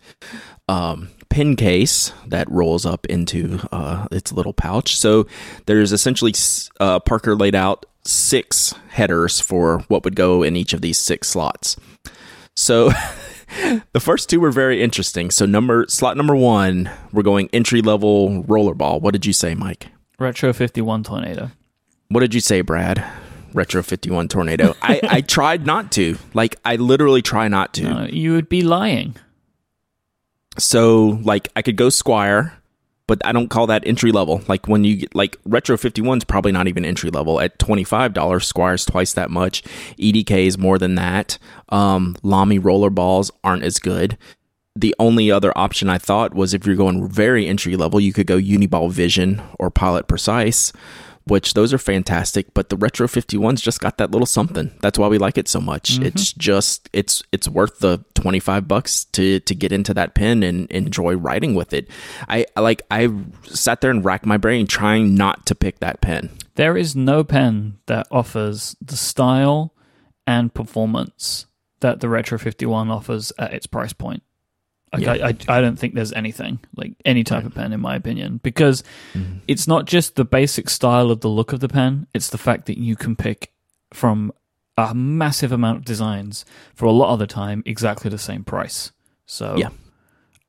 um, 0.69 1.11
pin 1.37 1.55
case 1.55 2.14
that 2.27 2.51
rolls 2.51 2.87
up 2.87 3.05
into 3.11 3.61
uh, 3.70 4.07
its 4.11 4.33
little 4.33 4.55
pouch. 4.55 4.96
So 4.96 5.27
there's 5.66 5.92
essentially 5.92 6.33
uh, 6.81 6.99
Parker 7.01 7.37
laid 7.37 7.55
out 7.55 7.85
six 8.07 8.72
headers 8.88 9.38
for 9.38 9.81
what 9.88 10.03
would 10.05 10.16
go 10.16 10.42
in 10.42 10.57
each 10.57 10.72
of 10.72 10.81
these 10.81 10.96
six 10.96 11.29
slots. 11.29 11.77
So 12.55 12.88
the 13.92 14.00
first 14.00 14.31
two 14.31 14.40
were 14.40 14.50
very 14.50 14.83
interesting. 14.83 15.31
So 15.31 15.44
number 15.44 15.85
slot 15.90 16.17
number 16.17 16.35
one, 16.35 16.88
we're 17.13 17.23
going 17.23 17.50
entry 17.52 17.83
level 17.83 18.42
rollerball. 18.44 19.02
What 19.02 19.13
did 19.13 19.27
you 19.27 19.35
say, 19.35 19.54
Myke? 19.54 19.88
Retro 20.19 20.54
51 20.54 21.04
Tornado. 21.04 21.50
What 22.08 22.21
did 22.21 22.33
you 22.33 22.40
say, 22.40 22.63
Brad? 22.63 23.04
Retro 23.52 23.83
51 23.83 24.29
tornado. 24.29 24.75
I, 24.81 25.00
I 25.02 25.21
tried 25.21 25.67
not 25.67 25.92
to. 25.92 26.17
Like 26.33 26.56
I 26.65 26.77
literally 26.77 27.21
try 27.21 27.48
not 27.48 27.75
to. 27.75 27.87
Uh, 27.87 28.06
you 28.06 28.33
would 28.33 28.48
be 28.48 28.63
lying. 28.63 29.17
So 30.59 31.21
like 31.23 31.48
I 31.57 31.63
could 31.63 31.77
go 31.77 31.88
Squire, 31.88 32.54
but 33.07 33.25
I 33.25 33.33
don't 33.33 33.48
call 33.48 33.67
that 33.69 33.87
entry 33.87 34.13
level. 34.13 34.42
Like 34.48 34.67
when 34.69 34.85
you 34.85 34.96
get 34.96 35.15
like 35.15 35.37
Retro 35.44 35.77
51 35.77 36.19
is 36.19 36.25
probably 36.25 36.52
not 36.52 36.69
even 36.69 36.85
entry 36.85 37.11
level. 37.11 37.40
At 37.40 37.59
$25, 37.59 38.44
Squire's 38.44 38.85
twice 38.85 39.13
that 39.15 39.31
much. 39.31 39.63
EDK 39.98 40.46
is 40.46 40.59
more 40.59 40.79
than 40.79 40.94
that. 40.96 41.38
Um 41.69 42.17
Lamy 42.23 42.59
rollerballs 42.59 43.31
aren't 43.44 43.65
as 43.65 43.79
good. 43.79 44.19
The 44.75 44.94
only 44.98 45.31
other 45.31 45.57
option 45.57 45.88
I 45.88 45.96
thought 45.96 46.35
was 46.35 46.52
if 46.52 46.67
you're 46.67 46.77
going 46.77 47.09
very 47.09 47.46
entry 47.46 47.77
level, 47.77 47.98
you 47.98 48.13
could 48.13 48.27
go 48.27 48.38
Uniball 48.38 48.92
Vision 48.92 49.40
or 49.59 49.71
Pilot 49.71 50.07
Precise. 50.07 50.71
Which 51.27 51.54
those 51.54 51.72
are 51.72 51.79
fantastic. 51.79 52.54
But 52.54 52.68
the 52.68 52.77
Retro 52.77 53.06
51's 53.06 53.60
just 53.60 53.81
got 53.81 53.98
that 53.98 54.10
little 54.10 54.27
something. 54.27 54.72
That's 54.81 54.98
why 54.98 55.08
we 55.08 55.18
like 55.18 55.38
it 55.38 55.48
so 55.48 55.60
much. 55.60 55.94
Mm-hmm. 55.94 56.04
It's 56.04 56.33
just 56.33 56.88
it's 56.92 57.22
it's 57.33 57.48
worth 57.48 57.81
the 57.81 58.04
25 58.14 58.68
bucks 58.68 59.04
to 59.06 59.40
to 59.40 59.54
get 59.54 59.72
into 59.72 59.92
that 59.94 60.14
pen 60.14 60.42
and 60.42 60.70
enjoy 60.70 61.16
writing 61.16 61.54
with 61.54 61.72
it. 61.72 61.88
I 62.29 62.46
like 62.56 62.83
I 62.90 63.12
sat 63.44 63.81
there 63.81 63.90
and 63.90 64.04
racked 64.04 64.27
my 64.27 64.37
brain 64.37 64.66
trying 64.66 65.14
not 65.14 65.46
to 65.46 65.54
pick 65.54 65.81
that 65.81 66.00
pen. 66.00 66.31
There 66.54 66.77
is 66.77 66.96
no 66.96 67.22
pen 67.22 67.79
that 67.87 68.06
offers 68.10 68.77
the 68.81 68.96
style 68.96 69.74
and 70.27 70.54
performance 70.54 71.46
that 71.81 72.00
the 72.00 72.08
Retro 72.08 72.38
51 72.38 72.90
offers 72.90 73.33
at 73.38 73.52
its 73.52 73.66
price 73.66 73.92
point. 73.92 74.22
Like, 74.97 75.19
Yeah. 75.21 75.27
I, 75.27 75.55
I, 75.55 75.59
I 75.59 75.61
don't 75.61 75.77
think 75.79 75.94
there's 75.94 76.13
anything 76.13 76.59
like 76.77 76.94
any 77.05 77.25
type 77.25 77.44
of 77.44 77.55
pen, 77.55 77.73
in 77.73 77.81
my 77.81 77.97
opinion, 77.97 78.40
because 78.42 78.83
Mm-hmm. 79.15 79.38
it's 79.49 79.67
not 79.67 79.87
just 79.87 80.17
the 80.17 80.25
basic 80.25 80.69
style 80.71 81.11
of 81.11 81.21
the 81.21 81.29
look 81.29 81.53
of 81.53 81.61
the 81.61 81.69
pen; 81.69 82.07
it's 82.15 82.29
the 82.31 82.38
fact 82.38 82.67
that 82.67 82.79
you 82.79 82.97
can 82.97 83.17
pick 83.17 83.53
from 83.92 84.33
a 84.79 84.94
massive 84.94 85.53
amount 85.53 85.79
of 85.79 85.85
designs 85.85 86.44
for 86.75 86.85
a 86.87 86.92
lot 86.92 87.13
of 87.13 87.19
the 87.19 87.27
time 87.27 87.63
exactly 87.67 88.11
the 88.11 88.19
same 88.19 88.44
price. 88.44 88.92
So, 89.27 89.57
Yeah. 89.57 89.69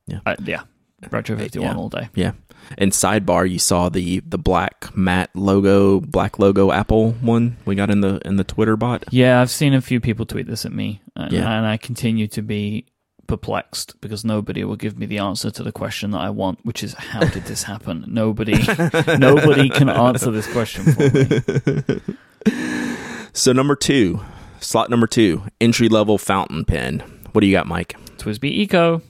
Yeah. 0.06 0.20
I- 0.26 0.36
yeah, 0.44 0.62
Retro 1.10 1.36
51 1.36 1.66
Yeah. 1.70 1.76
all 1.76 1.88
day. 1.88 2.08
Yeah. 2.14 2.32
And 2.76 2.92
sidebar, 2.92 3.48
you 3.48 3.58
saw 3.58 3.88
the 3.88 4.20
the 4.20 4.36
black 4.36 4.94
matte 4.94 5.30
logo, 5.34 6.00
black 6.00 6.38
logo 6.38 6.70
Apple 6.72 7.12
one 7.22 7.56
we 7.64 7.74
got 7.74 7.88
in 7.90 8.00
the 8.02 8.20
in 8.26 8.36
the 8.36 8.44
Twitter 8.44 8.76
bot. 8.76 9.04
Yeah, 9.10 9.40
I've 9.40 9.50
seen 9.50 9.72
a 9.74 9.80
few 9.80 10.00
people 10.00 10.26
tweet 10.26 10.46
this 10.46 10.66
at 10.66 10.72
me, 10.72 11.00
and, 11.16 11.32
Yeah. 11.32 11.48
and 11.50 11.66
I 11.66 11.76
continue 11.78 12.26
to 12.28 12.42
be 12.42 12.84
perplexed 13.28 14.00
because 14.00 14.24
nobody 14.24 14.64
will 14.64 14.74
give 14.74 14.98
me 14.98 15.06
the 15.06 15.18
answer 15.18 15.52
to 15.52 15.62
the 15.62 15.70
question 15.70 16.10
that 16.10 16.18
I 16.20 16.30
want, 16.30 16.64
which 16.64 16.82
is 16.82 16.94
how 16.94 17.20
did 17.20 17.44
this 17.44 17.62
happen? 17.62 18.04
Nobody, 18.08 18.54
nobody 19.18 19.68
can 19.68 19.88
answer 19.88 20.32
this 20.32 20.50
question 20.52 20.92
for 20.92 21.10
me. 21.10 22.16
So 23.38 23.52
number 23.52 23.76
two, 23.76 24.20
slot 24.58 24.90
number 24.90 25.06
two, 25.06 25.44
entry 25.60 25.88
level 25.88 26.18
fountain 26.18 26.64
pen. 26.64 27.00
What 27.30 27.42
do 27.42 27.46
you 27.46 27.52
got, 27.52 27.66
Myke? 27.66 27.94
TWSBI 28.16 28.50
Eco. 28.50 29.00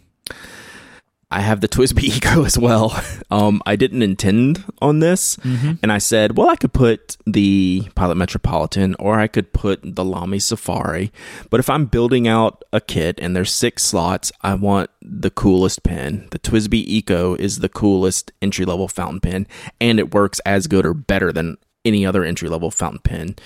I 1.31 1.41
have 1.41 1.61
the 1.61 1.68
TWSBI 1.68 2.03
Eco 2.16 2.45
as 2.45 2.59
well. 2.59 2.99
Um, 3.31 3.61
I 3.66 3.76
didn't 3.76 4.01
intend 4.03 4.64
on 4.81 5.01
this, 5.01 5.37
and 5.83 5.93
I 5.93 5.99
said, 5.99 6.39
well, 6.39 6.49
I 6.49 6.57
could 6.57 6.72
put 6.72 7.16
the 7.26 7.89
Pilot 7.95 8.14
Metropolitan 8.16 8.97
or 8.99 9.20
I 9.20 9.26
could 9.26 9.53
put 9.53 9.81
the 9.83 10.05
Lamy 10.05 10.39
Safari. 10.39 11.12
But 11.51 11.61
if 11.61 11.68
I'm 11.68 11.85
building 11.85 12.26
out 12.26 12.64
a 12.72 12.81
kit 12.81 13.18
and 13.20 13.37
there's 13.37 13.53
six 13.53 13.85
slots, 13.85 14.33
I 14.43 14.55
want 14.55 14.89
the 15.03 15.31
coolest 15.31 15.83
pen. 15.83 16.29
The 16.31 16.39
TWSBI 16.39 16.85
Eco 16.87 17.35
is 17.35 17.59
the 17.59 17.68
coolest 17.68 18.33
entry 18.41 18.64
level 18.64 18.89
fountain 18.89 19.20
pen, 19.20 19.47
and 19.81 19.99
it 19.99 20.14
works 20.14 20.41
as 20.47 20.66
good 20.66 20.87
or 20.87 20.95
better 20.95 21.33
than 21.33 21.59
any 21.85 22.05
other 22.07 22.24
entry 22.24 22.49
level 22.49 22.70
fountain 22.70 23.01
pen 23.01 23.37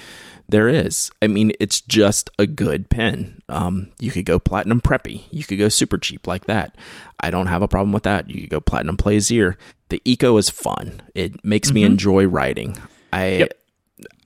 there 0.53 0.69
is. 0.69 1.11
I 1.21 1.27
mean, 1.27 1.51
it's 1.59 1.81
just 1.81 2.31
a 2.39 2.47
good 2.47 2.89
pen. 2.89 3.43
Um, 3.49 3.91
you 3.99 4.13
could 4.13 4.25
go 4.25 4.39
platinum 4.39 4.81
preppy. 4.81 5.25
You 5.31 5.43
could 5.43 5.59
go 5.59 5.69
super 5.69 5.99
cheap 5.99 6.27
like 6.27 6.45
that. 6.45 6.77
I 7.19 7.31
don't 7.31 7.49
have 7.49 7.63
a 7.63 7.69
problem 7.69 7.93
with 7.93 8.05
that. 8.05 8.31
You 8.31 8.43
could 8.43 8.51
go 8.51 8.61
platinum 8.61 8.97
plaisir. 8.97 9.57
The 9.89 10.01
eco 10.05 10.37
is 10.37 10.51
fun. 10.51 11.03
It 11.15 11.45
makes 11.45 11.73
me 11.73 11.83
enjoy 11.83 12.27
writing. 12.27 12.79
I 13.13 13.27
Yep. 13.39 13.59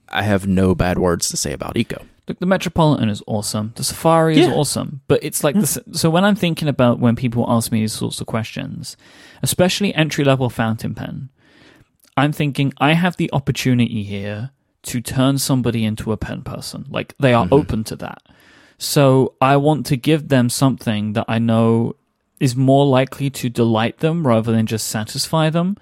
I 0.08 0.22
have 0.22 0.46
no 0.46 0.74
bad 0.74 0.98
words 0.98 1.28
to 1.30 1.36
say 1.36 1.52
about 1.52 1.76
eco. 1.76 2.04
Look, 2.28 2.38
the 2.38 2.46
Metropolitan 2.46 3.08
is 3.08 3.22
awesome. 3.26 3.72
The 3.76 3.84
Safari 3.84 4.38
is 4.38 4.48
awesome, 4.48 5.00
but 5.06 5.22
it's 5.22 5.44
like 5.44 5.54
this. 5.54 5.78
So 5.92 6.10
when 6.10 6.24
I'm 6.24 6.34
thinking 6.34 6.68
about 6.68 6.98
when 6.98 7.14
people 7.14 7.44
ask 7.48 7.70
me 7.70 7.80
these 7.80 7.92
sorts 7.92 8.20
of 8.20 8.26
questions, 8.26 8.96
especially 9.42 9.94
entry 9.94 10.24
level 10.24 10.50
fountain 10.50 10.94
pen, 10.94 11.28
I'm 12.16 12.32
thinking 12.32 12.72
I 12.78 12.94
have 12.94 13.16
the 13.16 13.30
opportunity 13.32 14.02
here 14.02 14.50
to 14.86 15.00
turn 15.00 15.38
somebody 15.38 15.84
into 15.84 16.12
a 16.12 16.16
pen 16.16 16.42
person. 16.42 16.86
Like 16.88 17.14
they 17.18 17.34
are 17.34 17.44
mm-hmm. 17.44 17.54
open 17.54 17.84
to 17.84 17.96
that. 17.96 18.22
So 18.78 19.34
I 19.40 19.56
want 19.56 19.86
to 19.86 19.96
give 19.96 20.28
them 20.28 20.50
something 20.50 21.14
that 21.14 21.24
I 21.28 21.38
know 21.38 21.96
is 22.40 22.54
more 22.54 22.86
likely 22.86 23.30
to 23.30 23.48
delight 23.48 23.98
them 23.98 24.26
rather 24.26 24.52
than 24.52 24.66
just 24.66 24.88
satisfy 24.88 25.50
them. 25.50 25.76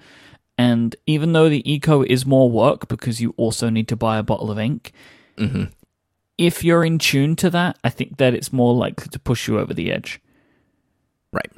And 0.57 0.95
even 1.05 1.33
though 1.33 1.49
the 1.49 1.69
eco 1.69 2.03
is 2.03 2.25
more 2.25 2.49
work 2.49 2.87
because 2.87 3.19
you 3.19 3.33
also 3.35 3.69
need 3.69 3.89
to 3.89 3.97
buy 3.97 4.17
a 4.17 4.23
bottle 4.23 4.49
of 4.49 4.57
ink, 4.57 4.93
mm-hmm. 5.37 5.65
if 6.37 6.63
you're 6.63 6.85
in 6.85 6.97
tune 6.97 7.35
to 7.37 7.49
that, 7.49 7.77
I 7.83 7.89
think 7.89 8.17
that 8.17 8.33
it's 8.33 8.53
more 8.53 8.73
likely 8.73 9.09
to 9.09 9.19
push 9.19 9.47
you 9.47 9.59
over 9.59 9.73
the 9.73 9.91
edge. 9.91 10.21
Right. 11.33 11.51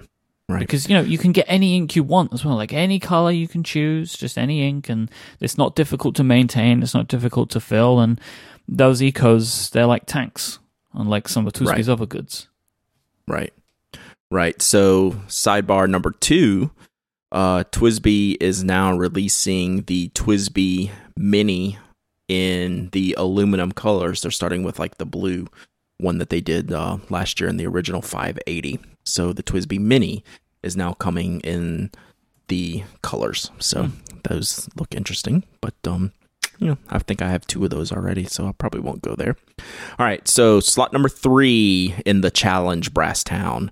Right. 0.49 0.59
Because 0.61 0.87
you 0.87 0.95
know 0.95 1.01
you 1.01 1.17
can 1.17 1.33
get 1.33 1.45
any 1.49 1.75
ink 1.75 1.95
you 1.95 2.03
want 2.03 2.33
as 2.33 2.45
well, 2.45 2.55
like 2.55 2.71
any 2.71 2.99
color 2.99 3.31
you 3.31 3.47
can 3.49 3.63
choose, 3.63 4.13
just 4.13 4.37
any 4.37 4.65
ink, 4.67 4.87
and 4.87 5.11
it's 5.41 5.57
not 5.57 5.75
difficult 5.75 6.15
to 6.15 6.23
maintain. 6.23 6.81
It's 6.81 6.93
not 6.93 7.09
difficult 7.09 7.49
to 7.51 7.59
fill, 7.59 7.99
and 7.99 8.19
those 8.67 9.01
ecos 9.01 9.69
they're 9.69 9.85
like 9.85 10.05
tanks, 10.05 10.59
unlike 10.93 11.27
some 11.27 11.47
of 11.47 11.53
TWSBI's 11.53 11.67
Right. 11.67 11.89
other 11.89 12.05
goods. 12.05 12.47
Right. 13.27 13.53
Right. 14.31 14.61
So 14.61 15.11
sidebar 15.27 15.89
number 15.89 16.11
two, 16.11 16.71
uh, 17.33 17.65
TWSBI 17.71 18.37
is 18.39 18.63
now 18.63 18.95
releasing 18.97 19.81
the 19.83 20.09
TWSBI 20.09 20.91
Mini 21.17 21.77
in 22.29 22.89
the 22.93 23.15
aluminum 23.17 23.73
colors. 23.73 24.21
They're 24.21 24.31
starting 24.31 24.63
with 24.63 24.79
like 24.79 24.97
the 24.97 25.05
blue 25.05 25.47
one 25.97 26.19
that 26.19 26.29
they 26.29 26.41
did 26.41 26.71
uh, 26.71 26.97
last 27.09 27.39
year 27.41 27.49
in 27.49 27.57
the 27.57 27.67
original 27.67 28.01
580. 28.01 28.79
So 29.07 29.33
the 29.33 29.43
TWSBI 29.43 29.79
Mini 29.79 30.23
is 30.63 30.75
now 30.77 30.93
coming 30.93 31.39
in 31.41 31.91
the 32.47 32.83
colors. 33.01 33.51
So 33.59 33.89
those 34.23 34.69
look 34.75 34.93
interesting, 34.95 35.43
but 35.61 35.73
um, 35.85 36.11
you 36.59 36.67
know, 36.67 36.77
I 36.89 36.99
think 36.99 37.21
I 37.21 37.29
have 37.29 37.45
two 37.45 37.63
of 37.63 37.69
those 37.69 37.91
already, 37.91 38.25
so 38.25 38.47
I 38.47 38.51
probably 38.53 38.79
won't 38.81 39.01
go 39.01 39.15
there. 39.15 39.35
All 39.99 40.05
right, 40.05 40.27
so 40.27 40.59
slot 40.59 40.91
number 40.93 41.09
three 41.09 41.93
in 42.05 42.21
the 42.21 42.31
challenge 42.31 42.93
Brasstown 42.93 43.69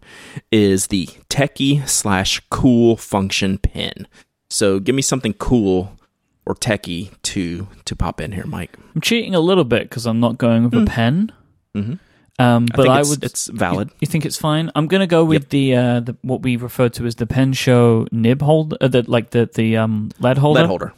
is 0.51 0.87
the 0.87 1.07
techie 1.29 1.87
slash 1.87 2.41
cool 2.49 2.95
function 2.97 3.57
pin. 3.57 4.07
So 4.49 4.79
give 4.79 4.93
me 4.95 5.01
something 5.01 5.33
cool 5.33 5.97
or 6.45 6.53
techie 6.53 7.09
to 7.23 7.67
to 7.85 7.95
pop 7.95 8.21
in 8.21 8.33
here, 8.33 8.43
Myke. 8.43 8.69
I'm 8.93 9.01
cheating 9.01 9.33
a 9.33 9.39
little 9.39 9.63
bit 9.63 9.89
because 9.89 10.05
I'm 10.05 10.19
not 10.19 10.37
going 10.37 10.63
with 10.63 10.73
a 10.75 10.85
pen. 10.85 11.31
Mhm. 11.75 11.99
Um, 12.37 12.67
I 12.73 12.75
but 12.75 12.83
think 12.83 12.95
I, 12.95 13.01
would. 13.01 13.23
it's 13.23 13.47
valid. 13.47 13.91
You 14.01 14.07
think 14.07 14.25
it's 14.25 14.37
fine? 14.37 14.69
I'm 14.75 14.87
gonna 14.87 15.07
go 15.07 15.23
with 15.23 15.49
the 15.49 15.75
uh, 15.75 15.99
the 16.01 16.17
what 16.21 16.41
we 16.41 16.57
refer 16.57 16.89
to 16.89 17.05
as 17.05 17.15
the 17.15 17.25
pen 17.25 17.53
show 17.53 18.07
nib 18.11 18.41
holder, 18.41 18.77
uh, 18.81 18.87
the 18.89 19.03
like 19.09 19.29
the 19.29 19.49
the 19.53 19.77
um 19.77 20.11
lead 20.19 20.37
holder. 20.37 20.61
Lead 20.61 20.67
holder. 20.67 20.93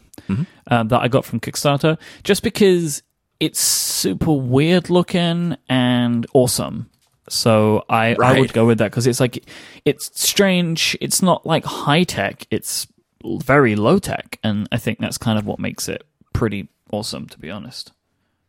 um, 0.68 0.88
that 0.88 1.00
I 1.00 1.08
got 1.08 1.26
from 1.26 1.40
Kickstarter, 1.40 1.98
just 2.24 2.42
because 2.44 3.04
it's 3.40 3.60
super 3.60 4.34
weird 4.34 4.90
looking 4.90 5.56
and 5.70 6.26
awesome. 6.34 6.90
So 7.30 7.84
I, 7.90 8.16
I 8.16 8.40
would 8.40 8.54
go 8.54 8.66
with 8.66 8.78
that 8.80 8.90
because 8.90 9.06
it's 9.06 9.20
like 9.20 9.44
it's 9.86 10.10
strange. 10.20 10.98
It's 11.02 11.22
not 11.22 11.46
like 11.46 11.66
high 11.66 12.04
tech. 12.04 12.48
It's 12.50 12.88
very 13.24 13.76
low 13.76 14.00
tech, 14.00 14.40
and 14.44 14.68
I 14.72 14.78
think 14.78 15.00
that's 15.00 15.18
kind 15.18 15.38
of 15.38 15.46
what 15.46 15.60
makes 15.60 15.88
it 15.90 16.04
pretty 16.34 16.70
awesome, 16.92 17.28
to 17.28 17.40
be 17.40 17.52
honest. 17.52 17.92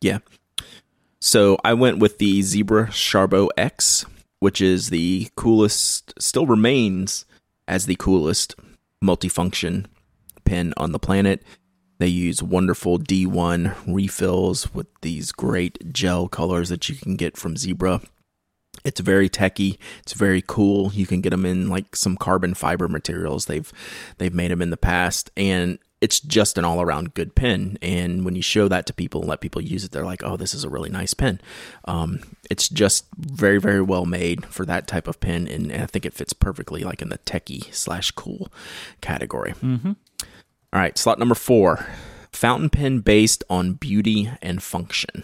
Yeah. 0.01 0.19
So 1.21 1.57
I 1.63 1.73
went 1.73 1.99
with 1.99 2.17
the 2.17 2.41
Zebra 2.41 2.87
Sharbo 2.87 3.49
X, 3.57 4.05
which 4.39 4.61
is 4.61 4.89
the 4.89 5.29
coolest, 5.35 6.13
still 6.19 6.45
remains 6.45 7.25
as 7.67 7.85
the 7.85 7.95
coolest 7.95 8.55
multifunction 9.03 9.85
pen 10.45 10.73
on 10.77 10.91
the 10.91 10.99
planet. 10.99 11.43
They 11.99 12.07
use 12.07 12.41
wonderful 12.41 12.97
D1 12.97 13.75
refills 13.85 14.73
with 14.73 14.87
these 15.01 15.33
great 15.33 15.91
gel 15.91 16.29
colors 16.29 16.69
that 16.69 16.87
you 16.87 16.95
can 16.95 17.17
get 17.17 17.35
from 17.35 17.57
Zebra. 17.57 18.01
It's 18.85 19.01
very 19.01 19.27
techy. 19.27 19.77
It's 20.01 20.13
very 20.13 20.41
cool. 20.45 20.93
You 20.93 21.05
can 21.05 21.19
get 21.19 21.31
them 21.31 21.45
in 21.45 21.67
like 21.67 21.97
some 21.97 22.15
carbon 22.15 22.53
fiber 22.53 22.87
materials. 22.87 23.45
They've 23.45 23.69
they've 24.17 24.33
made 24.33 24.51
them 24.51 24.61
in 24.61 24.69
the 24.69 24.77
past, 24.77 25.29
and 25.35 25.79
it's 26.01 26.19
just 26.19 26.57
an 26.57 26.63
all 26.65 26.81
around 26.81 27.13
good 27.13 27.35
pen. 27.35 27.77
And 27.81 28.23
when 28.23 28.35
you 28.35 28.41
show 28.41 28.67
that 28.69 28.85
to 28.85 28.93
people 28.93 29.21
and 29.21 29.29
let 29.29 29.41
people 29.41 29.61
use 29.61 29.83
it, 29.83 29.91
they're 29.91 30.05
like, 30.05 30.23
"Oh, 30.23 30.37
this 30.37 30.53
is 30.53 30.63
a 30.63 30.69
really 30.69 30.89
nice 30.89 31.13
pen." 31.13 31.41
Um, 31.85 32.21
it's 32.49 32.69
just 32.69 33.05
very 33.17 33.59
very 33.59 33.81
well 33.81 34.05
made 34.05 34.45
for 34.45 34.65
that 34.65 34.87
type 34.87 35.07
of 35.07 35.19
pen, 35.19 35.47
and 35.47 35.71
I 35.73 35.85
think 35.87 36.05
it 36.05 36.13
fits 36.13 36.33
perfectly 36.33 36.83
like 36.83 37.01
in 37.01 37.09
the 37.09 37.17
techie 37.19 37.73
slash 37.73 38.11
cool 38.11 38.49
category. 39.01 39.53
Mm-hmm. 39.61 39.91
All 40.71 40.79
right, 40.79 40.97
slot 40.97 41.19
number 41.19 41.35
four, 41.35 41.85
fountain 42.31 42.69
pen 42.69 42.99
based 42.99 43.43
on 43.49 43.73
beauty 43.73 44.29
and 44.41 44.61
function. 44.63 45.23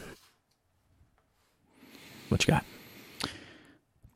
What 2.30 2.46
you 2.48 2.54
got? 2.54 2.66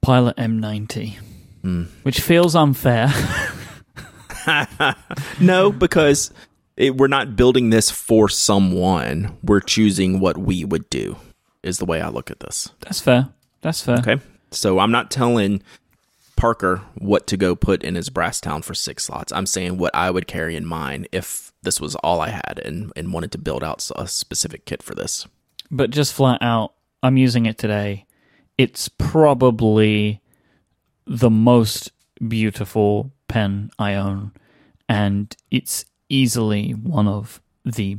Pilot 0.01 0.35
M90, 0.37 1.17
Hmm. 1.61 1.83
which 2.03 2.19
feels 2.19 2.55
unfair. 2.55 3.09
No, 5.39 5.71
because 5.71 6.31
it, 6.79 6.97
we're 6.97 7.07
not 7.07 7.35
building 7.35 7.69
this 7.69 7.91
for 7.91 8.29
someone. 8.29 9.37
We're 9.43 9.59
choosing 9.59 10.19
what 10.19 10.37
we 10.37 10.65
would 10.65 10.89
do. 10.89 11.17
Is 11.61 11.77
the 11.77 11.85
way 11.85 11.99
I 12.01 12.07
look 12.07 12.31
at 12.31 12.39
this. 12.39 12.69
that's 12.79 13.01
fair. 13.01 13.27
That's 13.61 13.81
fair. 13.81 13.97
Okay, 13.97 14.17
so 14.49 14.79
I'm 14.79 14.91
not 14.91 15.11
telling 15.11 15.61
Parker 16.37 16.81
what 16.97 17.27
to 17.27 17.35
go 17.35 17.53
put 17.53 17.83
in 17.83 17.95
his 17.95 18.09
Brasstown 18.09 18.63
for 18.63 18.73
six 18.73 19.03
slots. 19.03 19.33
I'm 19.33 19.45
saying 19.45 19.77
what 19.77 19.93
I 19.93 20.09
would 20.09 20.25
carry 20.25 20.55
in 20.55 20.65
mind 20.65 21.09
if 21.11 21.51
this 21.63 21.81
was 21.81 21.95
all 21.95 22.21
I 22.21 22.29
had 22.29 22.61
and, 22.63 22.93
and 22.95 23.11
wanted 23.11 23.33
to 23.33 23.37
build 23.37 23.61
out 23.61 23.85
a 23.97 24.07
specific 24.07 24.63
kit 24.63 24.81
for 24.81 24.95
this. 24.95 25.27
But 25.69 25.89
just 25.89 26.13
flat 26.13 26.41
out, 26.41 26.75
I'm 27.03 27.17
using 27.17 27.45
it 27.45 27.57
today. 27.57 28.05
It's 28.57 28.87
probably 28.87 30.21
the 31.05 31.29
most 31.29 31.91
beautiful 32.25 33.11
pen 33.27 33.69
I 33.77 33.95
own, 33.95 34.31
and 34.87 35.35
it's 35.51 35.83
easily 36.09 36.71
one 36.71 37.07
of 37.07 37.41
the 37.63 37.97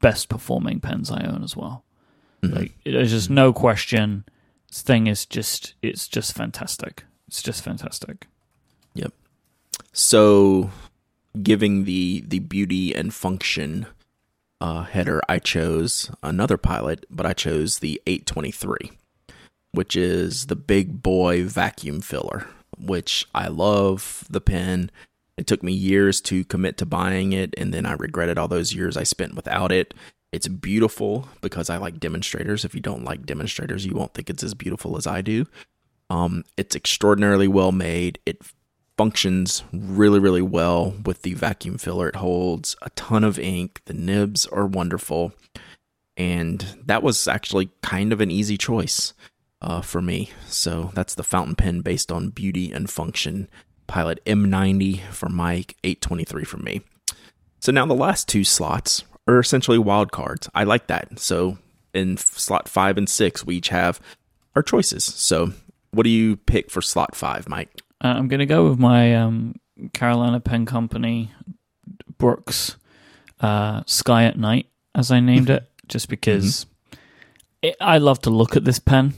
best 0.00 0.28
performing 0.28 0.80
pens 0.80 1.10
I 1.10 1.24
own 1.24 1.42
as 1.42 1.56
well. 1.56 1.84
Mm-hmm. 2.42 2.56
Like 2.56 2.72
there's 2.84 3.10
just 3.10 3.30
no 3.30 3.52
question. 3.52 4.24
This 4.68 4.82
thing 4.82 5.06
is 5.06 5.26
just 5.26 5.74
it's 5.82 6.08
just 6.08 6.34
fantastic. 6.34 7.04
It's 7.26 7.42
just 7.42 7.62
fantastic. 7.62 8.26
Yep. 8.94 9.12
So 9.92 10.70
giving 11.42 11.84
the 11.84 12.24
the 12.26 12.38
beauty 12.40 12.94
and 12.94 13.12
function 13.12 13.86
uh, 14.60 14.84
header, 14.84 15.20
I 15.28 15.38
chose 15.38 16.10
another 16.22 16.56
pilot, 16.56 17.06
but 17.10 17.26
I 17.26 17.32
chose 17.32 17.78
the 17.78 18.00
823, 18.06 18.92
which 19.72 19.94
is 19.94 20.46
the 20.46 20.56
big 20.56 21.02
boy 21.02 21.44
vacuum 21.44 22.00
filler, 22.00 22.48
which 22.76 23.26
I 23.34 23.48
love 23.48 24.24
the 24.28 24.40
pen. 24.40 24.90
It 25.38 25.46
took 25.46 25.62
me 25.62 25.72
years 25.72 26.20
to 26.22 26.44
commit 26.44 26.76
to 26.78 26.86
buying 26.86 27.32
it, 27.32 27.54
and 27.56 27.72
then 27.72 27.86
I 27.86 27.92
regretted 27.92 28.36
all 28.36 28.48
those 28.48 28.74
years 28.74 28.96
I 28.96 29.04
spent 29.04 29.36
without 29.36 29.72
it. 29.72 29.94
It's 30.32 30.48
beautiful 30.48 31.28
because 31.40 31.70
I 31.70 31.78
like 31.78 32.00
demonstrators. 32.00 32.64
If 32.64 32.74
you 32.74 32.80
don't 32.80 33.04
like 33.04 33.24
demonstrators, 33.24 33.86
you 33.86 33.94
won't 33.94 34.12
think 34.12 34.28
it's 34.28 34.42
as 34.42 34.54
beautiful 34.54 34.96
as 34.96 35.06
I 35.06 35.22
do. 35.22 35.46
Um, 36.10 36.44
it's 36.56 36.76
extraordinarily 36.76 37.48
well 37.48 37.72
made. 37.72 38.18
It 38.26 38.42
functions 38.98 39.62
really, 39.72 40.18
really 40.18 40.42
well 40.42 40.92
with 41.04 41.22
the 41.22 41.34
vacuum 41.34 41.78
filler. 41.78 42.08
It 42.08 42.16
holds 42.16 42.74
a 42.82 42.90
ton 42.90 43.22
of 43.22 43.38
ink. 43.38 43.80
The 43.84 43.94
nibs 43.94 44.44
are 44.46 44.66
wonderful. 44.66 45.32
And 46.16 46.66
that 46.84 47.04
was 47.04 47.28
actually 47.28 47.70
kind 47.80 48.12
of 48.12 48.20
an 48.20 48.30
easy 48.30 48.58
choice 48.58 49.14
uh, 49.62 49.82
for 49.82 50.02
me. 50.02 50.32
So 50.48 50.90
that's 50.94 51.14
the 51.14 51.22
fountain 51.22 51.54
pen 51.54 51.80
based 51.80 52.10
on 52.10 52.30
beauty 52.30 52.72
and 52.72 52.90
function. 52.90 53.48
Pilot 53.88 54.24
M90 54.24 55.00
for 55.06 55.28
Myke, 55.28 55.74
823 55.82 56.44
for 56.44 56.58
me. 56.58 56.82
So 57.60 57.72
now 57.72 57.86
the 57.86 57.94
last 57.94 58.28
two 58.28 58.44
slots 58.44 59.04
are 59.26 59.40
essentially 59.40 59.78
wild 59.78 60.12
cards. 60.12 60.48
I 60.54 60.62
like 60.64 60.86
that. 60.86 61.18
So 61.18 61.58
in 61.92 62.16
slot 62.16 62.68
five 62.68 62.96
and 62.96 63.08
six, 63.08 63.44
we 63.44 63.56
each 63.56 63.70
have 63.70 64.00
our 64.54 64.62
choices. 64.62 65.04
So 65.04 65.52
what 65.90 66.04
do 66.04 66.10
you 66.10 66.36
pick 66.36 66.70
for 66.70 66.80
slot 66.80 67.16
five, 67.16 67.46
Myke? 67.46 67.68
Uh, 68.02 68.08
I'm 68.08 68.28
going 68.28 68.40
to 68.40 68.46
go 68.46 68.68
with 68.68 68.78
my 68.78 69.16
um, 69.16 69.56
Carolina 69.92 70.38
Pen 70.38 70.66
Company 70.66 71.32
Brooks 72.18 72.76
uh, 73.40 73.82
Sky 73.86 74.24
at 74.24 74.38
Night, 74.38 74.66
as 74.94 75.10
I 75.10 75.20
named 75.20 75.50
it, 75.50 75.68
just 75.88 76.08
because 76.08 76.66
mm-hmm. 76.92 77.00
it, 77.62 77.76
I 77.80 77.98
love 77.98 78.20
to 78.22 78.30
look 78.30 78.56
at 78.56 78.64
this 78.64 78.78
pen. 78.78 79.14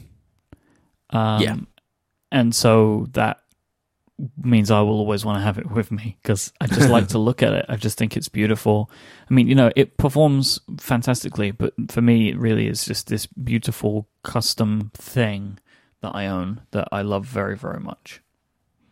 Um, 1.11 1.43
yeah. 1.43 1.57
And 2.33 2.55
so 2.55 3.09
that 3.12 3.41
means 4.43 4.71
I 4.71 4.81
will 4.81 4.99
always 4.99 5.25
want 5.25 5.37
to 5.39 5.43
have 5.43 5.59
it 5.59 5.71
with 5.71 5.91
me 5.91 6.18
because 6.23 6.53
I 6.61 6.66
just 6.66 6.91
like 6.91 7.09
to 7.09 7.18
look 7.18 7.43
at 7.43 7.53
it. 7.53 7.66
I 7.68 7.77
just 7.77 7.99
think 7.99 8.16
it's 8.16 8.29
beautiful. 8.29 8.91
I 9.31 9.35
mean, 9.35 9.49
you 9.49 9.55
know, 9.55 9.71
it 9.77 9.97
performs 9.97 10.61
fantastically, 10.79 11.51
but 11.51 11.75
for 11.89 12.03
me, 12.03 12.31
it 12.31 12.39
really 12.39 12.66
is 12.66 12.85
just 12.85 13.09
this 13.09 13.27
beautiful 13.27 14.09
custom 14.23 14.91
thing 14.95 15.59
that 16.01 16.14
I 16.14 16.27
own 16.27 16.62
that 16.71 16.89
I 16.93 17.03
love 17.03 17.27
very, 17.27 17.57
very 17.57 17.81
much. 17.81 18.21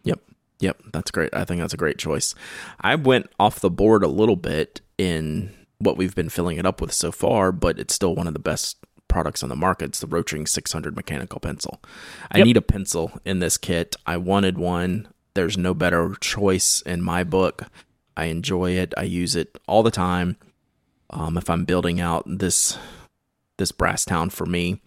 Yep. 0.05 0.20
Yep. 0.61 0.83
That's 0.93 1.11
great. 1.11 1.35
I 1.35 1.45
think 1.45 1.61
that's 1.61 1.74
a 1.74 1.79
great 1.79 1.99
choice. 1.99 2.35
I 2.81 2.95
went 2.95 3.26
off 3.39 3.61
the 3.61 3.70
board 3.70 4.03
a 4.03 4.09
little 4.09 4.37
bit 4.37 4.81
in 4.97 5.55
what 5.79 5.97
we've 5.97 6.14
been 6.14 6.29
filling 6.29 6.59
it 6.59 6.66
up 6.66 6.81
with 6.81 6.93
so 6.93 7.12
far, 7.12 7.53
but 7.53 7.79
it's 7.79 7.95
still 7.95 8.14
one 8.14 8.26
of 8.26 8.33
the 8.33 8.41
best 8.41 8.76
products 9.09 9.43
on 9.43 9.49
the 9.49 9.57
market. 9.57 9.87
It's 9.87 10.01
the 10.01 10.07
Rotring 10.07 10.47
600 10.47 10.95
mechanical 10.95 11.41
pencil. 11.41 11.81
I 12.31 12.39
yep. 12.39 12.47
need 12.47 12.57
a 12.57 12.62
pencil 12.62 13.18
in 13.24 13.39
this 13.39 13.59
kit. 13.59 13.97
I 14.07 14.16
wanted 14.16 14.59
one. 14.59 15.09
There's 15.39 15.57
no 15.57 15.72
better 15.72 16.16
choice 16.20 16.82
in 16.82 17.01
my 17.01 17.22
book. 17.22 17.62
I 18.16 18.24
enjoy 18.24 18.72
it. 18.72 18.93
I 18.97 19.05
use 19.05 19.36
it 19.36 19.57
all 19.68 19.84
the 19.84 19.93
time. 19.93 20.36
Um, 21.11 21.39
if 21.39 21.49
I'm 21.49 21.64
building 21.64 22.01
out 22.01 22.24
this 22.26 22.76
this 23.57 23.70
Brasstown 23.70 24.32
for 24.32 24.47
me, 24.47 24.80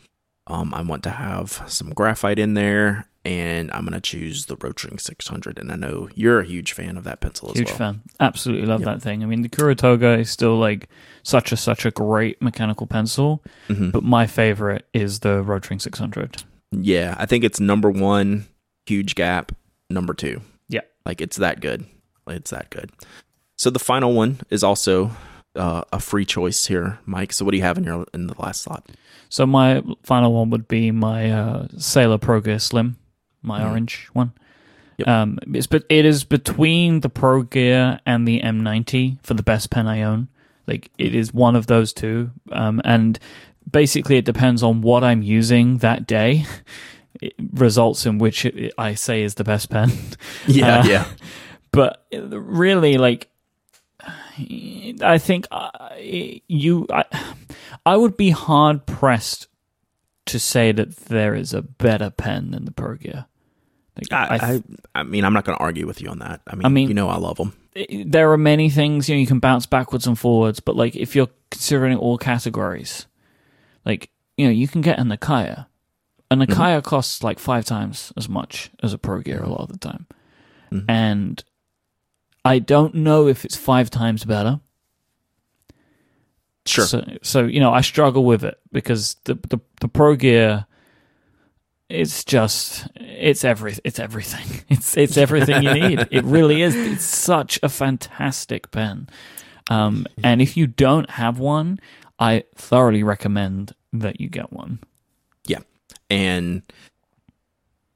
um, 0.47 0.73
I 0.73 0.81
want 0.81 1.03
to 1.03 1.09
have 1.09 1.63
some 1.67 1.91
graphite 1.91 2.37
in 2.37 2.55
there, 2.55 3.07
and 3.23 3.71
I'm 3.71 3.85
going 3.85 3.93
to 3.93 4.01
choose 4.01 4.47
the 4.47 4.57
Rotring 4.57 4.99
600. 4.99 5.57
And 5.57 5.71
I 5.71 5.77
know 5.77 6.09
you're 6.15 6.41
a 6.41 6.45
huge 6.45 6.73
fan 6.73 6.97
of 6.97 7.05
that 7.05 7.21
pencil 7.21 7.51
as 7.51 7.55
huge 7.55 7.67
well. 7.67 7.73
Huge 7.73 7.77
fan. 7.77 8.01
Absolutely 8.19 8.67
love 8.67 8.81
yep. 8.81 8.87
that 8.87 9.01
thing. 9.01 9.23
I 9.23 9.27
mean, 9.27 9.43
the 9.43 9.49
Kuru 9.49 9.73
Toga 9.73 10.19
is 10.19 10.29
still 10.29 10.57
like 10.57 10.89
such 11.23 11.53
a 11.53 11.55
such 11.55 11.85
a 11.85 11.91
great 11.91 12.41
mechanical 12.41 12.87
pencil, 12.87 13.41
mm-hmm. 13.69 13.91
but 13.91 14.03
my 14.03 14.27
favorite 14.27 14.85
is 14.93 15.21
the 15.21 15.41
Rotring 15.45 15.81
600. 15.81 16.43
Yeah, 16.73 17.15
I 17.17 17.25
think 17.25 17.45
it's 17.45 17.61
number 17.61 17.89
one, 17.89 18.49
huge 18.85 19.15
gap. 19.15 19.53
Number 19.93 20.13
two. 20.13 20.41
Yeah, 20.67 20.81
like 21.05 21.21
it's 21.21 21.37
that 21.37 21.61
good. 21.61 21.85
It's 22.27 22.51
that 22.51 22.69
good. 22.69 22.91
So 23.55 23.69
the 23.69 23.79
final 23.79 24.13
one 24.13 24.39
is 24.49 24.63
also 24.63 25.11
uh, 25.55 25.83
a 25.91 25.99
free 25.99 26.25
choice 26.25 26.65
here, 26.65 26.99
Myke. 27.07 27.33
So 27.33 27.45
what 27.45 27.51
do 27.51 27.57
you 27.57 27.63
have 27.63 27.77
in 27.77 27.83
your 27.83 28.05
in 28.13 28.27
the 28.27 28.39
last 28.39 28.63
slot? 28.63 28.89
So 29.29 29.45
my 29.45 29.83
final 30.03 30.33
one 30.33 30.49
would 30.49 30.67
be 30.67 30.91
my 30.91 31.31
uh, 31.31 31.67
Sailor 31.77 32.17
Pro 32.17 32.41
Gear 32.41 32.59
Slim, 32.59 32.97
my 33.41 33.61
mm. 33.61 33.69
orange 33.69 34.09
one. 34.13 34.33
Yep. 34.97 35.07
Um, 35.07 35.39
it's 35.53 35.67
but 35.67 35.83
it 35.89 36.05
is 36.05 36.23
between 36.23 36.99
the 36.99 37.09
Pro 37.09 37.43
Gear 37.43 37.99
and 38.05 38.27
the 38.27 38.41
M90 38.41 39.23
for 39.23 39.33
the 39.33 39.43
best 39.43 39.69
pen 39.69 39.87
I 39.87 40.03
own. 40.03 40.27
Like 40.67 40.91
it 40.97 41.15
is 41.15 41.33
one 41.33 41.55
of 41.55 41.67
those 41.67 41.91
two, 41.91 42.31
um, 42.51 42.81
and 42.85 43.19
basically 43.69 44.17
it 44.17 44.25
depends 44.25 44.63
on 44.63 44.81
what 44.81 45.03
I'm 45.03 45.21
using 45.21 45.77
that 45.77 46.07
day. 46.07 46.45
Results 47.53 48.05
in 48.05 48.17
which 48.17 48.45
it, 48.45 48.73
I 48.77 48.95
say 48.95 49.23
is 49.23 49.35
the 49.35 49.43
best 49.43 49.69
pen. 49.69 49.91
Yeah, 50.47 50.79
uh, 50.79 50.83
yeah. 50.85 51.05
But 51.73 52.05
really, 52.11 52.97
like 52.97 53.29
I 55.01 55.17
think 55.17 55.47
uh, 55.51 55.69
you, 55.97 56.87
I, 56.91 57.05
I 57.85 57.97
would 57.97 58.17
be 58.17 58.31
hard 58.31 58.85
pressed 58.85 59.47
to 60.25 60.39
say 60.39 60.71
that 60.71 60.95
there 61.07 61.33
is 61.35 61.53
a 61.53 61.61
better 61.61 62.09
pen 62.09 62.51
than 62.51 62.65
the 62.65 62.71
Pro 62.71 62.95
Gear. 62.95 63.25
Like, 63.95 64.11
I, 64.11 64.35
I, 64.35 64.63
I, 64.95 65.03
mean, 65.03 65.25
I'm 65.25 65.33
not 65.33 65.45
going 65.45 65.57
to 65.57 65.63
argue 65.63 65.85
with 65.85 66.01
you 66.01 66.09
on 66.09 66.19
that. 66.19 66.41
I 66.47 66.55
mean, 66.55 66.65
I 66.65 66.69
mean, 66.69 66.87
you 66.87 66.93
know, 66.93 67.09
I 67.09 67.17
love 67.17 67.37
them. 67.37 67.53
There 68.05 68.31
are 68.31 68.37
many 68.37 68.69
things 68.69 69.07
you 69.07 69.15
know 69.15 69.19
you 69.19 69.27
can 69.27 69.39
bounce 69.39 69.65
backwards 69.65 70.07
and 70.07 70.17
forwards, 70.19 70.59
but 70.59 70.75
like 70.75 70.95
if 70.95 71.15
you're 71.15 71.29
considering 71.49 71.97
all 71.97 72.17
categories, 72.17 73.05
like 73.85 74.09
you 74.37 74.45
know, 74.45 74.51
you 74.51 74.67
can 74.67 74.81
get 74.81 74.99
a 74.99 75.03
Nakaya. 75.03 75.67
A 76.31 76.33
Nakaya 76.33 76.77
mm-hmm. 76.77 76.87
costs 76.87 77.23
like 77.23 77.39
five 77.39 77.65
times 77.65 78.13
as 78.15 78.29
much 78.29 78.71
as 78.81 78.93
a 78.93 78.97
Pro 78.97 79.19
Gear 79.19 79.43
a 79.43 79.49
lot 79.49 79.61
of 79.61 79.67
the 79.67 79.77
time, 79.77 80.07
mm-hmm. 80.71 80.89
and 80.89 81.43
I 82.45 82.59
don't 82.59 82.95
know 82.95 83.27
if 83.27 83.43
it's 83.43 83.57
five 83.57 83.89
times 83.89 84.23
better. 84.23 84.61
Sure. 86.65 86.85
So, 86.85 87.05
so 87.21 87.43
you 87.43 87.59
know, 87.59 87.73
I 87.73 87.81
struggle 87.81 88.23
with 88.23 88.45
it 88.45 88.59
because 88.71 89.17
the 89.25 89.35
the, 89.35 89.59
the 89.81 89.89
Pro 89.89 90.15
Gear, 90.15 90.67
it's 91.89 92.23
just 92.23 92.87
it's 92.95 93.43
every 93.43 93.75
it's 93.83 93.99
everything. 93.99 94.63
It's 94.69 94.95
it's 94.95 95.17
everything 95.17 95.63
you 95.63 95.73
need. 95.73 96.07
it 96.11 96.23
really 96.23 96.61
is. 96.61 96.77
It's 96.77 97.03
such 97.03 97.59
a 97.61 97.67
fantastic 97.67 98.71
pen. 98.71 99.09
Um, 99.69 100.07
and 100.23 100.41
if 100.41 100.55
you 100.55 100.65
don't 100.65 101.09
have 101.09 101.39
one, 101.39 101.79
I 102.19 102.45
thoroughly 102.55 103.03
recommend 103.03 103.75
that 103.91 104.21
you 104.21 104.29
get 104.29 104.53
one. 104.53 104.79
And 106.11 106.61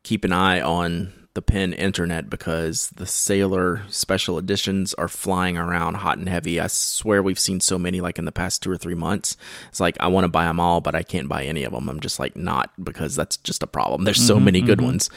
keep 0.03 0.23
an 0.23 0.31
eye 0.31 0.61
on 0.61 1.11
the 1.35 1.41
pen 1.41 1.73
internet 1.73 2.29
because 2.29 2.87
the 2.95 3.05
Sailor 3.05 3.81
special 3.89 4.37
editions 4.37 4.93
are 4.93 5.09
flying 5.09 5.57
around 5.57 5.95
hot 5.95 6.17
and 6.17 6.29
heavy. 6.29 6.61
I 6.61 6.67
swear 6.67 7.21
we've 7.21 7.37
seen 7.37 7.59
so 7.59 7.77
many 7.77 7.99
like 7.99 8.17
in 8.17 8.23
the 8.23 8.31
past 8.31 8.63
two 8.63 8.71
or 8.71 8.77
three 8.77 8.95
months. 8.95 9.35
It's 9.67 9.81
like 9.81 9.97
I 9.99 10.07
want 10.07 10.23
to 10.23 10.29
buy 10.29 10.45
them 10.45 10.61
all, 10.61 10.79
but 10.79 10.95
I 10.95 11.03
can't 11.03 11.27
buy 11.27 11.43
any 11.43 11.65
of 11.65 11.73
them. 11.73 11.89
I'm 11.89 11.99
just 11.99 12.19
like 12.19 12.37
not 12.37 12.71
because 12.81 13.17
that's 13.17 13.35
just 13.35 13.61
a 13.63 13.67
problem. 13.67 14.05
There's 14.05 14.25
so 14.25 14.35
mm-hmm, 14.35 14.45
many 14.45 14.61
good 14.61 14.77
mm-hmm. 14.77 14.87
ones. 14.87 15.09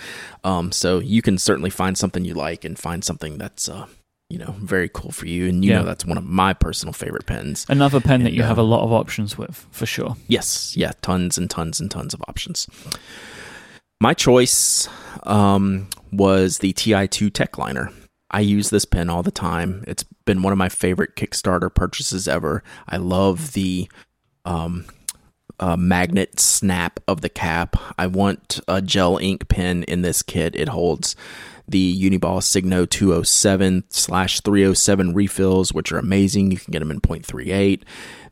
Um, 0.43 0.73
so 0.73 0.99
you 0.99 1.23
can 1.23 1.39
certainly 1.39 1.71
find 1.71 1.97
something 1.97 2.25
you 2.25 2.35
like 2.35 2.65
and 2.65 2.77
find 2.77 3.05
something 3.05 3.39
that's 3.39 3.69
uh, 3.69 3.87
you 4.31 4.39
know 4.39 4.55
very 4.59 4.89
cool 4.89 5.11
for 5.11 5.27
you. 5.27 5.49
And 5.49 5.65
you 5.65 5.71
yeah. 5.71 5.79
know 5.79 5.85
that's 5.85 6.05
one 6.05 6.19
of 6.19 6.25
my 6.25 6.53
personal 6.53 6.93
favorite 6.93 7.27
pens. 7.27 7.67
Another 7.69 8.01
pen 8.01 8.17
and, 8.17 8.27
that 8.27 8.33
you 8.33 8.43
uh, 8.43 8.47
have 8.47 8.59
a 8.59 8.63
lot 8.63 8.83
of 8.83 8.93
options 8.93 9.39
with 9.39 9.67
for 9.71 9.87
sure. 9.87 10.17
Yes, 10.27 10.77
yeah, 10.77 10.93
tons 11.03 11.39
and 11.39 11.49
tons 11.49 11.81
and 11.81 11.91
tons 11.91 12.15
of 12.15 12.23
options. 12.29 12.69
My 14.01 14.15
choice 14.15 14.89
um, 15.25 15.89
was 16.13 16.59
the 16.59 16.73
TI2 16.73 17.31
Techliner. 17.31 17.93
I 18.31 18.41
use 18.41 18.71
this 18.71 18.85
pen 18.85 19.09
all 19.11 19.23
the 19.23 19.31
time. 19.31 19.85
It's 19.87 20.05
been 20.25 20.43
one 20.43 20.53
of 20.53 20.59
my 20.59 20.69
favorite 20.69 21.17
Kickstarter 21.17 21.75
purchases 21.75 22.29
ever. 22.29 22.63
I 22.87 22.99
love 22.99 23.55
the 23.55 23.91
um, 24.45 24.85
uh, 25.59 25.77
magnet 25.77 26.39
snap 26.39 27.01
of 27.09 27.23
the 27.23 27.29
cap. 27.29 27.77
I 27.99 28.07
want 28.07 28.61
a 28.69 28.83
gel 28.83 29.17
ink 29.17 29.49
pen 29.49 29.83
in 29.85 30.03
this 30.03 30.23
kit. 30.23 30.55
It 30.55 30.69
holds 30.69 31.17
the 31.69 32.11
Uniball 32.11 32.43
Signo 32.43 32.87
207 32.87 33.85
slash 33.91 34.41
307 34.41 35.15
refills, 35.15 35.73
which 35.73 35.93
are 35.93 35.99
amazing. 35.99 36.51
You 36.51 36.59
can 36.59 36.73
get 36.73 36.79
them 36.81 36.91
in 36.91 37.01
0.38. 37.01 37.83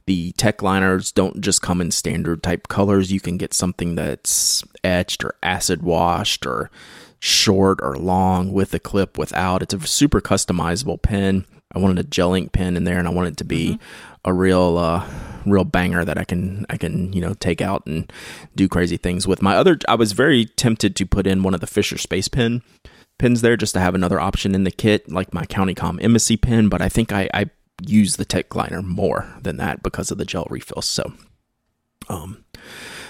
The 0.07 0.32
tech 0.32 0.62
liners 0.62 1.12
don't 1.12 1.41
just 1.41 1.62
come 1.62 1.80
in 1.80 1.91
standard 1.91 2.43
type 2.43 2.68
colors. 2.68 3.12
You 3.12 3.20
can 3.20 3.37
get 3.37 3.53
something 3.53 3.97
that's 3.97 4.64
etched 4.84 5.24
or 5.24 5.34
acid 5.43 5.82
washed 5.82 6.47
or 6.47 6.70
short 7.18 7.80
or 7.82 7.97
long 7.97 8.53
with 8.53 8.72
a 8.72 8.78
clip 8.78 9.18
without. 9.18 9.62
It's 9.62 9.74
a 9.74 9.80
super 9.80 10.20
customizable 10.20 11.03
pen. 11.03 11.45
I 11.74 11.78
wanted 11.78 11.99
a 11.99 12.09
gel 12.09 12.34
ink 12.34 12.53
pen 12.53 12.76
in 12.76 12.84
there 12.84 12.99
and 12.99 13.09
I 13.09 13.11
want 13.11 13.28
it 13.28 13.37
to 13.39 13.45
be 13.45 13.72
mm-hmm. 13.72 14.30
a 14.30 14.32
real 14.32 14.78
uh, 14.78 15.07
real 15.45 15.64
banger 15.64 16.05
that 16.05 16.18
I 16.18 16.24
can 16.24 16.64
I 16.70 16.76
can, 16.76 17.12
you 17.12 17.20
know, 17.20 17.34
take 17.34 17.61
out 17.61 17.84
and 17.87 18.11
do 18.55 18.68
crazy 18.68 18.97
things 18.97 19.26
with. 19.26 19.43
My 19.43 19.57
other 19.57 19.78
I 19.89 19.97
was 19.97 20.12
very 20.12 20.47
tempted 20.47 20.95
to 20.97 21.05
put 21.07 21.26
in 21.26 21.43
one 21.43 21.53
of 21.53 21.61
the 21.61 21.66
Fisher 21.66 21.99
Space 21.99 22.28
Pen 22.28 22.62
pins 23.19 23.41
there 23.41 23.57
just 23.57 23.75
to 23.75 23.81
have 23.81 23.95
another 23.95 24.21
option 24.21 24.55
in 24.55 24.64
the 24.64 24.71
kit, 24.71 25.11
like 25.11 25.33
my 25.33 25.45
CountyCom 25.45 26.03
embassy 26.03 26.37
pin, 26.37 26.69
but 26.69 26.83
I 26.83 26.89
think 26.89 27.12
I, 27.12 27.29
I 27.33 27.51
use 27.83 28.17
the 28.17 28.25
tech 28.25 28.55
liner 28.55 28.83
more 28.83 29.35
than 29.43 29.57
that 29.59 29.83
because 29.83 30.11
of 30.11 30.19
the 30.19 30.25
gel 30.25 30.47
refills. 30.51 30.87
So 30.87 31.12
um 32.09 32.45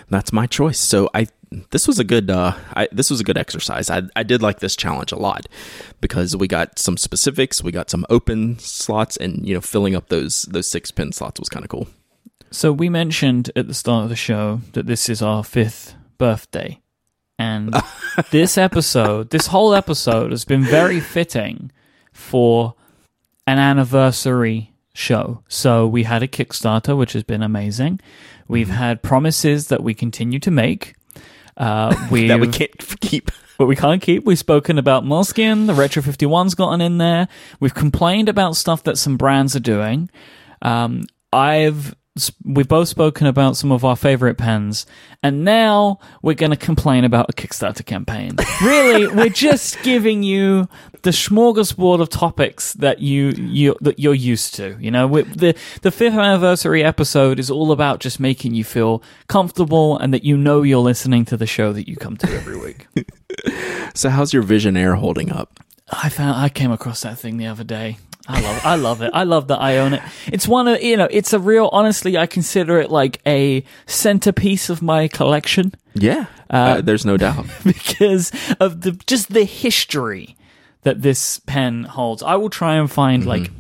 that's 0.08 0.32
my 0.32 0.46
choice. 0.46 0.78
So 0.78 1.10
I 1.14 1.26
this 1.70 1.86
was 1.86 1.98
a 1.98 2.04
good 2.04 2.30
uh 2.30 2.56
I 2.74 2.88
this 2.92 3.10
was 3.10 3.20
a 3.20 3.24
good 3.24 3.38
exercise. 3.38 3.90
I 3.90 4.02
I 4.14 4.22
did 4.22 4.42
like 4.42 4.60
this 4.60 4.76
challenge 4.76 5.12
a 5.12 5.16
lot 5.16 5.46
because 6.00 6.36
we 6.36 6.48
got 6.48 6.78
some 6.78 6.96
specifics, 6.96 7.62
we 7.62 7.72
got 7.72 7.90
some 7.90 8.06
open 8.10 8.58
slots 8.58 9.16
and 9.16 9.46
you 9.46 9.54
know 9.54 9.60
filling 9.60 9.94
up 9.94 10.08
those 10.08 10.42
those 10.44 10.70
six 10.70 10.90
pin 10.90 11.12
slots 11.12 11.40
was 11.40 11.48
kind 11.48 11.64
of 11.64 11.68
cool. 11.68 11.88
So 12.50 12.72
we 12.72 12.88
mentioned 12.88 13.50
at 13.56 13.68
the 13.68 13.74
start 13.74 14.04
of 14.04 14.08
the 14.08 14.16
show 14.16 14.60
that 14.72 14.86
this 14.86 15.08
is 15.08 15.20
our 15.20 15.42
5th 15.42 15.94
birthday. 16.16 16.80
And 17.38 17.74
this 18.30 18.56
episode, 18.56 19.30
this 19.30 19.48
whole 19.48 19.74
episode 19.74 20.30
has 20.30 20.44
been 20.44 20.62
very 20.62 21.00
fitting 21.00 21.70
for 22.12 22.74
an 23.46 23.58
anniversary 23.58 24.72
show. 24.94 25.42
So 25.48 25.86
we 25.86 26.04
had 26.04 26.22
a 26.22 26.28
Kickstarter, 26.28 26.96
which 26.96 27.12
has 27.12 27.22
been 27.22 27.42
amazing. 27.42 28.00
We've 28.48 28.68
mm-hmm. 28.68 28.76
had 28.76 29.02
promises 29.02 29.68
that 29.68 29.82
we 29.82 29.94
continue 29.94 30.38
to 30.40 30.50
make. 30.50 30.94
Uh, 31.56 31.94
we 32.10 32.28
that 32.28 32.40
we 32.40 32.48
can't 32.48 33.00
keep. 33.00 33.30
But 33.58 33.66
we 33.66 33.76
can't 33.76 34.02
keep. 34.02 34.24
We've 34.24 34.38
spoken 34.38 34.78
about 34.78 35.04
Moleskine. 35.04 35.66
The 35.66 35.74
Retro 35.74 36.02
51's 36.02 36.54
gotten 36.54 36.80
in 36.80 36.98
there. 36.98 37.28
We've 37.58 37.74
complained 37.74 38.28
about 38.28 38.56
stuff 38.56 38.82
that 38.84 38.98
some 38.98 39.16
brands 39.16 39.56
are 39.56 39.60
doing. 39.60 40.10
Um, 40.60 41.04
I've 41.32 41.94
we've 42.44 42.68
both 42.68 42.88
spoken 42.88 43.26
about 43.26 43.56
some 43.56 43.72
of 43.72 43.84
our 43.84 43.96
favorite 43.96 44.36
pens, 44.36 44.86
and 45.22 45.44
now 45.44 45.98
we're 46.22 46.34
going 46.34 46.50
to 46.50 46.56
complain 46.56 47.04
about 47.04 47.30
a 47.30 47.32
Kickstarter 47.32 47.84
campaign. 47.84 48.36
really, 48.62 49.06
we're 49.06 49.28
just 49.28 49.82
giving 49.82 50.22
you 50.22 50.68
the 51.02 51.10
smorgasbord 51.10 52.00
of 52.00 52.08
topics 52.08 52.72
that 52.74 53.00
you 53.00 53.30
you 53.36 53.76
that 53.80 53.98
you're 53.98 54.14
used 54.14 54.54
to. 54.56 54.76
You 54.80 54.90
know, 54.90 55.08
the 55.08 55.56
the 55.82 55.90
fifth 55.90 56.14
anniversary 56.14 56.82
episode 56.82 57.38
is 57.38 57.50
all 57.50 57.72
about 57.72 58.00
just 58.00 58.18
making 58.20 58.54
you 58.54 58.64
feel 58.64 59.02
comfortable 59.28 59.98
and 59.98 60.12
that 60.14 60.24
you 60.24 60.36
know 60.36 60.62
you're 60.62 60.78
listening 60.78 61.24
to 61.26 61.36
the 61.36 61.46
show 61.46 61.72
that 61.72 61.88
you 61.88 61.96
come 61.96 62.16
to 62.18 62.30
every 62.32 62.58
week. 62.58 62.86
so, 63.94 64.08
how's 64.08 64.32
your 64.32 64.42
Visionaire 64.42 64.96
holding 64.96 65.30
up? 65.30 65.60
I 65.90 66.08
found 66.08 66.36
I 66.36 66.48
came 66.48 66.72
across 66.72 67.02
that 67.02 67.18
thing 67.18 67.36
the 67.36 67.46
other 67.46 67.64
day. 67.64 67.98
I 68.28 68.40
love, 68.40 68.60
I 68.64 68.74
love 68.76 69.02
it. 69.02 69.10
I 69.14 69.22
love 69.24 69.48
that 69.48 69.60
I 69.60 69.78
own 69.78 69.94
it. 69.94 70.02
It's 70.26 70.48
one 70.48 70.68
of, 70.68 70.82
you 70.82 70.96
know, 70.96 71.08
it's 71.10 71.32
a 71.32 71.38
real, 71.38 71.68
honestly, 71.72 72.16
I 72.16 72.26
consider 72.26 72.80
it 72.80 72.90
like 72.90 73.20
a 73.26 73.64
centerpiece 73.86 74.68
of 74.68 74.82
my 74.82 75.08
collection. 75.08 75.72
Yeah. 75.94 76.26
Uh, 76.50 76.56
uh, 76.56 76.80
there's 76.80 77.06
no 77.06 77.16
doubt. 77.16 77.46
because 77.64 78.32
of 78.60 78.80
the, 78.80 78.92
just 79.06 79.32
the 79.32 79.44
history 79.44 80.36
that 80.82 81.02
this 81.02 81.40
pen 81.40 81.84
holds. 81.84 82.22
I 82.22 82.36
will 82.36 82.50
try 82.50 82.76
and 82.76 82.90
find 82.90 83.22
mm-hmm. 83.22 83.30
like 83.30 83.50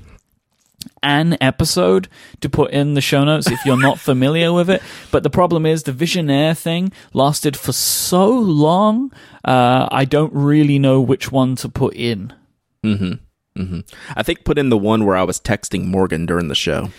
an 1.02 1.36
episode 1.40 2.08
to 2.40 2.48
put 2.48 2.72
in 2.72 2.94
the 2.94 3.00
show 3.00 3.24
notes 3.24 3.50
if 3.50 3.64
you're 3.64 3.80
not 3.80 3.98
familiar 3.98 4.52
with 4.52 4.70
it. 4.70 4.82
But 5.10 5.22
the 5.22 5.30
problem 5.30 5.66
is 5.66 5.84
the 5.84 5.92
Visionaire 5.92 6.56
thing 6.56 6.92
lasted 7.12 7.56
for 7.56 7.72
so 7.72 8.28
long. 8.28 9.12
Uh, 9.44 9.88
I 9.90 10.04
don't 10.04 10.32
really 10.32 10.78
know 10.78 11.00
which 11.00 11.30
one 11.30 11.56
to 11.56 11.68
put 11.68 11.94
in. 11.94 12.32
Mm-hmm. 12.84 13.24
Mm-hmm. 13.56 13.80
I 14.16 14.22
think 14.22 14.44
put 14.44 14.58
in 14.58 14.68
the 14.68 14.78
one 14.78 15.04
where 15.04 15.16
I 15.16 15.22
was 15.22 15.40
texting 15.40 15.86
Morgan 15.86 16.26
during 16.26 16.48
the 16.48 16.54
show. 16.54 16.90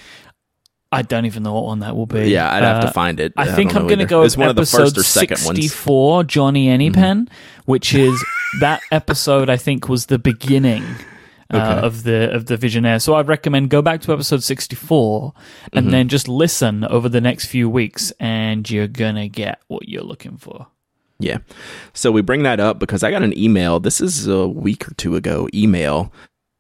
I 0.91 1.01
don't 1.01 1.26
even 1.26 1.43
know 1.43 1.53
what 1.53 1.66
one 1.66 1.80
that 1.80 1.95
will 1.95 2.05
be. 2.05 2.30
Yeah, 2.30 2.51
I'd 2.51 2.64
have 2.64 2.84
uh, 2.84 2.88
to 2.88 2.91
find 2.93 3.20
it. 3.20 3.34
I, 3.36 3.43
I 3.43 3.51
think 3.51 3.76
I'm 3.76 3.88
going 3.88 3.99
to 3.99 4.05
go 4.05 4.22
with 4.22 4.38
one 4.38 4.47
of 4.47 4.55
the 4.55 4.66
first 4.66 4.97
or 4.97 5.03
second 5.03 5.38
64, 5.38 6.16
ones. 6.16 6.28
Johnny 6.28 6.68
Anypen, 6.68 6.93
mm-hmm. 6.93 7.34
which 7.66 7.93
is 7.93 8.24
that 8.62 8.82
episode. 8.91 9.49
I 9.49 9.58
think 9.58 9.89
was 9.89 10.05
the 10.05 10.20
beginning. 10.20 10.84
Uh, 11.49 11.80
of 11.82 12.03
the 12.03 12.30
of 12.36 12.47
the 12.47 12.58
Visionaire. 12.58 13.01
So 13.01 13.14
I 13.14 13.22
recommend 13.22 13.70
go 13.70 13.82
back 13.82 14.01
to 14.01 14.12
episode 14.12 14.43
64 14.43 15.32
and 15.72 15.86
mm-hmm. 15.86 15.91
then 15.91 16.10
just 16.10 16.28
listen 16.28 16.84
over 16.84 17.08
the 17.08 17.22
next 17.22 17.45
few 17.45 17.70
weeks 17.70 18.12
and 18.20 18.70
you're 18.70 18.89
going 18.89 19.16
to 19.16 19.30
get 19.30 19.62
what 19.68 19.88
you're 19.88 20.03
looking 20.03 20.36
for. 20.36 20.68
Yeah. 21.20 21.38
So 21.93 22.12
we 22.12 22.22
bring 22.22 22.43
that 22.43 22.60
up 22.60 22.80
because 22.80 23.01
I 23.01 23.12
got 23.12 23.24
an 23.24 23.38
email. 23.38 23.80
This 23.80 24.01
is 24.01 24.28
a 24.28 24.45
week 24.45 24.89
or 24.89 24.93
two 24.95 25.16
ago 25.16 25.47
email 25.53 26.12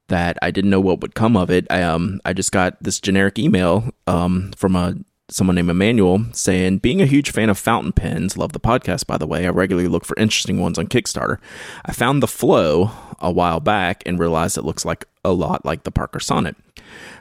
that 0.07 0.37
I 0.41 0.51
didn't 0.51 0.71
know 0.71 0.79
what 0.79 1.01
would 1.01 1.15
come 1.15 1.35
of 1.37 1.49
it. 1.49 1.67
I 1.69 1.83
um 1.83 2.19
I 2.25 2.33
just 2.33 2.51
got 2.51 2.81
this 2.81 2.99
generic 2.99 3.37
email 3.39 3.89
um 4.07 4.51
from 4.55 4.75
a 4.75 4.95
someone 5.29 5.55
named 5.55 5.69
Emmanuel 5.69 6.25
saying, 6.31 6.77
Being 6.77 7.01
a 7.01 7.05
huge 7.05 7.31
fan 7.31 7.49
of 7.49 7.57
fountain 7.57 7.91
pens, 7.91 8.37
love 8.37 8.53
the 8.53 8.59
podcast, 8.59 9.07
by 9.07 9.17
the 9.17 9.27
way. 9.27 9.45
I 9.45 9.49
regularly 9.49 9.89
look 9.89 10.05
for 10.05 10.15
interesting 10.17 10.59
ones 10.59 10.77
on 10.77 10.87
Kickstarter. 10.87 11.37
I 11.85 11.91
found 11.91 12.23
the 12.23 12.27
Flow 12.27 12.91
a 13.19 13.31
while 13.31 13.59
back 13.59 14.03
and 14.05 14.19
realized 14.19 14.57
it 14.57 14.63
looks 14.65 14.85
like 14.85 15.05
a 15.27 15.33
lot 15.33 15.65
like 15.65 15.83
the 15.83 15.91
Parker 15.91 16.19
Sonnet. 16.19 16.55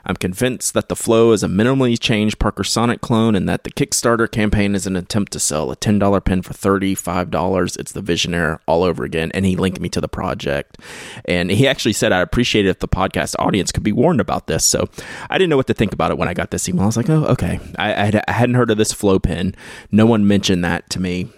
I'm 0.05 0.15
convinced 0.15 0.73
that 0.73 0.87
the 0.87 0.95
flow 0.95 1.33
is 1.33 1.43
a 1.43 1.47
minimally 1.47 1.99
changed 1.99 2.39
Parker 2.39 2.63
Sonnet 2.63 3.01
clone 3.01 3.35
and 3.35 3.47
that 3.49 3.65
the 3.65 3.71
Kickstarter 3.71 4.31
campaign 4.31 4.75
is 4.75 4.87
an 4.87 4.95
attempt 4.95 5.33
to 5.33 5.39
sell 5.39 5.71
a 5.71 5.75
$10 5.75 6.23
pen 6.23 6.41
for 6.41 6.53
$35. 6.53 7.77
It's 7.77 7.91
the 7.91 8.01
Visionaire 8.01 8.59
all 8.65 8.83
over 8.83 9.03
again. 9.03 9.31
And 9.33 9.45
he 9.45 9.57
linked 9.57 9.81
me 9.81 9.89
to 9.89 10.01
the 10.01 10.07
project. 10.07 10.77
And 11.25 11.51
he 11.51 11.67
actually 11.67 11.93
said, 11.93 12.13
I'd 12.13 12.21
appreciate 12.21 12.65
it 12.65 12.69
if 12.69 12.79
the 12.79 12.87
podcast 12.87 13.35
audience 13.37 13.71
could 13.71 13.83
be 13.83 13.91
warned 13.91 14.21
about 14.21 14.47
this. 14.47 14.63
So 14.63 14.87
I 15.29 15.37
didn't 15.37 15.49
know 15.49 15.57
what 15.57 15.67
to 15.67 15.73
think 15.73 15.93
about 15.93 16.11
it 16.11 16.17
when 16.17 16.29
I 16.29 16.33
got 16.33 16.51
this 16.51 16.69
email. 16.69 16.83
I 16.83 16.87
was 16.87 16.97
like, 16.97 17.09
oh, 17.09 17.25
okay. 17.25 17.59
I, 17.77 18.21
I 18.27 18.31
hadn't 18.31 18.55
heard 18.55 18.71
of 18.71 18.77
this 18.77 18.93
flow 18.93 19.19
pen. 19.19 19.55
No 19.91 20.05
one 20.05 20.27
mentioned 20.27 20.63
that 20.63 20.89
to 20.91 21.01
me 21.01 21.29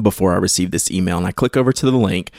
before 0.00 0.32
I 0.32 0.36
received 0.36 0.72
this 0.72 0.90
email. 0.90 1.18
And 1.18 1.26
I 1.26 1.32
click 1.32 1.56
over 1.56 1.72
to 1.72 1.86
the 1.90 1.96
link 1.96 2.30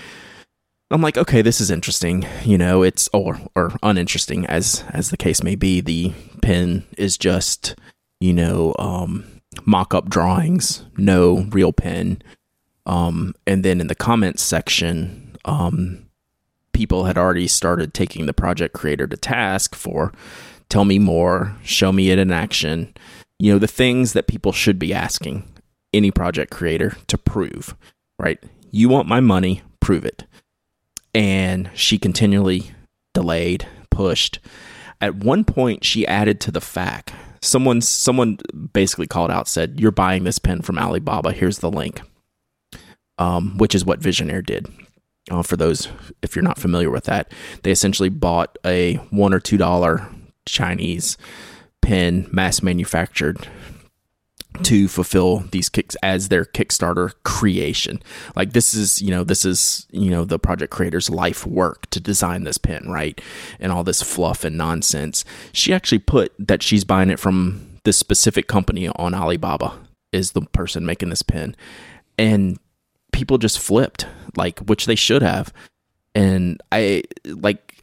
I'm 0.94 1.02
like, 1.02 1.18
okay, 1.18 1.42
this 1.42 1.60
is 1.60 1.72
interesting. 1.72 2.24
You 2.46 2.56
know, 2.56 2.84
it's 2.84 3.10
or 3.14 3.40
or 3.56 3.72
uninteresting 3.82 4.46
as 4.46 4.84
as 4.92 5.10
the 5.10 5.18
case 5.18 5.42
may 5.42 5.56
be. 5.56 5.82
The 5.82 6.14
pen 6.44 6.86
is 7.00 7.18
just 7.18 7.76
you 8.20 8.32
know 8.32 8.76
um, 8.78 9.42
mock 9.66 9.96
up 9.96 10.08
drawings, 10.08 10.86
no 10.96 11.48
real 11.50 11.74
pen. 11.74 12.22
Um, 12.86 13.34
and 13.48 13.66
then 13.66 13.82
in 13.82 13.88
the 13.88 13.96
comments 13.96 14.44
section, 14.44 15.36
um, 15.46 16.06
people 16.74 17.06
had 17.06 17.18
already 17.18 17.48
started 17.48 17.96
taking 17.96 18.28
the 18.28 18.34
project 18.34 18.76
creator 18.76 19.08
to 19.08 19.18
task 19.18 19.74
for 19.74 20.14
tell 20.70 20.86
me 20.86 21.00
more, 21.00 21.56
show 21.64 21.92
me 21.92 22.12
it 22.12 22.20
in 22.20 22.32
action. 22.32 22.94
You 23.40 23.54
know, 23.54 23.60
the 23.60 23.68
things 23.68 24.14
that 24.14 24.28
people 24.28 24.52
should 24.52 24.78
be 24.78 24.94
asking 24.94 25.52
any 25.92 26.12
project 26.12 26.52
creator 26.52 26.98
to 27.08 27.18
prove, 27.18 27.76
right? 28.20 28.42
You 28.70 28.90
want 28.90 29.08
my 29.08 29.22
money, 29.22 29.64
prove 29.80 30.06
it 30.06 30.26
and 31.14 31.70
she 31.74 31.98
continually 31.98 32.72
delayed, 33.14 33.68
pushed. 33.90 34.40
At 35.00 35.16
one 35.16 35.44
point, 35.44 35.84
she 35.84 36.08
added 36.08 36.40
to 36.42 36.52
the 36.52 36.62
fact. 36.62 37.14
Someone, 37.42 37.82
someone 37.82 38.38
basically 38.72 39.08
called 39.08 39.32
out, 39.32 39.48
said, 39.48 39.80
"You're 39.80 39.92
buying 39.92 40.24
this 40.24 40.40
pen 40.40 40.62
from 40.62 40.78
Alibaba. 40.78 41.34
Here's 41.34 41.60
the 41.60 41.72
link." 41.72 42.02
Um, 43.20 43.58
which 43.58 43.76
is 43.76 43.86
what 43.86 44.00
Visionaire 44.00 44.44
did. 44.44 44.68
Uh, 45.30 45.44
for 45.44 45.56
those, 45.56 45.88
if 46.24 46.36
you're 46.36 46.44
not 46.44 46.58
familiar 46.58 46.90
with 46.90 47.04
that, 47.04 47.32
they 47.62 47.72
essentially 47.72 48.10
bought 48.10 48.58
a 48.66 48.96
one 49.12 49.34
or 49.34 49.40
two 49.40 49.58
dollar 49.58 50.10
Chinese 50.46 51.18
pen, 51.82 52.28
mass 52.32 52.64
manufactured 52.64 53.48
to 54.62 54.88
fulfill 54.88 55.40
these 55.52 55.70
kicks 55.70 55.96
as 56.04 56.30
their 56.30 56.46
Kickstarter 56.46 57.14
creation. 57.24 58.02
Like 58.36 58.54
this 58.54 58.74
is, 58.74 59.02
you 59.02 59.10
know, 59.10 59.24
this 59.24 59.46
is, 59.46 59.88
you 59.92 60.12
know, 60.12 60.26
the 60.26 60.40
project 60.40 60.72
creator's 60.72 61.10
life 61.10 61.46
work 61.46 61.90
to 61.90 62.00
design 62.00 62.44
this 62.44 62.58
pen, 62.58 62.86
right? 62.88 63.20
And 63.60 63.72
all 63.72 63.84
this 63.84 64.02
fluff 64.02 64.44
and 64.44 64.58
nonsense. 64.58 65.26
She 65.52 65.74
actually 65.74 66.00
put 66.00 66.34
that 66.40 66.62
she's 66.62 66.84
buying 66.84 67.10
it 67.10 67.20
from 67.20 67.80
this 67.84 67.98
specific 67.98 68.48
company 68.48 68.88
on 68.88 69.14
Alibaba 69.14 69.74
is 70.12 70.32
the 70.32 70.42
person 70.42 70.86
making 70.86 71.10
this 71.10 71.24
pen. 71.24 71.56
And 72.18 72.60
people 73.12 73.38
just 73.38 73.60
flipped, 73.60 74.06
like 74.38 74.60
which 74.60 74.86
they 74.86 74.96
should 74.96 75.24
have. 75.24 75.52
And 76.14 76.62
I 76.72 77.04
like 77.26 77.82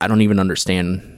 I 0.00 0.06
don't 0.08 0.22
even 0.22 0.38
understand 0.38 1.17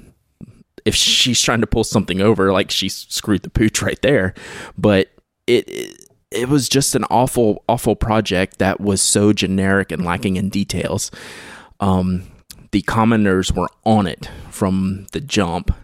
if 0.85 0.95
she's 0.95 1.41
trying 1.41 1.61
to 1.61 1.66
pull 1.66 1.85
something 1.85 2.20
over, 2.20 2.53
like 2.53 2.70
she 2.70 2.89
screwed 2.89 3.43
the 3.43 3.51
pooch 3.51 3.83
right 3.83 4.01
there. 4.03 4.35
But 4.76 5.09
it, 5.47 5.68
it 5.68 6.07
it 6.31 6.49
was 6.49 6.68
just 6.68 6.95
an 6.95 7.05
awful 7.11 7.64
awful 7.68 7.97
project 7.97 8.59
that 8.59 8.81
was 8.81 9.03
so 9.03 9.33
generic 9.33 9.91
and 9.93 10.05
lacking 10.05 10.37
in 10.37 10.49
details. 10.49 11.11
Um, 11.81 12.24
the 12.70 12.83
commenters 12.83 13.55
were 13.57 13.68
on 13.85 14.07
it 14.07 14.31
from 14.51 15.07
the 15.12 15.20
jump. 15.20 15.74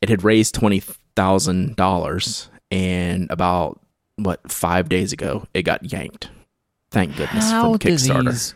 It 0.00 0.08
had 0.08 0.24
raised 0.24 0.54
twenty 0.54 0.80
thousand 1.16 1.76
dollars, 1.76 2.48
and 2.70 3.30
about 3.30 3.80
what 4.16 4.50
five 4.50 4.88
days 4.88 5.12
ago, 5.12 5.46
it 5.54 5.62
got 5.62 5.92
yanked. 5.92 6.30
Thank 6.90 7.16
goodness 7.16 7.50
How 7.50 7.62
from 7.62 7.78
do 7.78 7.88
Kickstarter. 7.88 8.30
these 8.30 8.54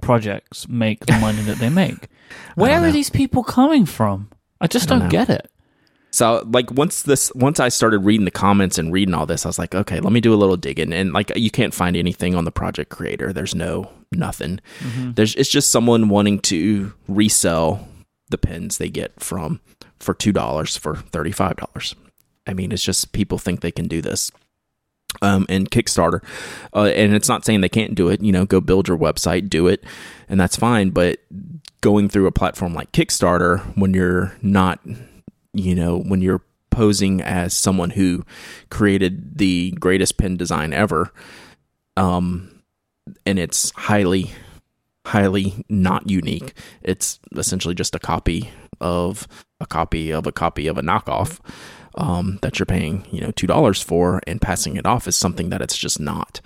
projects 0.00 0.68
make 0.68 1.06
the 1.06 1.18
money 1.18 1.40
that 1.42 1.58
they 1.58 1.70
make? 1.70 2.08
Where 2.56 2.78
are 2.78 2.80
know. 2.80 2.92
these 2.92 3.10
people 3.10 3.44
coming 3.44 3.86
from? 3.86 4.28
I 4.60 4.66
just 4.66 4.88
I 4.88 4.94
don't 4.94 5.00
don't, 5.00 5.08
get 5.10 5.30
it. 5.30 5.50
So 6.10 6.48
like 6.50 6.70
once 6.70 7.02
this 7.02 7.30
once 7.34 7.60
I 7.60 7.68
started 7.68 7.98
reading 7.98 8.24
the 8.24 8.30
comments 8.30 8.78
and 8.78 8.92
reading 8.92 9.14
all 9.14 9.26
this, 9.26 9.44
I 9.44 9.48
was 9.48 9.58
like, 9.58 9.74
okay, 9.74 10.00
let 10.00 10.12
me 10.12 10.20
do 10.20 10.32
a 10.32 10.36
little 10.36 10.56
digging. 10.56 10.92
And 10.92 11.12
like 11.12 11.30
you 11.36 11.50
can't 11.50 11.74
find 11.74 11.96
anything 11.96 12.34
on 12.34 12.44
the 12.44 12.50
project 12.50 12.90
creator. 12.90 13.32
There's 13.32 13.54
no 13.54 13.90
nothing. 14.12 14.60
There's 15.14 15.34
it's 15.34 15.50
just 15.50 15.70
someone 15.70 16.08
wanting 16.08 16.40
to 16.40 16.94
resell 17.06 17.86
the 18.30 18.38
pins 18.38 18.78
they 18.78 18.88
get 18.88 19.20
from 19.20 19.60
for 20.00 20.14
two 20.14 20.32
dollars 20.32 20.76
for 20.76 20.96
thirty 20.96 21.32
five 21.32 21.56
dollars. 21.56 21.94
I 22.46 22.54
mean, 22.54 22.72
it's 22.72 22.82
just 22.84 23.12
people 23.12 23.38
think 23.38 23.60
they 23.60 23.72
can 23.72 23.88
do 23.88 24.00
this. 24.00 24.30
Um, 25.22 25.46
and 25.48 25.70
Kickstarter, 25.70 26.22
uh, 26.74 26.84
and 26.84 27.14
it's 27.14 27.28
not 27.28 27.44
saying 27.44 27.60
they 27.62 27.68
can't 27.68 27.94
do 27.94 28.08
it. 28.08 28.22
You 28.22 28.32
know, 28.32 28.44
go 28.44 28.60
build 28.60 28.88
your 28.88 28.98
website, 28.98 29.48
do 29.48 29.66
it, 29.66 29.82
and 30.28 30.38
that's 30.38 30.56
fine. 30.56 30.90
But 30.90 31.20
going 31.80 32.08
through 32.08 32.26
a 32.26 32.32
platform 32.32 32.74
like 32.74 32.92
Kickstarter, 32.92 33.60
when 33.76 33.94
you're 33.94 34.36
not 34.42 34.80
you 35.56 35.74
know, 35.74 35.98
when 35.98 36.20
you're 36.20 36.42
posing 36.70 37.22
as 37.22 37.54
someone 37.54 37.90
who 37.90 38.24
created 38.70 39.38
the 39.38 39.70
greatest 39.80 40.18
pen 40.18 40.36
design 40.36 40.72
ever, 40.72 41.12
um, 41.96 42.62
and 43.24 43.38
it's 43.38 43.70
highly, 43.70 44.30
highly 45.06 45.64
not 45.68 46.08
unique. 46.08 46.52
It's 46.82 47.18
essentially 47.34 47.74
just 47.74 47.94
a 47.94 47.98
copy 47.98 48.50
of 48.80 49.26
a 49.60 49.66
copy 49.66 50.10
of 50.10 50.26
a 50.26 50.32
copy 50.32 50.66
of 50.66 50.76
a 50.76 50.82
knockoff 50.82 51.40
um, 51.94 52.38
that 52.42 52.58
you're 52.58 52.66
paying, 52.66 53.06
you 53.10 53.22
know, 53.22 53.30
two 53.30 53.46
dollars 53.46 53.80
for, 53.80 54.20
and 54.26 54.40
passing 54.40 54.76
it 54.76 54.84
off 54.84 55.08
as 55.08 55.16
something 55.16 55.48
that 55.48 55.62
it's 55.62 55.78
just 55.78 55.98
not. 55.98 56.42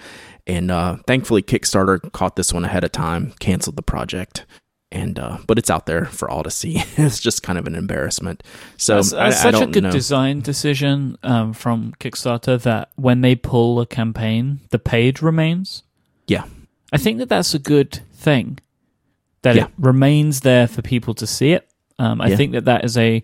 And 0.46 0.70
uh, 0.70 0.98
thankfully, 1.08 1.42
Kickstarter 1.42 2.12
caught 2.12 2.36
this 2.36 2.52
one 2.52 2.64
ahead 2.64 2.84
of 2.84 2.92
time, 2.92 3.32
canceled 3.40 3.76
the 3.76 3.82
project, 3.82 4.46
and 4.92 5.18
uh, 5.18 5.38
but 5.46 5.58
it's 5.58 5.70
out 5.70 5.86
there 5.86 6.04
for 6.06 6.28
all 6.30 6.42
to 6.42 6.50
see. 6.50 6.82
it's 6.96 7.20
just 7.20 7.42
kind 7.42 7.58
of 7.58 7.66
an 7.66 7.74
embarrassment. 7.74 8.42
So 8.76 8.96
That's, 8.96 9.10
that's 9.12 9.44
I 9.44 9.50
such 9.52 9.60
a 9.62 9.66
good 9.66 9.84
know. 9.84 9.90
design 9.90 10.40
decision 10.40 11.16
um, 11.22 11.52
from 11.52 11.92
Kickstarter 12.00 12.60
that 12.62 12.90
when 12.96 13.20
they 13.20 13.34
pull 13.36 13.80
a 13.80 13.86
campaign, 13.86 14.60
the 14.70 14.78
page 14.78 15.22
remains. 15.22 15.84
Yeah. 16.26 16.44
I 16.92 16.96
think 16.98 17.18
that 17.18 17.28
that's 17.28 17.54
a 17.54 17.58
good 17.60 18.00
thing. 18.12 18.58
That 19.42 19.56
Yeah. 19.56 19.64
it 19.66 19.70
remains 19.78 20.40
there 20.40 20.66
for 20.66 20.82
people 20.82 21.14
to 21.14 21.26
see 21.26 21.52
it. 21.52 21.68
Um, 21.98 22.20
I 22.20 22.28
Yeah. 22.28 22.36
think 22.36 22.52
that 22.52 22.64
that 22.64 22.84
is 22.84 22.96
a, 22.98 23.22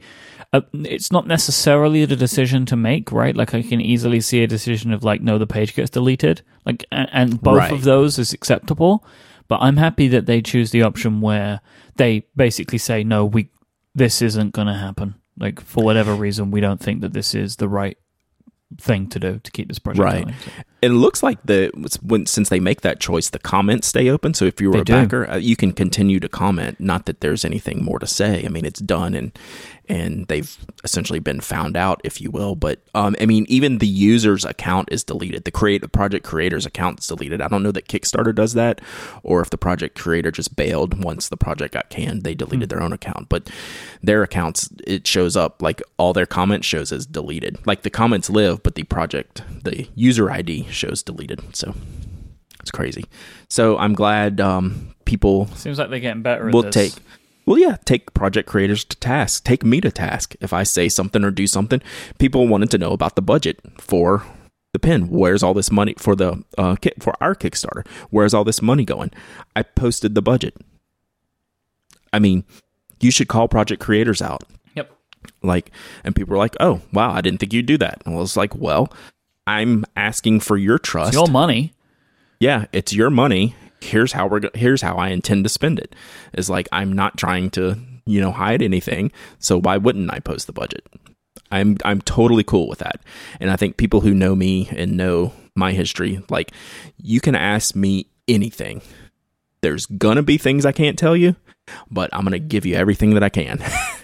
a. 0.53 0.63
It's 0.73 1.11
not 1.11 1.27
necessarily 1.27 2.05
the 2.05 2.15
decision 2.17 2.65
to 2.67 2.77
make, 2.77 3.11
right? 3.11 3.35
Like 3.37 3.55
I 3.55 3.63
can 3.63 3.81
easily 3.81 4.21
see 4.21 4.43
a 4.43 4.47
decision 4.47 4.93
of 4.93 5.03
like, 5.03 5.21
no, 5.21 5.37
the 5.39 5.47
page 5.47 5.75
gets 5.75 5.91
deleted. 5.91 6.43
Like, 6.65 6.85
and, 6.93 7.09
and 7.13 7.41
both 7.43 7.57
Right. 7.59 7.73
of 7.73 7.83
those 7.83 8.19
is 8.19 8.33
acceptable. 8.33 9.05
But 9.49 9.61
I'm 9.63 9.77
happy 9.77 10.09
that 10.09 10.27
they 10.27 10.43
choose 10.43 10.71
the 10.71 10.83
option 10.83 11.21
where 11.21 11.61
they 11.97 12.27
basically 12.37 12.79
say, 12.79 13.05
no, 13.05 13.25
we 13.25 13.51
this 13.95 14.21
isn't 14.23 14.53
going 14.53 14.67
to 14.67 14.75
happen. 14.75 15.15
Like 15.39 15.61
for 15.61 15.83
whatever 15.85 16.15
reason, 16.15 16.51
we 16.51 16.61
don't 16.61 16.81
think 16.81 17.01
that 17.03 17.13
this 17.13 17.35
is 17.35 17.57
the 17.57 17.69
right 17.69 17.97
thing 18.81 19.09
to 19.09 19.21
do 19.21 19.39
to 19.39 19.51
keep 19.53 19.69
this 19.69 19.79
project 19.79 20.03
Right. 20.05 20.25
going. 20.25 20.35
So- 20.45 20.51
It 20.83 20.89
looks 20.91 21.23
like 21.23 21.39
the 21.45 21.71
when 22.03 22.27
since 22.27 22.49
they 22.49 22.61
make 22.61 22.81
that 22.83 23.01
choice, 23.01 23.31
the 23.31 23.39
comments 23.39 23.87
stay 23.87 24.09
open. 24.11 24.35
So 24.35 24.45
if 24.45 24.61
you 24.61 24.69
were 24.69 24.75
They 24.75 24.81
a 24.81 24.85
do. 24.85 24.93
backer, 24.93 25.31
uh, 25.31 25.37
you 25.37 25.57
can 25.57 25.73
continue 25.73 26.21
to 26.21 26.29
comment. 26.29 26.79
Not 26.81 27.07
that 27.07 27.21
there's 27.21 27.45
anything 27.45 27.83
more 27.85 27.99
to 27.99 28.07
say. 28.07 28.45
I 28.45 28.49
mean, 28.49 28.65
it's 28.65 28.81
done 28.81 29.15
and 29.15 29.33
and 29.89 30.27
they've 30.27 30.57
essentially 30.85 31.19
been 31.19 31.41
found 31.41 31.77
out, 31.77 32.01
if 32.05 32.21
you 32.21 32.31
will. 32.31 32.55
But 32.55 32.81
um, 32.95 33.17
I 33.21 33.27
mean, 33.27 33.47
even 33.49 33.79
the 33.79 33.87
user's 33.87 34.45
account 34.45 34.89
is 34.91 35.05
deleted. 35.05 35.45
The 35.45 35.51
create 35.51 35.81
the 35.81 35.89
project 35.89 36.25
creator's 36.25 36.67
account 36.67 37.01
is 37.01 37.07
deleted. 37.07 37.41
I 37.41 37.49
don't 37.49 37.63
know 37.63 37.73
that 37.73 37.89
Kickstarter 37.89 38.35
does 38.35 38.55
that, 38.55 38.81
or 39.23 39.41
if 39.41 39.51
the 39.51 39.59
project 39.59 39.99
creator 39.99 40.31
just 40.31 40.57
bailed 40.57 41.03
once 41.05 41.29
the 41.29 41.37
project 41.37 41.75
got 41.75 41.91
canned, 41.91 42.23
they 42.23 42.35
deleted 42.35 42.69
their 42.69 42.83
own 42.83 42.93
account. 42.93 43.29
But 43.29 43.51
their 44.03 44.23
accounts, 44.23 44.69
it 44.87 45.07
shows 45.07 45.37
up 45.37 45.63
like 45.63 45.83
all 45.99 46.13
their 46.13 46.27
comments 46.27 46.67
shows 46.67 46.93
as 46.93 47.07
deleted. 47.07 47.59
Like 47.67 47.83
the 47.83 47.91
comments 47.91 48.31
live, 48.31 48.63
but 48.63 48.75
the 48.75 48.85
project, 48.85 49.43
the 49.65 49.89
user 49.95 50.31
ID 50.31 50.67
shows 50.71 51.03
deleted. 51.03 51.41
So 51.55 51.75
it's 52.61 52.71
crazy. 52.71 53.05
So 53.49 53.79
I'm 53.79 53.95
glad 53.95 54.41
um, 54.41 54.95
people 55.05 55.47
Seems 55.55 55.79
like 55.79 55.91
they're 55.91 56.01
getting 56.01 56.23
better. 56.23 56.51
We'll 56.51 56.71
take. 56.71 56.93
Well 57.47 57.59
yeah 57.59 57.77
take 57.85 58.13
project 58.15 58.49
creators 58.49 58.85
to 58.85 58.97
task. 58.97 59.45
Take 59.45 59.65
me 59.65 59.81
to 59.81 59.91
task. 59.91 60.35
If 60.41 60.53
i 60.53 60.63
say 60.63 60.89
something 60.89 61.25
or 61.25 61.31
do 61.31 61.47
something 61.47 61.81
people 62.19 62.47
wanted 62.49 62.71
to 62.73 62.79
know 62.79 62.93
about 62.93 63.15
the 63.17 63.23
budget 63.23 63.61
for 63.79 64.25
the 64.73 64.79
pin 64.79 65.09
where's 65.09 65.43
all 65.43 65.55
this 65.55 65.71
money 65.71 65.95
for 65.97 66.15
the 66.15 66.43
uh 66.59 66.77
ki- 66.77 66.93
for 67.01 67.15
our 67.21 67.35
kickstarter? 67.35 67.87
Where's 68.11 68.35
all 68.35 68.45
this 68.45 68.61
money 68.61 68.85
going? 68.85 69.11
I 69.55 69.63
posted 69.63 70.15
the 70.15 70.23
budget. 70.23 70.55
I 72.13 72.19
mean 72.19 72.45
you 73.01 73.11
should 73.11 73.29
call 73.29 73.47
project 73.49 73.81
creators 73.83 74.21
out. 74.23 74.45
Yep. 74.75 74.91
like 75.43 75.71
and 76.05 76.15
people 76.17 76.33
were 76.33 76.39
like 76.39 76.57
oh 76.61 76.81
wow 76.93 77.11
i 77.13 77.21
didn't 77.21 77.41
think 77.41 77.53
you'd 77.53 77.67
do 77.67 77.79
that. 77.79 78.03
And 78.05 78.15
i 78.15 78.19
was 78.19 78.37
like 78.37 78.55
well 78.55 78.93
i'm 79.47 79.85
asking 79.97 80.41
for 80.41 80.57
your 80.57 80.79
trust 80.79 81.11
It's 81.11 81.17
your 81.17 81.29
money. 81.29 81.73
yeah, 82.41 82.67
it's 82.73 82.93
your 82.93 83.11
money. 83.11 83.55
Here's 83.87 84.13
how 84.13 84.27
we're 84.27 84.41
go- 84.41 84.51
here's 84.55 84.83
how 84.83 84.97
I 84.97 85.09
intend 85.09 85.45
to 85.45 85.49
spend 85.49 85.79
it. 85.79 85.95
Is 86.35 86.51
like 86.51 86.69
I'm 86.73 86.93
not 86.93 87.17
trying 87.17 87.51
to, 87.51 87.79
you 88.05 88.21
know, 88.21 88.33
hide 88.33 88.63
anything. 88.63 89.13
So 89.39 89.59
why 89.61 89.77
wouldn't 89.77 90.13
I 90.13 90.21
post 90.21 90.47
the 90.47 90.53
budget? 90.53 90.87
I'm 91.51 91.77
I'm 91.85 92.01
totally 92.01 92.45
cool 92.45 92.69
with 92.69 92.81
that. 92.81 93.01
And 93.41 93.51
I 93.51 93.57
think 93.57 93.77
people 93.77 94.01
who 94.01 94.15
know 94.15 94.35
me 94.35 94.69
and 94.77 94.97
know 94.97 95.33
my 95.55 95.73
history, 95.73 96.23
like 96.29 96.53
you 97.01 97.21
can 97.21 97.35
ask 97.35 97.75
me 97.75 98.07
anything. 98.29 98.83
There's 99.63 99.87
gonna 99.87 100.23
be 100.23 100.39
things 100.39 100.67
I 100.67 100.73
can't 100.73 100.99
tell 100.99 101.17
you, 101.17 101.37
but 101.91 102.11
I'm 102.13 102.25
gonna 102.25 102.39
give 102.39 102.67
you 102.67 102.75
everything 102.75 103.15
that 103.15 103.23
I 103.23 103.29
can. 103.29 103.61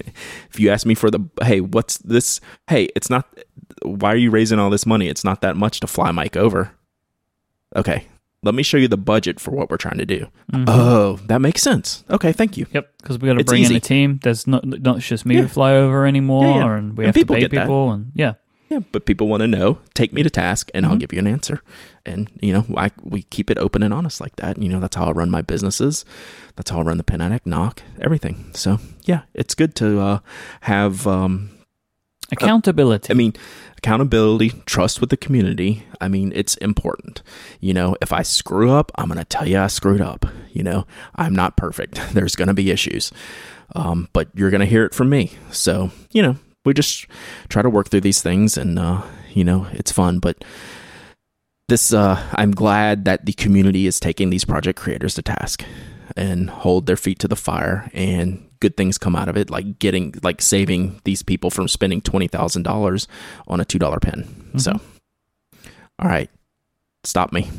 if 0.51 0.59
you 0.59 0.71
ask 0.71 0.87
me 0.87 0.95
for 0.95 1.11
the 1.11 1.21
hey, 1.43 1.61
what's 1.61 1.99
this? 1.99 2.41
Hey, 2.69 2.89
it's 2.97 3.11
not. 3.11 3.27
Why 3.83 4.13
are 4.13 4.17
you 4.17 4.31
raising 4.31 4.59
all 4.59 4.71
this 4.71 4.87
money? 4.87 5.09
It's 5.09 5.25
not 5.25 5.41
that 5.41 5.57
much 5.57 5.81
to 5.81 5.87
fly 5.87 6.11
Myke 6.11 6.37
over. 6.37 6.73
Okay, 7.75 8.07
let 8.43 8.55
me 8.55 8.63
show 8.63 8.77
you 8.77 8.89
the 8.89 8.97
budget 8.97 9.39
for 9.41 9.53
what 9.53 9.71
we're 9.71 9.77
trying 9.77 9.99
to 9.99 10.07
do. 10.07 10.27
Mhm. 10.53 10.65
Oh, 10.69 11.19
that 11.27 11.41
makes 11.41 11.63
sense. 11.63 12.05
Okay, 12.11 12.33
thank 12.33 12.57
you. 12.57 12.67
Yep, 12.73 12.93
because 13.01 13.19
we 13.19 13.29
got 13.29 13.39
to 13.39 13.45
bring 13.45 13.65
in 13.65 13.75
a 13.77 13.81
team. 13.81 14.19
There's 14.23 14.47
not 14.47 14.65
not 14.65 14.99
just 14.99 15.25
me 15.27 15.37
Yeah. 15.37 15.43
to 15.43 15.49
fly 15.49 15.75
over 15.75 16.07
anymore, 16.07 16.45
Yeah, 16.45 16.57
yeah. 16.57 16.77
and 16.77 16.97
we 16.97 17.05
And 17.05 17.09
have 17.09 17.15
to 17.15 17.21
people 17.21 17.35
pay 17.37 17.41
get 17.43 17.51
that. 17.53 17.63
people, 17.63 17.93
and 17.93 18.13
yeah, 18.15 18.35
Yeah, 18.71 18.81
but 18.91 19.05
people 19.05 19.29
want 19.29 19.43
to 19.43 19.47
know. 19.47 19.79
Take 19.93 20.15
me 20.15 20.23
to 20.23 20.31
task, 20.31 20.71
and 20.75 20.87
I'll 20.87 20.97
Mhm. 20.97 21.01
give 21.01 21.13
you 21.13 21.19
an 21.19 21.27
answer. 21.27 21.61
And 22.07 22.31
you 22.41 22.55
know, 22.55 22.65
I 22.75 22.91
we 23.03 23.23
keep 23.25 23.51
it 23.51 23.59
open 23.59 23.83
and 23.83 23.93
honest 23.93 24.19
like 24.19 24.37
that. 24.37 24.57
You 24.63 24.69
know, 24.71 24.81
that's 24.81 24.97
how 24.97 25.05
I 25.07 25.13
run 25.13 25.31
my 25.31 25.43
businesses. 25.43 26.05
That's 26.57 26.71
how 26.71 26.79
I 26.81 26.83
run 26.83 26.97
the 26.97 27.05
Pen 27.05 27.21
Addict 27.21 27.47
Nock 27.47 27.83
everything. 28.01 28.47
So 28.55 28.79
yeah, 29.05 29.23
it's 29.35 29.55
good 29.55 29.75
to 29.77 30.01
uh, 30.01 30.19
have. 30.63 31.07
Um, 31.07 31.51
accountability. 32.31 33.13
I 33.13 33.15
mean, 33.15 33.35
accountability, 33.83 34.51
trust 34.65 35.01
with 35.01 35.11
the 35.11 35.17
community. 35.17 35.83
I 36.01 36.07
mean, 36.07 36.33
it's 36.37 36.57
important. 36.59 37.21
You 37.61 37.75
know, 37.75 37.97
if 38.01 38.13
I 38.13 38.23
screw 38.23 38.71
up, 38.71 38.93
I'm 38.95 39.09
going 39.09 39.19
to 39.19 39.25
tell 39.25 39.49
you 39.49 39.59
I 39.59 39.67
screwed 39.67 40.01
up. 40.01 40.25
You 40.53 40.63
know, 40.63 40.87
I'm 41.17 41.35
not 41.35 41.57
perfect. 41.57 42.01
There's 42.13 42.37
going 42.37 42.49
to 42.49 42.55
be 42.55 42.71
issues. 42.71 43.11
Um, 43.75 44.09
but 44.13 44.29
you're 44.35 44.51
going 44.51 44.61
to 44.61 44.67
hear 44.67 44.85
it 44.85 44.95
from 44.95 45.11
me. 45.11 45.33
So, 45.51 45.91
you 46.13 46.23
know, 46.23 46.37
we 46.65 46.75
just 46.75 47.07
try 47.49 47.63
to 47.63 47.71
work 47.71 47.89
through 47.89 48.03
these 48.03 48.23
things 48.23 48.57
and, 48.57 48.79
uh, 48.79 49.03
you 49.33 49.43
know, 49.43 49.67
it's 49.73 49.91
fun. 49.91 50.21
But 50.21 50.45
this, 51.69 51.93
uh, 51.93 52.23
I'm 52.35 52.53
glad 52.53 53.05
that 53.07 53.27
the 53.27 53.33
community 53.33 53.87
is 53.87 53.99
taking 53.99 54.31
these 54.31 54.45
project 54.45 54.79
creators 54.79 55.15
to 55.15 55.23
task 55.23 55.65
and 56.17 56.51
hold 56.51 56.87
their 56.87 56.97
feet 56.97 57.19
to 57.21 57.29
the 57.29 57.35
fire 57.35 57.91
and 57.95 58.47
good 58.63 58.77
things 58.79 58.97
come 58.97 59.15
out 59.15 59.29
of 59.29 59.37
it 59.37 59.51
like 59.51 59.79
getting 59.79 60.15
like 60.23 60.41
saving 60.41 61.01
these 61.05 61.23
people 61.23 61.51
from 61.51 61.69
spending 61.69 62.01
$20,000 62.01 63.07
on 63.49 63.61
a 63.61 63.65
$2 63.65 64.01
pen. 64.01 64.59
So 64.59 64.81
all 65.99 66.09
right. 66.09 66.31
Stop 67.05 67.33
me. 67.33 67.51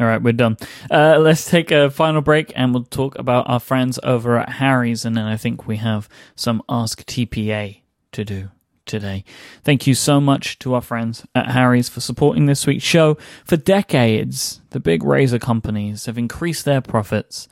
All 0.00 0.06
right, 0.06 0.22
we're 0.22 0.32
done. 0.32 0.56
Uh, 0.90 1.18
let's 1.18 1.50
take 1.50 1.72
a 1.72 1.90
final 1.90 2.20
break, 2.20 2.52
and 2.54 2.72
we'll 2.72 2.84
talk 2.84 3.18
about 3.18 3.48
our 3.48 3.58
friends 3.58 3.98
over 4.04 4.38
at 4.38 4.48
Harry's, 4.48 5.04
and 5.04 5.16
then 5.16 5.24
I 5.24 5.36
think 5.36 5.66
we 5.66 5.78
have 5.78 6.08
some 6.36 6.62
Ask 6.68 7.04
TPA 7.04 7.80
to 8.12 8.24
do 8.24 8.50
today. 8.86 9.24
Thank 9.64 9.88
you 9.88 9.94
so 9.94 10.20
much 10.20 10.58
to 10.60 10.74
our 10.74 10.80
friends 10.80 11.26
at 11.34 11.50
Harry's 11.50 11.88
for 11.88 12.00
supporting 12.00 12.46
this 12.46 12.64
week's 12.64 12.84
show. 12.84 13.18
For 13.44 13.56
decades, 13.56 14.60
the 14.70 14.80
big 14.80 15.02
razor 15.02 15.40
companies 15.40 16.06
have 16.06 16.16
increased 16.16 16.64
their 16.64 16.80
profits, 16.80 17.48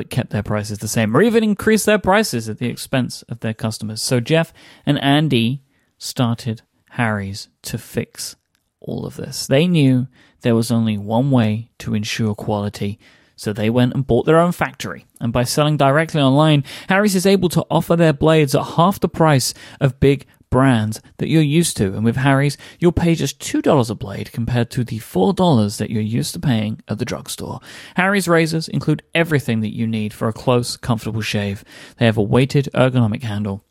but 0.00 0.08
kept 0.08 0.30
their 0.30 0.42
prices 0.42 0.78
the 0.78 0.88
same, 0.88 1.14
or 1.14 1.20
even 1.20 1.44
increased 1.44 1.84
their 1.84 1.98
prices 1.98 2.48
at 2.48 2.56
the 2.56 2.68
expense 2.68 3.20
of 3.28 3.40
their 3.40 3.52
customers. 3.52 4.00
So 4.00 4.18
Jeff 4.18 4.50
and 4.86 4.98
Andy 4.98 5.62
started 5.98 6.62
Harry's 6.92 7.48
to 7.64 7.76
fix 7.76 8.34
all 8.80 9.04
of 9.04 9.16
this. 9.16 9.46
They 9.46 9.66
knew 9.66 10.08
there 10.40 10.54
was 10.54 10.70
only 10.70 10.96
one 10.96 11.30
way 11.30 11.70
to 11.80 11.92
ensure 11.92 12.34
quality, 12.34 12.98
so 13.36 13.52
they 13.52 13.68
went 13.68 13.92
and 13.92 14.06
bought 14.06 14.24
their 14.24 14.38
own 14.38 14.52
factory. 14.52 15.04
And 15.20 15.34
by 15.34 15.44
selling 15.44 15.76
directly 15.76 16.22
online, 16.22 16.64
Harry's 16.88 17.14
is 17.14 17.26
able 17.26 17.50
to 17.50 17.66
offer 17.70 17.94
their 17.94 18.14
blades 18.14 18.54
at 18.54 18.62
half 18.62 19.00
the 19.00 19.08
price 19.08 19.52
of 19.82 20.00
big 20.00 20.24
brands 20.50 21.00
that 21.18 21.28
you're 21.28 21.42
used 21.42 21.76
to. 21.78 21.94
And 21.94 22.04
with 22.04 22.16
Harry's, 22.16 22.58
you'll 22.78 22.92
pay 22.92 23.14
just 23.14 23.38
$2 23.38 23.90
a 23.90 23.94
blade 23.94 24.32
compared 24.32 24.70
to 24.72 24.84
the 24.84 24.98
$4 24.98 25.78
that 25.78 25.90
you're 25.90 26.02
used 26.02 26.34
to 26.34 26.40
paying 26.40 26.82
at 26.88 26.98
the 26.98 27.04
drugstore. 27.04 27.60
Harry's 27.96 28.28
razors 28.28 28.68
include 28.68 29.02
everything 29.14 29.60
that 29.60 29.74
you 29.74 29.86
need 29.86 30.12
for 30.12 30.28
a 30.28 30.32
close, 30.32 30.76
comfortable 30.76 31.22
shave. 31.22 31.64
They 31.96 32.06
have 32.06 32.18
a 32.18 32.22
weighted 32.22 32.68
ergonomic 32.74 33.22
handle, 33.22 33.64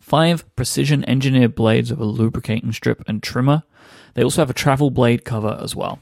five 0.00 0.44
precision 0.56 1.08
engineered 1.08 1.54
blades 1.54 1.90
with 1.90 2.00
a 2.00 2.04
lubricating 2.04 2.72
strip 2.72 3.04
and 3.06 3.22
trimmer. 3.22 3.62
They 4.14 4.24
also 4.24 4.42
have 4.42 4.50
a 4.50 4.54
travel 4.54 4.90
blade 4.90 5.24
cover 5.24 5.58
as 5.62 5.76
well. 5.76 6.00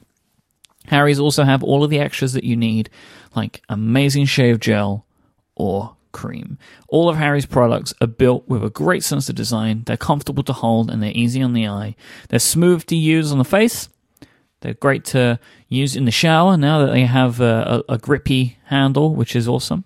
Harry's 0.87 1.21
also 1.21 1.45
have 1.45 1.63
all 1.63 1.85
of 1.85 1.91
the 1.91 2.01
extras 2.01 2.33
that 2.33 2.45
you 2.45 2.57
need, 2.57 2.89
like 3.37 3.63
amazing 3.69 4.25
shave 4.25 4.59
gel 4.59 5.05
or 5.55 5.97
cream. 6.13 6.59
All 6.89 7.09
of 7.09 7.17
Harry's 7.17 7.47
products 7.47 7.95
are 8.01 8.07
built 8.07 8.49
with 8.49 8.65
a 8.65 8.71
great 8.71 9.05
sense 9.05 9.29
of 9.29 9.35
design. 9.35 9.83
They're 9.87 9.97
comfortable 9.97 10.43
to 10.45 10.53
hold 10.53 10.91
and 10.91 11.03
they're 11.03 11.13
easy 11.13 11.43
on 11.43 11.53
the 11.53 11.67
eye. 11.67 11.97
They're 12.29 12.39
smooth 12.39 12.85
to 12.87 12.97
use 12.97 13.33
on 13.33 13.39
the 13.39 13.45
face. 13.45 13.89
They're 14.61 14.75
great 14.75 15.05
to 15.07 15.39
use 15.69 15.95
in 15.95 16.05
the 16.05 16.11
shower 16.11 16.57
now 16.57 16.85
that 16.85 16.93
they 16.93 17.05
have 17.05 17.41
a, 17.41 17.85
a, 17.89 17.95
a 17.95 17.99
grippy 17.99 18.59
handle, 18.65 19.15
which 19.15 19.37
is 19.37 19.47
awesome. 19.47 19.85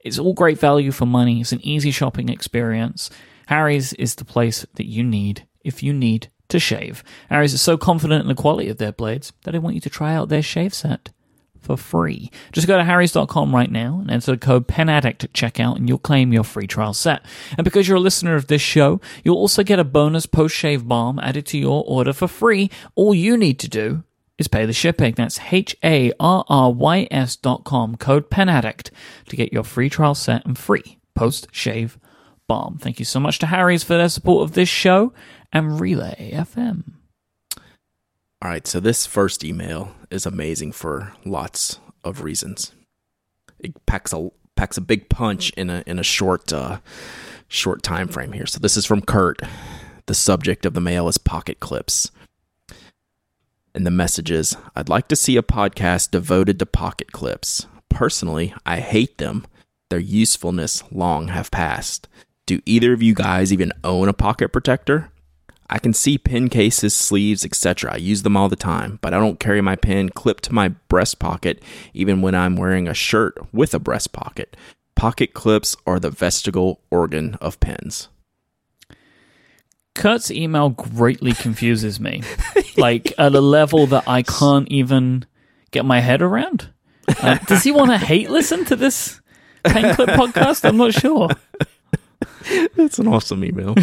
It's 0.00 0.18
all 0.18 0.34
great 0.34 0.58
value 0.58 0.92
for 0.92 1.06
money. 1.06 1.40
It's 1.40 1.52
an 1.52 1.64
easy 1.64 1.90
shopping 1.90 2.28
experience. 2.28 3.08
Harry's 3.46 3.94
is 3.94 4.14
the 4.14 4.24
place 4.24 4.66
that 4.74 4.86
you 4.86 5.02
need 5.02 5.46
if 5.64 5.82
you 5.82 5.92
need 5.92 6.28
to 6.48 6.58
shave. 6.58 7.02
Harry's 7.30 7.54
is 7.54 7.62
so 7.62 7.78
confident 7.78 8.22
in 8.22 8.28
the 8.28 8.34
quality 8.34 8.68
of 8.68 8.76
their 8.76 8.92
blades 8.92 9.32
that 9.44 9.52
they 9.52 9.58
want 9.58 9.74
you 9.74 9.80
to 9.80 9.90
try 9.90 10.14
out 10.14 10.28
their 10.28 10.42
shave 10.42 10.74
set 10.74 11.10
for 11.64 11.76
free. 11.76 12.30
Just 12.52 12.66
go 12.66 12.76
to 12.76 12.84
harrys.com 12.84 13.54
right 13.54 13.70
now 13.70 13.98
and 14.00 14.10
enter 14.10 14.32
the 14.32 14.38
code 14.38 14.68
PENADDICT 14.68 15.24
at 15.24 15.32
checkout 15.32 15.76
and 15.76 15.88
you'll 15.88 15.98
claim 15.98 16.32
your 16.32 16.44
free 16.44 16.66
trial 16.66 16.94
set. 16.94 17.24
And 17.56 17.64
because 17.64 17.88
you're 17.88 17.96
a 17.96 18.00
listener 18.00 18.34
of 18.34 18.46
this 18.46 18.62
show, 18.62 19.00
you'll 19.24 19.36
also 19.36 19.62
get 19.62 19.78
a 19.78 19.84
bonus 19.84 20.26
post-shave 20.26 20.86
balm 20.86 21.18
added 21.18 21.46
to 21.46 21.58
your 21.58 21.82
order 21.86 22.12
for 22.12 22.28
free. 22.28 22.70
All 22.94 23.14
you 23.14 23.36
need 23.36 23.58
to 23.60 23.68
do 23.68 24.04
is 24.38 24.48
pay 24.48 24.66
the 24.66 24.72
shipping. 24.72 25.14
That's 25.14 25.40
H-A-R-R-Y-S 25.50 27.36
dot 27.36 27.64
com, 27.64 27.96
code 27.96 28.30
PENADDICT 28.30 28.90
to 29.28 29.36
get 29.36 29.52
your 29.52 29.64
free 29.64 29.88
trial 29.88 30.14
set 30.14 30.44
and 30.44 30.58
free 30.58 30.98
post-shave 31.14 31.98
balm. 32.46 32.78
Thank 32.78 32.98
you 32.98 33.04
so 33.04 33.20
much 33.20 33.38
to 33.38 33.46
Harry's 33.46 33.84
for 33.84 33.96
their 33.96 34.08
support 34.08 34.42
of 34.44 34.52
this 34.52 34.68
show 34.68 35.12
and 35.52 35.80
Relay 35.80 36.32
FM. 36.34 37.03
All 38.44 38.50
right, 38.50 38.66
so 38.66 38.78
this 38.78 39.06
first 39.06 39.42
email 39.42 39.92
is 40.10 40.26
amazing 40.26 40.72
for 40.72 41.14
lots 41.24 41.80
of 42.04 42.22
reasons. 42.22 42.72
It 43.58 43.86
packs 43.86 44.12
a 44.12 44.28
packs 44.54 44.76
a 44.76 44.82
big 44.82 45.08
punch 45.08 45.48
in 45.52 45.70
a 45.70 45.82
in 45.86 45.98
a 45.98 46.02
short 46.02 46.52
uh, 46.52 46.80
short 47.48 47.82
time 47.82 48.06
frame 48.06 48.32
here. 48.32 48.44
So 48.44 48.58
this 48.58 48.76
is 48.76 48.84
from 48.84 49.00
Kurt. 49.00 49.40
The 50.04 50.14
subject 50.14 50.66
of 50.66 50.74
the 50.74 50.82
mail 50.82 51.08
is 51.08 51.16
pocket 51.16 51.58
clips. 51.58 52.10
And 53.74 53.86
the 53.86 53.90
message 53.90 54.30
is 54.30 54.54
I'd 54.76 54.90
like 54.90 55.08
to 55.08 55.16
see 55.16 55.38
a 55.38 55.42
podcast 55.42 56.10
devoted 56.10 56.58
to 56.58 56.66
pocket 56.66 57.12
clips. 57.12 57.66
Personally, 57.88 58.52
I 58.66 58.80
hate 58.80 59.16
them. 59.16 59.46
Their 59.88 59.98
usefulness 59.98 60.82
long 60.92 61.28
have 61.28 61.50
passed. 61.50 62.08
Do 62.44 62.60
either 62.66 62.92
of 62.92 63.02
you 63.02 63.14
guys 63.14 63.54
even 63.54 63.72
own 63.82 64.06
a 64.10 64.12
pocket 64.12 64.52
protector? 64.52 65.10
I 65.70 65.78
can 65.78 65.92
see 65.92 66.18
pen 66.18 66.48
cases, 66.48 66.94
sleeves, 66.94 67.44
etc. 67.44 67.94
I 67.94 67.96
use 67.96 68.22
them 68.22 68.36
all 68.36 68.48
the 68.48 68.56
time, 68.56 68.98
but 69.02 69.14
I 69.14 69.18
don't 69.18 69.40
carry 69.40 69.60
my 69.60 69.76
pen 69.76 70.10
clipped 70.10 70.44
to 70.44 70.52
my 70.52 70.68
breast 70.68 71.18
pocket 71.18 71.62
even 71.94 72.20
when 72.20 72.34
I'm 72.34 72.56
wearing 72.56 72.86
a 72.86 72.94
shirt 72.94 73.38
with 73.52 73.74
a 73.74 73.78
breast 73.78 74.12
pocket. 74.12 74.56
Pocket 74.94 75.34
clips 75.34 75.76
are 75.86 75.98
the 75.98 76.10
vestigial 76.10 76.80
organ 76.90 77.34
of 77.40 77.58
pens. 77.60 78.08
Kurt's 79.94 80.30
email 80.30 80.70
greatly 80.70 81.32
confuses 81.32 82.00
me, 82.00 82.22
like 82.76 83.12
at 83.16 83.34
a 83.34 83.40
level 83.40 83.86
that 83.86 84.04
I 84.08 84.22
can't 84.22 84.68
even 84.68 85.24
get 85.70 85.84
my 85.84 86.00
head 86.00 86.20
around. 86.20 86.70
Uh, 87.08 87.38
does 87.46 87.62
he 87.62 87.70
want 87.70 87.90
to 87.90 87.98
hate 87.98 88.30
listen 88.30 88.64
to 88.66 88.76
this 88.76 89.20
pen 89.62 89.94
clip 89.94 90.10
podcast? 90.10 90.68
I'm 90.68 90.76
not 90.76 90.94
sure. 90.94 91.28
That's 92.76 92.98
an 92.98 93.08
awesome 93.08 93.44
email. 93.44 93.74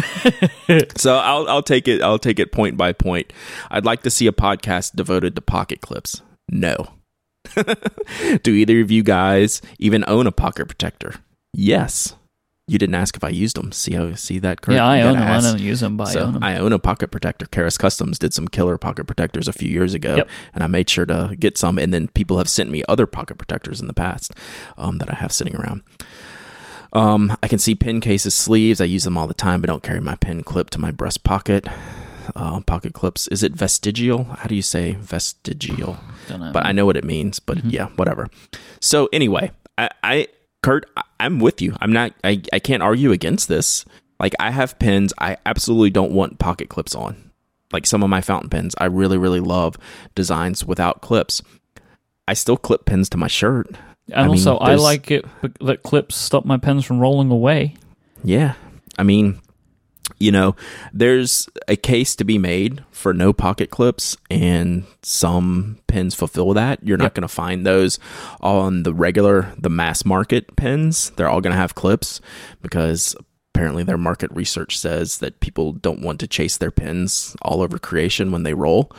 so 0.96 1.16
I'll 1.16 1.48
I'll 1.48 1.62
take 1.62 1.88
it 1.88 2.02
I'll 2.02 2.18
take 2.18 2.38
it 2.38 2.52
point 2.52 2.76
by 2.76 2.92
point. 2.92 3.32
I'd 3.70 3.84
like 3.84 4.02
to 4.02 4.10
see 4.10 4.26
a 4.26 4.32
podcast 4.32 4.94
devoted 4.94 5.34
to 5.36 5.42
pocket 5.42 5.80
clips. 5.80 6.22
No. 6.50 6.88
Do 8.42 8.52
either 8.52 8.80
of 8.80 8.90
you 8.90 9.02
guys 9.02 9.60
even 9.78 10.04
own 10.06 10.26
a 10.26 10.32
pocket 10.32 10.66
protector? 10.66 11.14
Yes. 11.52 12.14
You 12.68 12.78
didn't 12.78 12.94
ask 12.94 13.16
if 13.16 13.24
I 13.24 13.28
used 13.28 13.56
them. 13.56 13.72
See 13.72 13.94
how 13.94 14.14
see 14.14 14.38
that? 14.38 14.60
Kurt? 14.62 14.76
Yeah, 14.76 14.86
I 14.86 15.02
own 15.02 15.14
gotta. 15.14 15.30
I 15.30 15.40
don't 15.40 15.60
use 15.60 15.80
them, 15.80 15.96
but 15.96 16.08
I 16.08 16.12
So 16.12 16.20
own 16.20 16.32
them. 16.34 16.44
I 16.44 16.56
own 16.58 16.72
a 16.72 16.78
pocket 16.78 17.10
protector. 17.10 17.46
Karas 17.46 17.76
Kustoms 17.76 18.18
did 18.18 18.32
some 18.32 18.46
killer 18.46 18.78
pocket 18.78 19.06
protectors 19.06 19.48
a 19.48 19.52
few 19.52 19.68
years 19.68 19.94
ago, 19.94 20.14
Yep. 20.16 20.28
and 20.54 20.62
I 20.62 20.68
made 20.68 20.88
sure 20.88 21.04
to 21.06 21.34
get 21.38 21.58
some. 21.58 21.76
And 21.76 21.92
then 21.92 22.06
people 22.08 22.38
have 22.38 22.48
sent 22.48 22.70
me 22.70 22.84
other 22.88 23.06
pocket 23.06 23.36
protectors 23.36 23.80
in 23.80 23.88
the 23.88 23.92
past 23.92 24.32
um, 24.78 24.98
that 24.98 25.10
I 25.10 25.16
have 25.16 25.32
sitting 25.32 25.56
around. 25.56 25.82
Um, 26.92 27.36
I 27.42 27.48
can 27.48 27.58
see 27.58 27.74
pin 27.74 28.00
cases, 28.00 28.34
sleeves. 28.34 28.80
I 28.80 28.84
use 28.84 29.04
them 29.04 29.16
all 29.16 29.26
the 29.26 29.34
time, 29.34 29.60
but 29.60 29.68
don't 29.68 29.82
carry 29.82 30.00
my 30.00 30.16
pin 30.16 30.42
clip 30.42 30.70
to 30.70 30.80
my 30.80 30.90
breast 30.90 31.24
pocket. 31.24 31.66
Uh, 32.36 32.60
pocket 32.60 32.92
clips. 32.94 33.26
Is 33.28 33.42
it 33.42 33.52
vestigial? 33.52 34.24
How 34.24 34.46
do 34.46 34.54
you 34.54 34.62
say 34.62 34.92
vestigial? 35.00 35.96
Don't 36.28 36.40
know. 36.40 36.52
but 36.52 36.64
I 36.66 36.72
know 36.72 36.86
what 36.86 36.96
it 36.96 37.04
means. 37.04 37.38
But 37.40 37.58
Mm-hmm. 37.58 37.70
yeah, 37.70 37.86
whatever. 37.96 38.28
So 38.80 39.08
anyway, 39.12 39.50
I, 39.78 39.88
I 40.04 40.28
Kurt, 40.62 40.86
I- 40.96 41.02
I'm 41.18 41.40
with 41.40 41.60
you. 41.62 41.74
I'm 41.80 41.92
not. 41.92 42.12
I, 42.24 42.42
I 42.52 42.58
can't 42.58 42.82
argue 42.82 43.10
against 43.12 43.48
this. 43.48 43.84
Like 44.20 44.34
I 44.38 44.50
have 44.52 44.78
pens. 44.78 45.12
I 45.18 45.36
absolutely 45.46 45.90
don't 45.90 46.12
want 46.12 46.38
pocket 46.38 46.68
clips 46.68 46.94
on. 46.94 47.30
Like 47.72 47.86
some 47.86 48.02
of 48.04 48.10
my 48.10 48.20
fountain 48.20 48.50
pens, 48.50 48.74
I 48.78 48.84
really 48.84 49.16
really 49.18 49.40
love 49.40 49.76
designs 50.14 50.64
without 50.64 51.00
clips. 51.00 51.42
I 52.28 52.34
still 52.34 52.56
clip 52.56 52.84
pens 52.84 53.08
to 53.10 53.16
my 53.16 53.26
shirt. 53.28 53.74
And 54.08 54.14
I 54.16 54.22
mean, 54.22 54.30
also, 54.32 54.56
I 54.58 54.74
like 54.74 55.10
it 55.10 55.24
that 55.60 55.82
clips 55.82 56.16
stop 56.16 56.44
my 56.44 56.56
pens 56.56 56.84
from 56.84 57.00
rolling 57.00 57.30
away. 57.30 57.74
Yeah. 58.24 58.54
I 58.98 59.02
mean, 59.04 59.40
you 60.18 60.30
know, 60.30 60.54
there's 60.92 61.48
a 61.68 61.76
case 61.76 62.14
to 62.16 62.24
be 62.24 62.38
made 62.38 62.84
for 62.90 63.14
no 63.14 63.32
pocket 63.32 63.70
clips, 63.70 64.16
and 64.30 64.84
some 65.02 65.78
pens 65.86 66.14
fulfill 66.14 66.52
that. 66.54 66.78
You're 66.84 66.98
not 66.98 67.04
Yep. 67.06 67.14
going 67.14 67.22
to 67.22 67.28
find 67.28 67.66
those 67.66 67.98
on 68.40 68.82
the 68.82 68.92
regular, 68.92 69.52
the 69.58 69.70
mass 69.70 70.04
market 70.04 70.54
pens. 70.56 71.10
They're 71.16 71.28
all 71.28 71.40
going 71.40 71.52
to 71.54 71.58
have 71.60 71.74
clips 71.74 72.20
because 72.60 73.16
apparently 73.54 73.82
their 73.82 73.98
market 73.98 74.30
research 74.32 74.78
says 74.78 75.18
that 75.18 75.40
people 75.40 75.72
don't 75.72 76.02
want 76.02 76.20
to 76.20 76.26
chase 76.28 76.56
their 76.56 76.70
pens 76.70 77.34
all 77.42 77.60
over 77.62 77.78
creation 77.78 78.30
when 78.30 78.42
they 78.44 78.54
roll, 78.54 78.92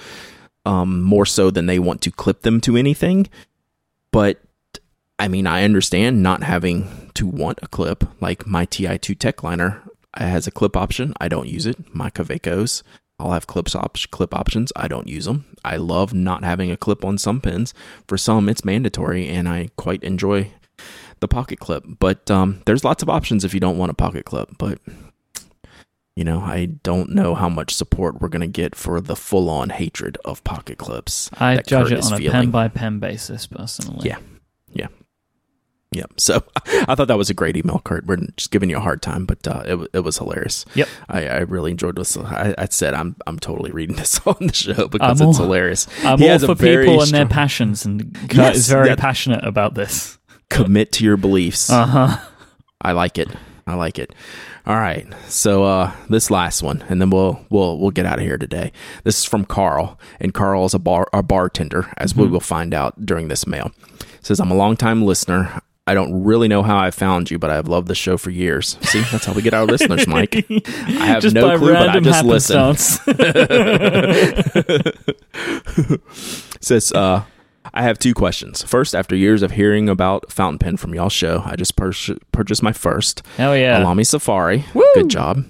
um, 0.65 1.01
more 1.01 1.25
so 1.25 1.49
than 1.51 1.65
they 1.67 1.79
want 1.79 2.01
to 2.01 2.11
clip 2.11 2.41
them 2.41 2.59
to 2.61 2.75
anything. 2.77 3.27
But 4.11 4.41
I 5.23 5.29
mean, 5.29 5.47
I 5.47 5.63
understand 5.63 6.21
not 6.21 6.43
having 6.43 7.09
to 7.13 7.25
want 7.25 7.59
a 7.61 7.67
clip. 7.69 8.03
Like 8.19 8.45
my 8.45 8.65
TI2 8.65 9.15
Techliner 9.15 9.79
has 10.17 10.47
a 10.47 10.51
clip 10.51 10.75
option. 10.75 11.13
I 11.21 11.29
don't 11.29 11.47
use 11.47 11.65
it. 11.65 11.95
My 11.95 12.09
Kawecos, 12.09 12.83
I'll 13.17 13.31
have 13.31 13.47
clips 13.47 13.73
op- 13.73 13.95
clip 14.11 14.35
options. 14.35 14.73
I 14.75 14.89
don't 14.89 15.07
use 15.07 15.23
them. 15.23 15.45
I 15.63 15.77
love 15.77 16.13
not 16.13 16.43
having 16.43 16.71
a 16.71 16.75
clip 16.75 17.05
on 17.05 17.17
some 17.17 17.39
pins. 17.39 17.73
For 18.05 18.17
some, 18.17 18.49
it's 18.49 18.65
mandatory, 18.65 19.29
and 19.29 19.47
I 19.47 19.69
quite 19.77 20.03
enjoy 20.03 20.51
the 21.21 21.29
pocket 21.29 21.61
clip. 21.61 21.85
But 21.99 22.29
um, 22.29 22.61
there's 22.65 22.83
lots 22.83 23.01
of 23.01 23.09
options 23.09 23.45
if 23.45 23.53
you 23.53 23.61
don't 23.61 23.77
want 23.77 23.91
a 23.91 23.95
pocket 23.95 24.25
clip. 24.25 24.49
But 24.57 24.79
you 26.17 26.25
know, 26.25 26.41
I 26.41 26.65
don't 26.65 27.11
know 27.11 27.33
how 27.33 27.47
much 27.47 27.73
support 27.73 28.19
we're 28.19 28.27
gonna 28.27 28.45
get 28.45 28.75
for 28.75 28.99
the 28.99 29.15
full-on 29.15 29.69
hatred 29.69 30.17
of 30.25 30.43
pocket 30.43 30.79
clips. 30.79 31.29
I 31.39 31.61
judge 31.61 31.93
it 31.93 32.03
on 32.03 32.21
a 32.21 32.29
pen 32.29 32.51
by 32.51 32.67
pen 32.67 32.99
basis, 32.99 33.47
personally. 33.47 34.09
Yeah, 34.09 34.17
yeah. 34.73 34.87
Yep. 35.93 36.11
So 36.17 36.43
I 36.87 36.95
thought 36.95 37.07
that 37.07 37.17
was 37.17 37.29
a 37.29 37.33
great 37.33 37.57
email, 37.57 37.81
Kurt. 37.83 38.05
We're 38.05 38.17
just 38.37 38.51
giving 38.51 38.69
you 38.69 38.77
a 38.77 38.81
hard 38.81 39.01
time, 39.01 39.25
but 39.25 39.45
uh, 39.47 39.63
it, 39.65 39.89
it 39.93 39.99
was 39.99 40.17
hilarious. 40.17 40.65
Yep. 40.75 40.87
I, 41.09 41.27
I 41.27 41.37
really 41.39 41.71
enjoyed 41.71 41.95
this. 41.97 42.15
I, 42.17 42.55
I 42.57 42.65
said 42.69 42.93
I'm 42.93 43.15
I'm 43.27 43.39
totally 43.39 43.71
reading 43.71 43.95
this 43.97 44.19
on 44.25 44.35
the 44.39 44.53
show 44.53 44.87
because 44.87 45.21
I'm 45.21 45.29
it's 45.29 45.37
all- 45.39 45.45
hilarious. 45.45 45.87
I'm 46.03 46.17
He 46.19 46.25
all 46.25 46.31
has 46.31 46.43
a 46.43 46.47
for 46.47 46.55
very 46.55 46.85
people 46.85 47.01
and 47.03 47.11
their 47.11 47.27
passions, 47.27 47.85
and 47.85 48.13
Kurt 48.15 48.33
Yes, 48.35 48.55
is 48.57 48.69
very 48.69 48.89
that- 48.89 48.99
passionate 48.99 49.43
about 49.45 49.73
this. 49.75 50.17
Commit 50.49 50.91
to 50.93 51.03
your 51.03 51.17
beliefs. 51.17 51.69
Uh 51.69 51.85
huh. 51.85 52.17
I 52.81 52.91
like 52.91 53.17
it. 53.17 53.29
I 53.65 53.75
like 53.75 53.97
it. 53.97 54.13
All 54.65 54.75
right. 54.75 55.07
So 55.27 55.63
uh, 55.63 55.91
this 56.09 56.29
last 56.29 56.61
one, 56.63 56.83
and 56.89 57.01
then 57.01 57.09
we'll 57.09 57.43
we'll 57.49 57.79
we'll 57.79 57.91
get 57.91 58.05
out 58.05 58.19
of 58.19 58.25
here 58.25 58.37
today. 58.37 58.71
This 59.03 59.17
is 59.19 59.25
from 59.25 59.45
Carl, 59.45 59.99
and 60.19 60.33
Carl 60.33 60.65
is 60.65 60.73
a 60.73 60.79
bar 60.79 61.07
a 61.13 61.23
bartender, 61.23 61.91
as 61.97 62.15
we 62.15 62.27
will 62.27 62.39
find 62.39 62.73
out 62.73 63.05
during 63.05 63.27
this 63.29 63.47
mail. 63.47 63.71
Says 64.21 64.39
I'm 64.39 64.51
a 64.51 64.55
longtime 64.55 65.03
listener. 65.03 65.61
I 65.85 65.93
don't 65.93 66.23
really 66.23 66.47
know 66.47 66.63
how 66.63 66.77
I 66.77 66.91
found 66.91 67.29
you, 67.29 67.37
but 67.37 67.49
I've 67.49 67.67
loved 67.67 67.89
the 67.89 67.95
show 67.95 68.17
for 68.17 68.29
years. 68.29 68.77
See, 68.83 69.01
that's 69.11 69.25
how 69.25 69.33
we 69.33 69.41
get 69.41 69.53
our 69.53 69.65
listeners, 69.65 70.05
Myke. 70.05 70.65
I 70.87 71.05
have 71.07 71.21
Just 71.21 71.35
no 71.35 71.57
clue, 71.57 71.73
but 71.73 71.89
I 71.89 71.99
just 71.99 72.23
listen. 72.23 72.75
Says, 76.61 76.91
uh, 76.95 77.23
I 77.73 77.81
have 77.81 77.99
two 77.99 78.13
questions. 78.13 78.63
First, 78.63 78.95
after 78.95 79.13
years 79.13 79.41
of 79.41 79.51
hearing 79.51 79.89
about 79.89 80.31
Fountain 80.31 80.57
Pen 80.59 80.77
from 80.77 80.95
y'all 80.95 81.09
show, 81.09 81.43
I 81.45 81.57
just 81.57 81.75
pur- 81.75 81.91
purchased 82.31 82.63
my 82.63 82.71
first 82.71 83.21
Hell 83.35 83.57
yeah. 83.57 83.83
a 83.83 83.85
Lamy 83.85 84.05
Safari. 84.05 84.63
Good 84.95 85.09
job. 85.09 85.43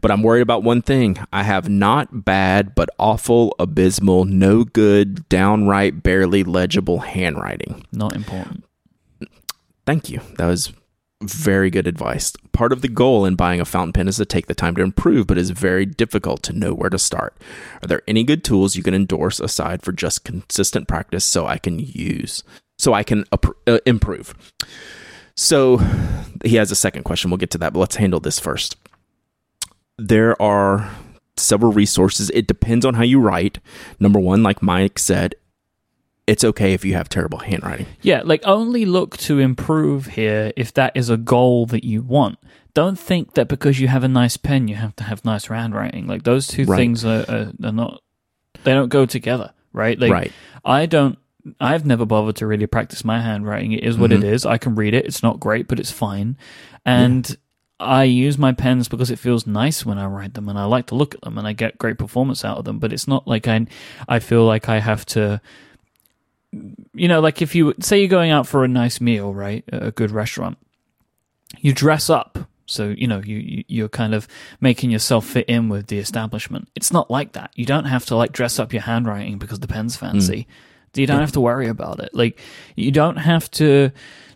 But 0.00 0.12
I'm 0.12 0.22
worried 0.22 0.42
about 0.42 0.62
one 0.62 0.82
thing. 0.82 1.18
I 1.32 1.42
have 1.42 1.68
not 1.68 2.24
bad, 2.24 2.76
but 2.76 2.90
awful, 2.98 3.56
abysmal, 3.58 4.24
no 4.24 4.62
good, 4.62 5.28
downright 5.28 6.04
barely 6.04 6.44
legible 6.44 7.00
handwriting. 7.00 7.84
Not 7.92 8.14
important. 8.14 8.64
Thank 9.90 10.08
you. 10.08 10.20
That 10.38 10.46
was 10.46 10.72
very 11.20 11.68
good 11.68 11.88
advice. 11.88 12.32
Part 12.52 12.72
of 12.72 12.80
the 12.80 12.86
goal 12.86 13.24
in 13.24 13.34
buying 13.34 13.60
a 13.60 13.64
fountain 13.64 13.92
pen 13.92 14.06
is 14.06 14.18
to 14.18 14.24
take 14.24 14.46
the 14.46 14.54
time 14.54 14.76
to 14.76 14.82
improve, 14.82 15.26
but 15.26 15.36
it's 15.36 15.50
very 15.50 15.84
difficult 15.84 16.44
to 16.44 16.52
know 16.52 16.72
where 16.72 16.90
to 16.90 16.96
start. 16.96 17.36
Are 17.82 17.88
there 17.88 18.02
any 18.06 18.22
good 18.22 18.44
tools 18.44 18.76
you 18.76 18.84
can 18.84 18.94
endorse 18.94 19.40
aside 19.40 19.82
for 19.82 19.90
just 19.90 20.22
consistent 20.22 20.86
practice 20.86 21.24
so 21.24 21.44
I 21.48 21.58
can 21.58 21.80
use, 21.80 22.44
so 22.78 22.94
I 22.94 23.02
can 23.02 23.24
appro- 23.32 23.56
uh, 23.66 23.80
improve? 23.84 24.32
So 25.36 25.78
he 26.44 26.54
has 26.54 26.70
a 26.70 26.76
second 26.76 27.02
question. 27.02 27.32
We'll 27.32 27.38
get 27.38 27.50
to 27.50 27.58
that, 27.58 27.72
but 27.72 27.80
let's 27.80 27.96
handle 27.96 28.20
this 28.20 28.38
first. 28.38 28.76
There 29.98 30.40
are 30.40 30.88
several 31.36 31.72
resources. 31.72 32.30
It 32.30 32.46
depends 32.46 32.86
on 32.86 32.94
how 32.94 33.02
you 33.02 33.18
write. 33.18 33.58
Number 33.98 34.20
one, 34.20 34.44
like 34.44 34.60
Myke 34.60 35.00
said, 35.00 35.34
it's 36.30 36.44
okay 36.44 36.72
if 36.74 36.84
you 36.84 36.94
have 36.94 37.08
terrible 37.08 37.38
handwriting. 37.38 37.86
Yeah, 38.02 38.22
like 38.24 38.42
only 38.46 38.84
look 38.86 39.16
to 39.28 39.38
improve 39.40 40.06
here 40.06 40.52
if 40.56 40.72
that 40.74 40.92
is 40.96 41.10
a 41.10 41.16
goal 41.16 41.66
that 41.66 41.82
you 41.84 42.02
want. 42.02 42.38
Don't 42.72 42.98
think 42.98 43.34
that 43.34 43.48
because 43.48 43.80
you 43.80 43.88
have 43.88 44.04
a 44.04 44.08
nice 44.08 44.36
pen, 44.36 44.68
you 44.68 44.76
have 44.76 44.94
to 44.96 45.04
have 45.04 45.24
nice 45.24 45.46
handwriting. 45.46 46.06
Like 46.06 46.22
those 46.22 46.46
two 46.46 46.64
Right. 46.66 46.76
things 46.76 47.04
are, 47.04 47.24
are, 47.28 47.52
are 47.68 47.72
not, 47.72 48.00
they 48.64 48.72
don't 48.74 48.88
go 48.88 49.06
together, 49.06 49.52
right? 49.72 49.98
Like 49.98 50.12
Right. 50.12 50.32
I 50.64 50.86
don't, 50.86 51.18
I've 51.58 51.84
never 51.84 52.06
bothered 52.06 52.36
to 52.36 52.46
really 52.46 52.66
practice 52.68 53.04
my 53.04 53.20
handwriting. 53.20 53.72
It 53.72 53.82
is 53.82 53.98
what 53.98 54.10
Mm-hmm. 54.12 54.24
it 54.24 54.32
is. 54.32 54.46
I 54.46 54.56
can 54.58 54.76
read 54.76 54.94
it. 54.94 55.06
It's 55.06 55.22
not 55.24 55.40
great, 55.40 55.66
but 55.66 55.80
it's 55.80 55.90
fine. 55.90 56.36
And 56.84 57.36
I 57.80 58.04
use 58.04 58.36
my 58.38 58.52
pens 58.52 58.88
because 58.88 59.10
it 59.10 59.18
feels 59.18 59.46
nice 59.46 59.84
when 59.86 59.98
I 59.98 60.06
write 60.06 60.34
them 60.34 60.48
and 60.48 60.58
I 60.58 60.64
like 60.66 60.86
to 60.88 60.94
look 60.94 61.14
at 61.14 61.22
them 61.22 61.38
and 61.38 61.46
I 61.48 61.54
get 61.54 61.78
great 61.78 61.98
performance 61.98 62.44
out 62.44 62.58
of 62.58 62.64
them. 62.66 62.78
But 62.78 62.92
it's 62.92 63.08
not 63.08 63.26
like 63.26 63.48
I, 63.48 63.66
I 64.06 64.18
feel 64.20 64.44
like 64.44 64.68
I 64.68 64.78
have 64.78 65.04
to, 65.06 65.40
you 66.94 67.08
know, 67.08 67.20
like 67.20 67.42
if 67.42 67.54
you 67.54 67.74
say 67.80 67.98
you're 68.00 68.08
going 68.08 68.30
out 68.30 68.46
for 68.46 68.64
a 68.64 68.68
nice 68.68 69.00
meal, 69.00 69.32
right, 69.32 69.64
at 69.72 69.82
a 69.86 69.90
good 69.90 70.10
restaurant, 70.10 70.58
you 71.60 71.72
dress 71.72 72.10
up. 72.10 72.38
So 72.66 72.88
you 72.96 73.06
know 73.08 73.20
you 73.24 73.36
you- 73.38 73.64
you're 73.66 73.88
kind 73.88 74.14
of 74.14 74.28
making 74.60 74.90
yourself 74.90 75.26
fit 75.26 75.46
in 75.48 75.68
with 75.68 75.88
the 75.88 75.98
establishment. 75.98 76.68
It's 76.76 76.92
not 76.92 77.10
like 77.10 77.32
that. 77.32 77.50
You 77.54 77.66
don't 77.66 77.86
have 77.86 78.06
to 78.06 78.16
like 78.16 78.32
dress 78.32 78.58
up 78.60 78.72
your 78.72 78.82
handwriting 78.82 79.38
because 79.38 79.58
the 79.60 79.66
pen's 79.68 79.96
fancy. 79.96 80.46
Hmm. 80.94 81.00
You 81.00 81.06
don't 81.06 81.20
have 81.20 81.32
to 81.32 81.40
worry 81.40 81.68
about 81.68 82.00
it. 82.00 82.10
Like 82.14 82.38
you 82.76 82.90
don't 82.92 83.16
have 83.16 83.50
to 83.52 83.90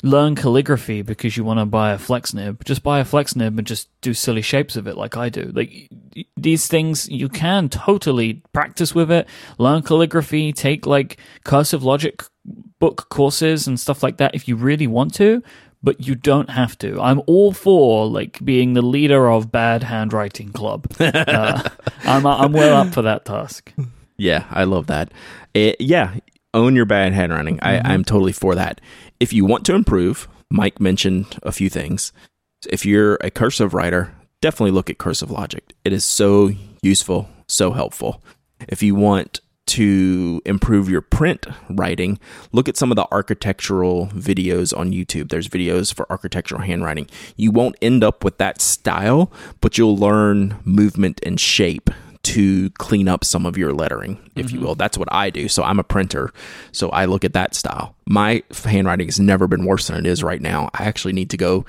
learn 0.05 0.35
calligraphy 0.35 1.01
because 1.01 1.35
you 1.37 1.43
want 1.45 1.59
to 1.59 1.65
buy 1.65 1.93
a 1.93 1.99
flex 1.99 2.35
nib. 2.35 2.63
Just 2.65 2.83
buy 2.83 3.01
a 3.01 3.05
flex 3.05 3.35
nib 3.35 3.57
and 3.59 3.67
just 3.67 3.89
do 4.03 4.13
silly 4.13 4.43
shapes 4.43 4.77
of 4.77 4.87
it 4.87 4.99
like 4.99 5.17
I 5.17 5.31
do. 5.31 5.51
Like 5.55 5.89
these 6.37 6.69
things 6.69 7.09
you 7.09 7.31
can 7.31 7.71
totally 7.71 8.43
practice 8.53 8.95
with 8.95 9.11
it, 9.11 9.27
learn 9.57 9.83
calligraphy, 9.83 10.53
take 10.53 10.87
like 10.87 11.19
cursive 11.45 11.83
logic 11.83 12.23
book 12.79 13.09
courses 13.09 13.67
and 13.67 13.81
stuff 13.81 14.03
like 14.03 14.19
that 14.19 14.35
if 14.35 14.47
you 14.47 14.57
really 14.57 14.87
want 14.87 15.15
to, 15.15 15.43
but 15.83 16.07
you 16.07 16.15
don't 16.15 16.51
have 16.51 16.77
to. 16.79 17.01
I'm 17.01 17.23
all 17.27 17.53
for 17.53 18.07
like 18.07 18.45
being 18.45 18.75
the 18.75 18.83
leader 18.83 19.31
of 19.31 19.51
bad 19.51 19.85
handwriting 19.85 20.53
club. 20.53 20.87
Uh, 21.01 21.71
I'm 22.05 22.27
I'm 22.27 22.53
well 22.53 22.77
up 22.77 22.93
for 22.93 23.03
that 23.03 23.25
task. 23.25 23.73
Yeah, 24.19 24.45
I 24.51 24.65
love 24.65 24.87
that. 24.89 25.11
It, 25.55 25.81
yeah, 25.81 26.17
own 26.55 26.75
your 26.75 26.87
bad 26.87 27.13
handwriting. 27.13 27.59
I, 27.61 27.75
mm-hmm. 27.75 27.87
I'm 27.87 28.05
totally 28.05 28.33
for 28.33 28.55
that. 28.55 28.81
If 29.21 29.33
you 29.33 29.45
want 29.45 29.67
to 29.67 29.75
improve, 29.75 30.29
Myke 30.53 30.81
mentioned 30.81 31.39
a 31.43 31.53
few 31.53 31.69
things. 31.69 32.13
If 32.71 32.87
you're 32.87 33.19
a 33.21 33.31
cursive 33.31 33.75
writer, 33.75 34.15
definitely 34.41 34.71
look 34.71 34.89
at 34.89 34.99
cursive 34.99 35.31
logic. 35.31 35.75
It 35.85 35.93
is 35.93 36.05
so 36.05 36.53
useful, 36.83 37.29
so 37.49 37.73
helpful. 37.73 38.23
If 38.69 38.83
you 38.83 38.95
want 38.95 39.41
to 39.67 40.43
improve 40.45 40.89
your 40.89 41.01
print 41.01 41.47
writing, 41.71 42.19
look 42.53 42.69
at 42.69 42.77
some 42.77 42.93
of 42.93 42.97
the 42.97 43.07
architectural 43.11 44.09
videos 44.09 44.77
on 44.77 44.93
YouTube. 44.93 45.31
There's 45.31 45.49
videos 45.49 45.93
for 45.93 46.11
architectural 46.11 46.61
handwriting. 46.61 47.09
You 47.37 47.51
won't 47.51 47.77
end 47.81 48.05
up 48.05 48.25
with 48.25 48.39
that 48.39 48.61
style, 48.61 49.33
but 49.61 49.79
you'll 49.79 49.97
learn 49.97 50.59
movement 50.65 51.21
and 51.25 51.41
shape 51.41 51.91
to 52.25 52.71
clean 52.71 53.09
up 53.09 53.25
some 53.25 53.47
of 53.47 53.57
your 53.57 53.73
lettering, 53.73 54.19
if 54.35 54.51
you 54.51 54.59
mm-hmm. 54.59 54.67
will. 54.67 54.75
That's 54.75 54.99
what 54.99 55.13
I 55.13 55.31
do. 55.31 55.49
So 55.49 55.63
I'm 55.63 55.79
a 55.79 55.85
printer. 55.85 56.33
So 56.73 56.91
I 56.91 57.05
look 57.05 57.25
at 57.25 57.35
that 57.35 57.55
style. 57.55 57.95
My 58.07 58.43
handwriting 58.65 59.07
has 59.07 59.21
never 59.21 59.47
been 59.47 59.65
worse 59.65 59.87
than 59.87 59.99
it 59.99 60.07
is 60.07 60.23
right 60.23 60.41
now. 60.41 60.71
I 60.75 60.85
actually 60.85 61.13
need 61.13 61.31
to 61.31 61.37
go 61.37 61.65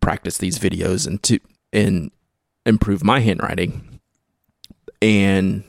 practice 0.00 0.38
these 0.38 0.58
videos 0.58 1.06
and 1.06 1.22
to 1.24 1.38
and 1.72 2.10
improve 2.66 3.04
my 3.04 3.20
handwriting. 3.20 4.00
And 5.00 5.64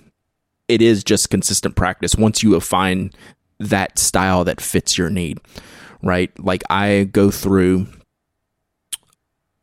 it 0.67 0.81
is 0.81 1.03
just 1.03 1.29
consistent 1.29 1.75
practice 1.75 2.15
once 2.15 2.43
you 2.43 2.59
find 2.59 3.15
that 3.59 3.99
style 3.99 4.43
that 4.45 4.61
fits 4.61 4.97
your 4.97 5.09
need, 5.09 5.39
right? 6.01 6.31
Like 6.39 6.63
I 6.69 7.09
go 7.11 7.31
through 7.31 7.87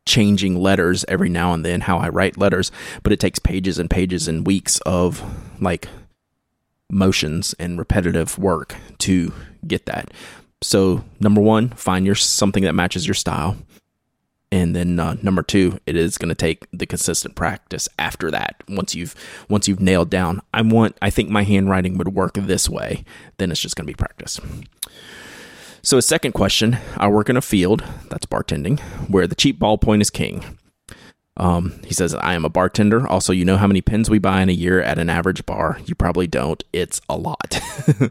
changing 0.07 0.57
letters 0.57 1.05
every 1.09 1.29
now 1.29 1.53
and 1.53 1.65
then 1.65 1.83
how 1.83 1.99
I 1.99 2.09
write 2.09 2.37
letters, 2.37 2.73
but 3.03 3.13
it 3.13 3.21
takes 3.21 3.39
pages 3.39 3.79
and 3.79 3.89
pages 3.89 4.29
and 4.29 4.47
weeks 4.47 4.79
of 4.81 5.23
like 5.61 5.89
motions 6.91 7.55
and 7.59 7.79
repetitive 7.79 8.39
work 8.39 8.75
to 8.99 9.33
get 9.67 9.87
that. 9.87 10.13
So, 10.63 11.05
number 11.21 11.41
1, 11.41 11.71
find 11.71 12.05
your 12.05 12.15
something 12.15 12.65
that 12.65 12.75
matches 12.75 13.07
your 13.07 13.15
style. 13.15 13.57
And 14.53 14.75
then 14.75 14.99
uh, 14.99 15.17
number 15.23 15.43
2, 15.43 15.79
it 15.87 15.97
is 15.97 16.19
going 16.19 16.29
to 16.29 16.35
take 16.35 16.67
the 16.73 16.87
consistent 16.87 17.37
practice 17.37 17.89
after 17.99 18.31
that. 18.33 18.63
Once 18.69 18.95
you've 18.95 19.15
once 19.49 19.69
you've 19.69 19.81
nailed 19.81 20.11
down, 20.11 20.43
I 20.53 20.63
want 20.63 20.97
I 21.01 21.09
think 21.09 21.31
my 21.31 21.45
handwriting 21.45 21.97
would 21.99 22.09
work 22.15 22.35
this 22.35 22.69
way, 22.69 23.05
then 23.39 23.53
it's 23.53 23.61
just 23.61 23.77
going 23.77 23.87
to 23.87 23.91
be 23.91 23.95
practice. 23.95 24.41
So, 25.83 25.97
a 25.97 26.03
second 26.03 26.33
question 26.33 26.79
I 26.97 27.09
work 27.09 27.31
in 27.31 27.37
a 27.37 27.43
field, 27.43 27.83
that's 28.11 28.27
bartending, 28.27 28.81
where 29.09 29.27
the 29.27 29.35
cheap 29.35 29.59
ballpoint 29.59 30.03
is 30.03 30.11
king. 30.11 30.59
Um, 31.37 31.81
he 31.87 31.95
says, 31.95 32.15
I 32.15 32.35
am 32.35 32.45
a 32.45 32.51
bartender. 32.51 33.09
Also, 33.09 33.33
you 33.33 33.47
know 33.47 33.57
how 33.57 33.67
many 33.67 33.81
pens 33.81 34.11
we 34.11 34.19
buy 34.19 34.43
in 34.43 34.51
a 34.51 34.53
year 34.53 34.83
at 34.83 34.99
an 34.99 35.09
average 35.09 35.47
bar? 35.47 35.79
You 35.87 35.95
probably 35.95 36.27
don't. 36.27 36.63
It's 36.75 37.01
a 37.09 37.17
lot. 37.17 37.59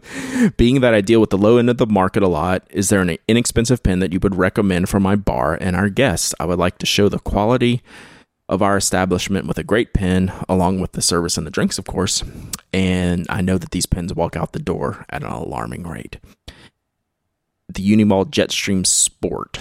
Being 0.58 0.82
that 0.82 0.96
I 0.96 1.02
deal 1.02 1.20
with 1.20 1.30
the 1.30 1.38
low 1.38 1.58
end 1.58 1.70
of 1.70 1.78
the 1.78 1.86
market 1.86 2.24
a 2.24 2.28
lot, 2.28 2.64
is 2.72 2.90
there 2.90 3.02
an 3.02 3.18
inexpensive 3.28 3.84
pen 3.84 4.00
that 4.00 4.12
you 4.12 4.20
would 4.24 4.36
recommend 4.36 4.90
for 4.90 5.00
my 5.00 5.16
bar 5.16 5.56
and 5.62 5.76
our 5.76 5.90
guests? 5.90 6.34
I 6.40 6.46
would 6.46 6.58
like 6.58 6.80
to 6.80 6.88
show 6.88 7.08
the 7.08 7.20
quality 7.20 7.84
of 8.48 8.64
our 8.64 8.78
establishment 8.78 9.46
with 9.46 9.60
a 9.60 9.64
great 9.64 9.94
pen, 9.94 10.34
along 10.48 10.80
with 10.80 10.94
the 10.94 11.02
service 11.04 11.38
and 11.38 11.46
the 11.46 11.52
drinks, 11.52 11.78
of 11.78 11.86
course. 11.86 12.24
And 12.74 13.28
I 13.30 13.42
know 13.42 13.60
that 13.60 13.70
these 13.70 13.86
pens 13.86 14.16
walk 14.16 14.36
out 14.36 14.54
the 14.54 14.60
door 14.60 15.06
at 15.10 15.22
an 15.22 15.30
alarming 15.30 15.84
rate 15.84 16.18
the 17.70 17.82
Uni-ball 17.82 18.26
Jetstream 18.26 18.86
Sport 18.86 19.60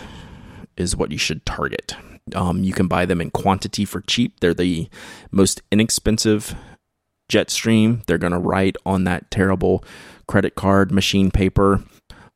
is 0.76 0.96
what 0.96 1.10
you 1.10 1.18
should 1.18 1.44
target. 1.44 1.94
Um, 2.34 2.62
you 2.62 2.72
can 2.72 2.88
buy 2.88 3.06
them 3.06 3.20
in 3.20 3.30
quantity 3.30 3.84
for 3.84 4.00
cheap. 4.02 4.40
They're 4.40 4.54
the 4.54 4.88
most 5.30 5.62
inexpensive 5.70 6.54
Jetstream. 7.30 8.04
They're 8.06 8.18
going 8.18 8.32
to 8.32 8.38
write 8.38 8.76
on 8.84 9.04
that 9.04 9.30
terrible 9.30 9.84
credit 10.26 10.54
card 10.54 10.90
machine 10.92 11.30
paper. 11.30 11.82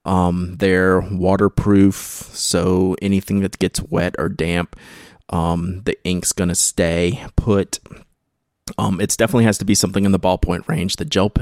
Um, 0.05 0.57
they're 0.59 1.01
waterproof, 1.01 1.95
so 1.95 2.97
anything 3.01 3.41
that 3.41 3.59
gets 3.59 3.81
wet 3.83 4.15
or 4.19 4.29
damp, 4.29 4.77
um, 5.29 5.83
the 5.85 5.97
ink's 6.05 6.33
going 6.33 6.49
to 6.49 6.55
stay 6.55 7.25
put. 7.37 7.79
Um, 8.79 9.01
it 9.01 9.15
definitely 9.19 9.45
has 9.45 9.59
to 9.59 9.65
be 9.65 9.75
something 9.75 10.05
in 10.05 10.13
the 10.13 10.21
ballpoint 10.21 10.69
range. 10.69 10.97
The 10.97 11.05
gel, 11.05 11.33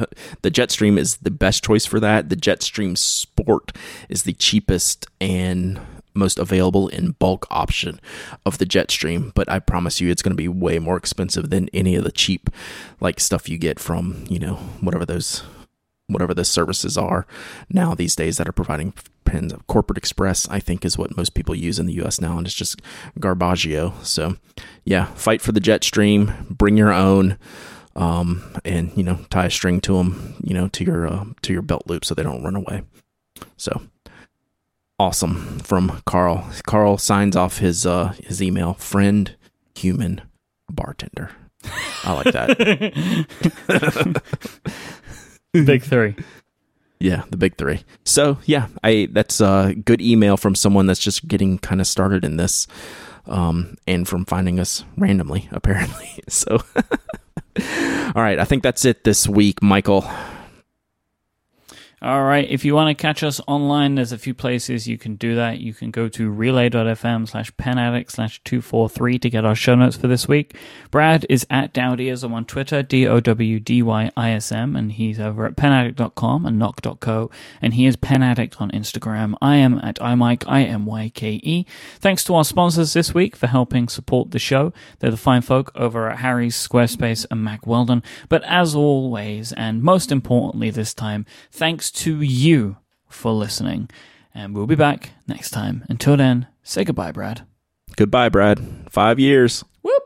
the 0.42 0.50
Jetstream 0.50 0.98
is 0.98 1.18
the 1.18 1.30
best 1.30 1.64
choice 1.64 1.86
for 1.86 2.00
that. 2.00 2.28
The 2.28 2.36
Jetstream 2.36 2.96
Sport 2.96 3.76
is 4.08 4.22
the 4.22 4.32
cheapest 4.32 5.06
and 5.20 5.80
most 6.14 6.38
available 6.38 6.88
in 6.88 7.12
bulk 7.12 7.46
option 7.50 8.00
of 8.44 8.58
the 8.58 8.66
Jetstream. 8.66 9.32
But 9.34 9.50
I 9.50 9.58
promise 9.58 10.00
you, 10.00 10.10
it's 10.10 10.22
going 10.22 10.32
to 10.32 10.36
be 10.36 10.48
way 10.48 10.78
more 10.78 10.96
expensive 10.96 11.50
than 11.50 11.68
any 11.72 11.94
of 11.94 12.04
the 12.04 12.12
cheap 12.12 12.50
like 13.00 13.20
stuff 13.20 13.48
you 13.48 13.58
get 13.58 13.78
from 13.78 14.24
you 14.28 14.38
know 14.38 14.54
whatever 14.80 15.06
those 15.06 15.42
whatever 16.08 16.34
the 16.34 16.44
services 16.44 16.98
are 16.98 17.26
now 17.68 17.94
these 17.94 18.16
days 18.16 18.36
that 18.36 18.48
are 18.48 18.52
providing 18.52 18.92
pens. 19.30 19.52
Corporate 19.68 19.98
Express, 19.98 20.48
I 20.48 20.58
think, 20.60 20.84
is 20.84 20.98
what 20.98 21.16
most 21.16 21.34
people 21.34 21.54
use 21.54 21.78
in 21.78 21.86
the 21.86 21.94
U.S. 21.94 22.20
now, 22.20 22.36
and 22.36 22.46
it's 22.46 22.54
just 22.54 22.80
garbaggio. 23.18 23.92
So, 24.04 24.36
yeah, 24.84 25.06
fight 25.14 25.40
for 25.40 25.52
the 25.52 25.60
Jetstream, 25.60 26.48
Bring 26.48 26.76
your 26.76 26.92
own, 26.92 27.38
um, 27.96 28.42
and 28.64 28.92
you 28.96 29.02
know, 29.02 29.20
tie 29.30 29.46
a 29.46 29.50
string 29.50 29.80
to 29.82 29.96
them, 29.96 30.34
you 30.42 30.54
know, 30.54 30.68
to 30.68 30.84
your 30.84 31.06
uh, 31.06 31.24
to 31.42 31.52
your 31.52 31.62
belt 31.62 31.84
loop 31.86 32.04
so 32.04 32.14
they 32.14 32.22
don't 32.22 32.42
run 32.42 32.56
away. 32.56 32.82
So, 33.56 33.82
awesome 34.98 35.60
from 35.60 36.02
Carl. 36.06 36.48
Carl 36.66 36.98
signs 36.98 37.36
off 37.36 37.58
his 37.58 37.86
uh, 37.86 38.14
his 38.22 38.42
email. 38.42 38.74
Friend, 38.74 39.34
human, 39.74 40.22
bartender. 40.68 41.30
I 42.04 42.12
like 42.14 42.32
that. 42.32 44.22
Big 45.52 45.82
three. 45.82 46.14
Yeah, 47.00 47.24
the 47.30 47.38
big 47.38 47.56
three. 47.56 47.82
So 48.04 48.38
yeah, 48.44 48.68
I 48.84 49.08
that's 49.10 49.40
a 49.40 49.74
good 49.74 50.02
email 50.02 50.36
from 50.36 50.54
someone 50.54 50.86
that's 50.86 51.00
just 51.00 51.26
getting 51.26 51.58
kind 51.58 51.80
of 51.80 51.86
started 51.86 52.24
in 52.24 52.36
this, 52.36 52.66
um, 53.26 53.76
and 53.88 54.06
from 54.06 54.26
finding 54.26 54.60
us 54.60 54.84
randomly 54.98 55.48
apparently. 55.52 56.22
So, 56.28 56.58
all 57.56 58.22
right, 58.22 58.38
I 58.38 58.44
think 58.44 58.62
that's 58.62 58.84
it 58.84 59.04
this 59.04 59.26
week, 59.26 59.62
Michael. 59.62 60.04
All 62.02 62.24
right. 62.24 62.48
If 62.48 62.64
you 62.64 62.74
want 62.74 62.88
to 62.88 63.00
catch 63.00 63.22
us 63.22 63.42
online, 63.46 63.94
there's 63.94 64.10
a 64.10 64.16
few 64.16 64.32
places 64.32 64.88
you 64.88 64.96
can 64.96 65.16
do 65.16 65.34
that. 65.34 65.58
You 65.58 65.74
can 65.74 65.90
go 65.90 66.08
to 66.08 66.30
relay.fm 66.30 67.28
slash 67.28 67.52
penaddict 67.56 68.10
slash 68.10 68.40
243 68.44 69.18
to 69.18 69.28
get 69.28 69.44
our 69.44 69.54
show 69.54 69.74
notes 69.74 69.98
for 69.98 70.06
this 70.06 70.26
week. 70.26 70.56
Brad 70.90 71.26
is 71.28 71.46
at 71.50 71.74
Dowdyism 71.74 72.32
on 72.32 72.46
Twitter, 72.46 72.82
D 72.82 73.06
O 73.06 73.20
W 73.20 73.60
D 73.60 73.82
Y 73.82 74.10
I 74.16 74.30
S 74.30 74.50
M, 74.50 74.76
and 74.76 74.92
he's 74.92 75.20
over 75.20 75.44
at 75.44 75.56
penaddict.com 75.56 76.46
and 76.46 76.58
nock.co, 76.58 77.30
and 77.60 77.74
he 77.74 77.84
is 77.84 77.98
penaddict 77.98 78.62
on 78.62 78.70
Instagram. 78.70 79.34
I 79.42 79.56
am 79.56 79.78
at 79.80 79.96
imyke, 79.96 80.44
I 80.46 80.62
M 80.62 80.86
Y 80.86 81.12
K 81.14 81.32
E. 81.42 81.66
Thanks 81.98 82.24
to 82.24 82.34
our 82.34 82.44
sponsors 82.44 82.94
this 82.94 83.12
week 83.12 83.36
for 83.36 83.46
helping 83.46 83.88
support 83.88 84.30
the 84.30 84.38
show. 84.38 84.72
They're 85.00 85.10
the 85.10 85.18
fine 85.18 85.42
folk 85.42 85.70
over 85.74 86.08
at 86.08 86.20
Harry's, 86.20 86.56
Squarespace, 86.56 87.26
and 87.30 87.44
Mack 87.44 87.66
Weldon. 87.66 88.02
But 88.30 88.42
as 88.44 88.74
always, 88.74 89.52
and 89.52 89.82
most 89.82 90.10
importantly 90.10 90.70
this 90.70 90.94
time, 90.94 91.26
thanks 91.90 92.04
to 92.04 92.20
you 92.22 92.76
for 93.08 93.32
listening. 93.32 93.88
And 94.34 94.54
we'll 94.54 94.66
be 94.66 94.76
back 94.76 95.10
next 95.26 95.50
time. 95.50 95.84
Until 95.88 96.16
then, 96.16 96.46
say 96.62 96.84
goodbye, 96.84 97.12
Brad. 97.12 97.46
Goodbye, 97.96 98.28
Brad. 98.28 98.60
Five 98.88 99.18
years. 99.18 99.64
Whoop! 99.82 100.02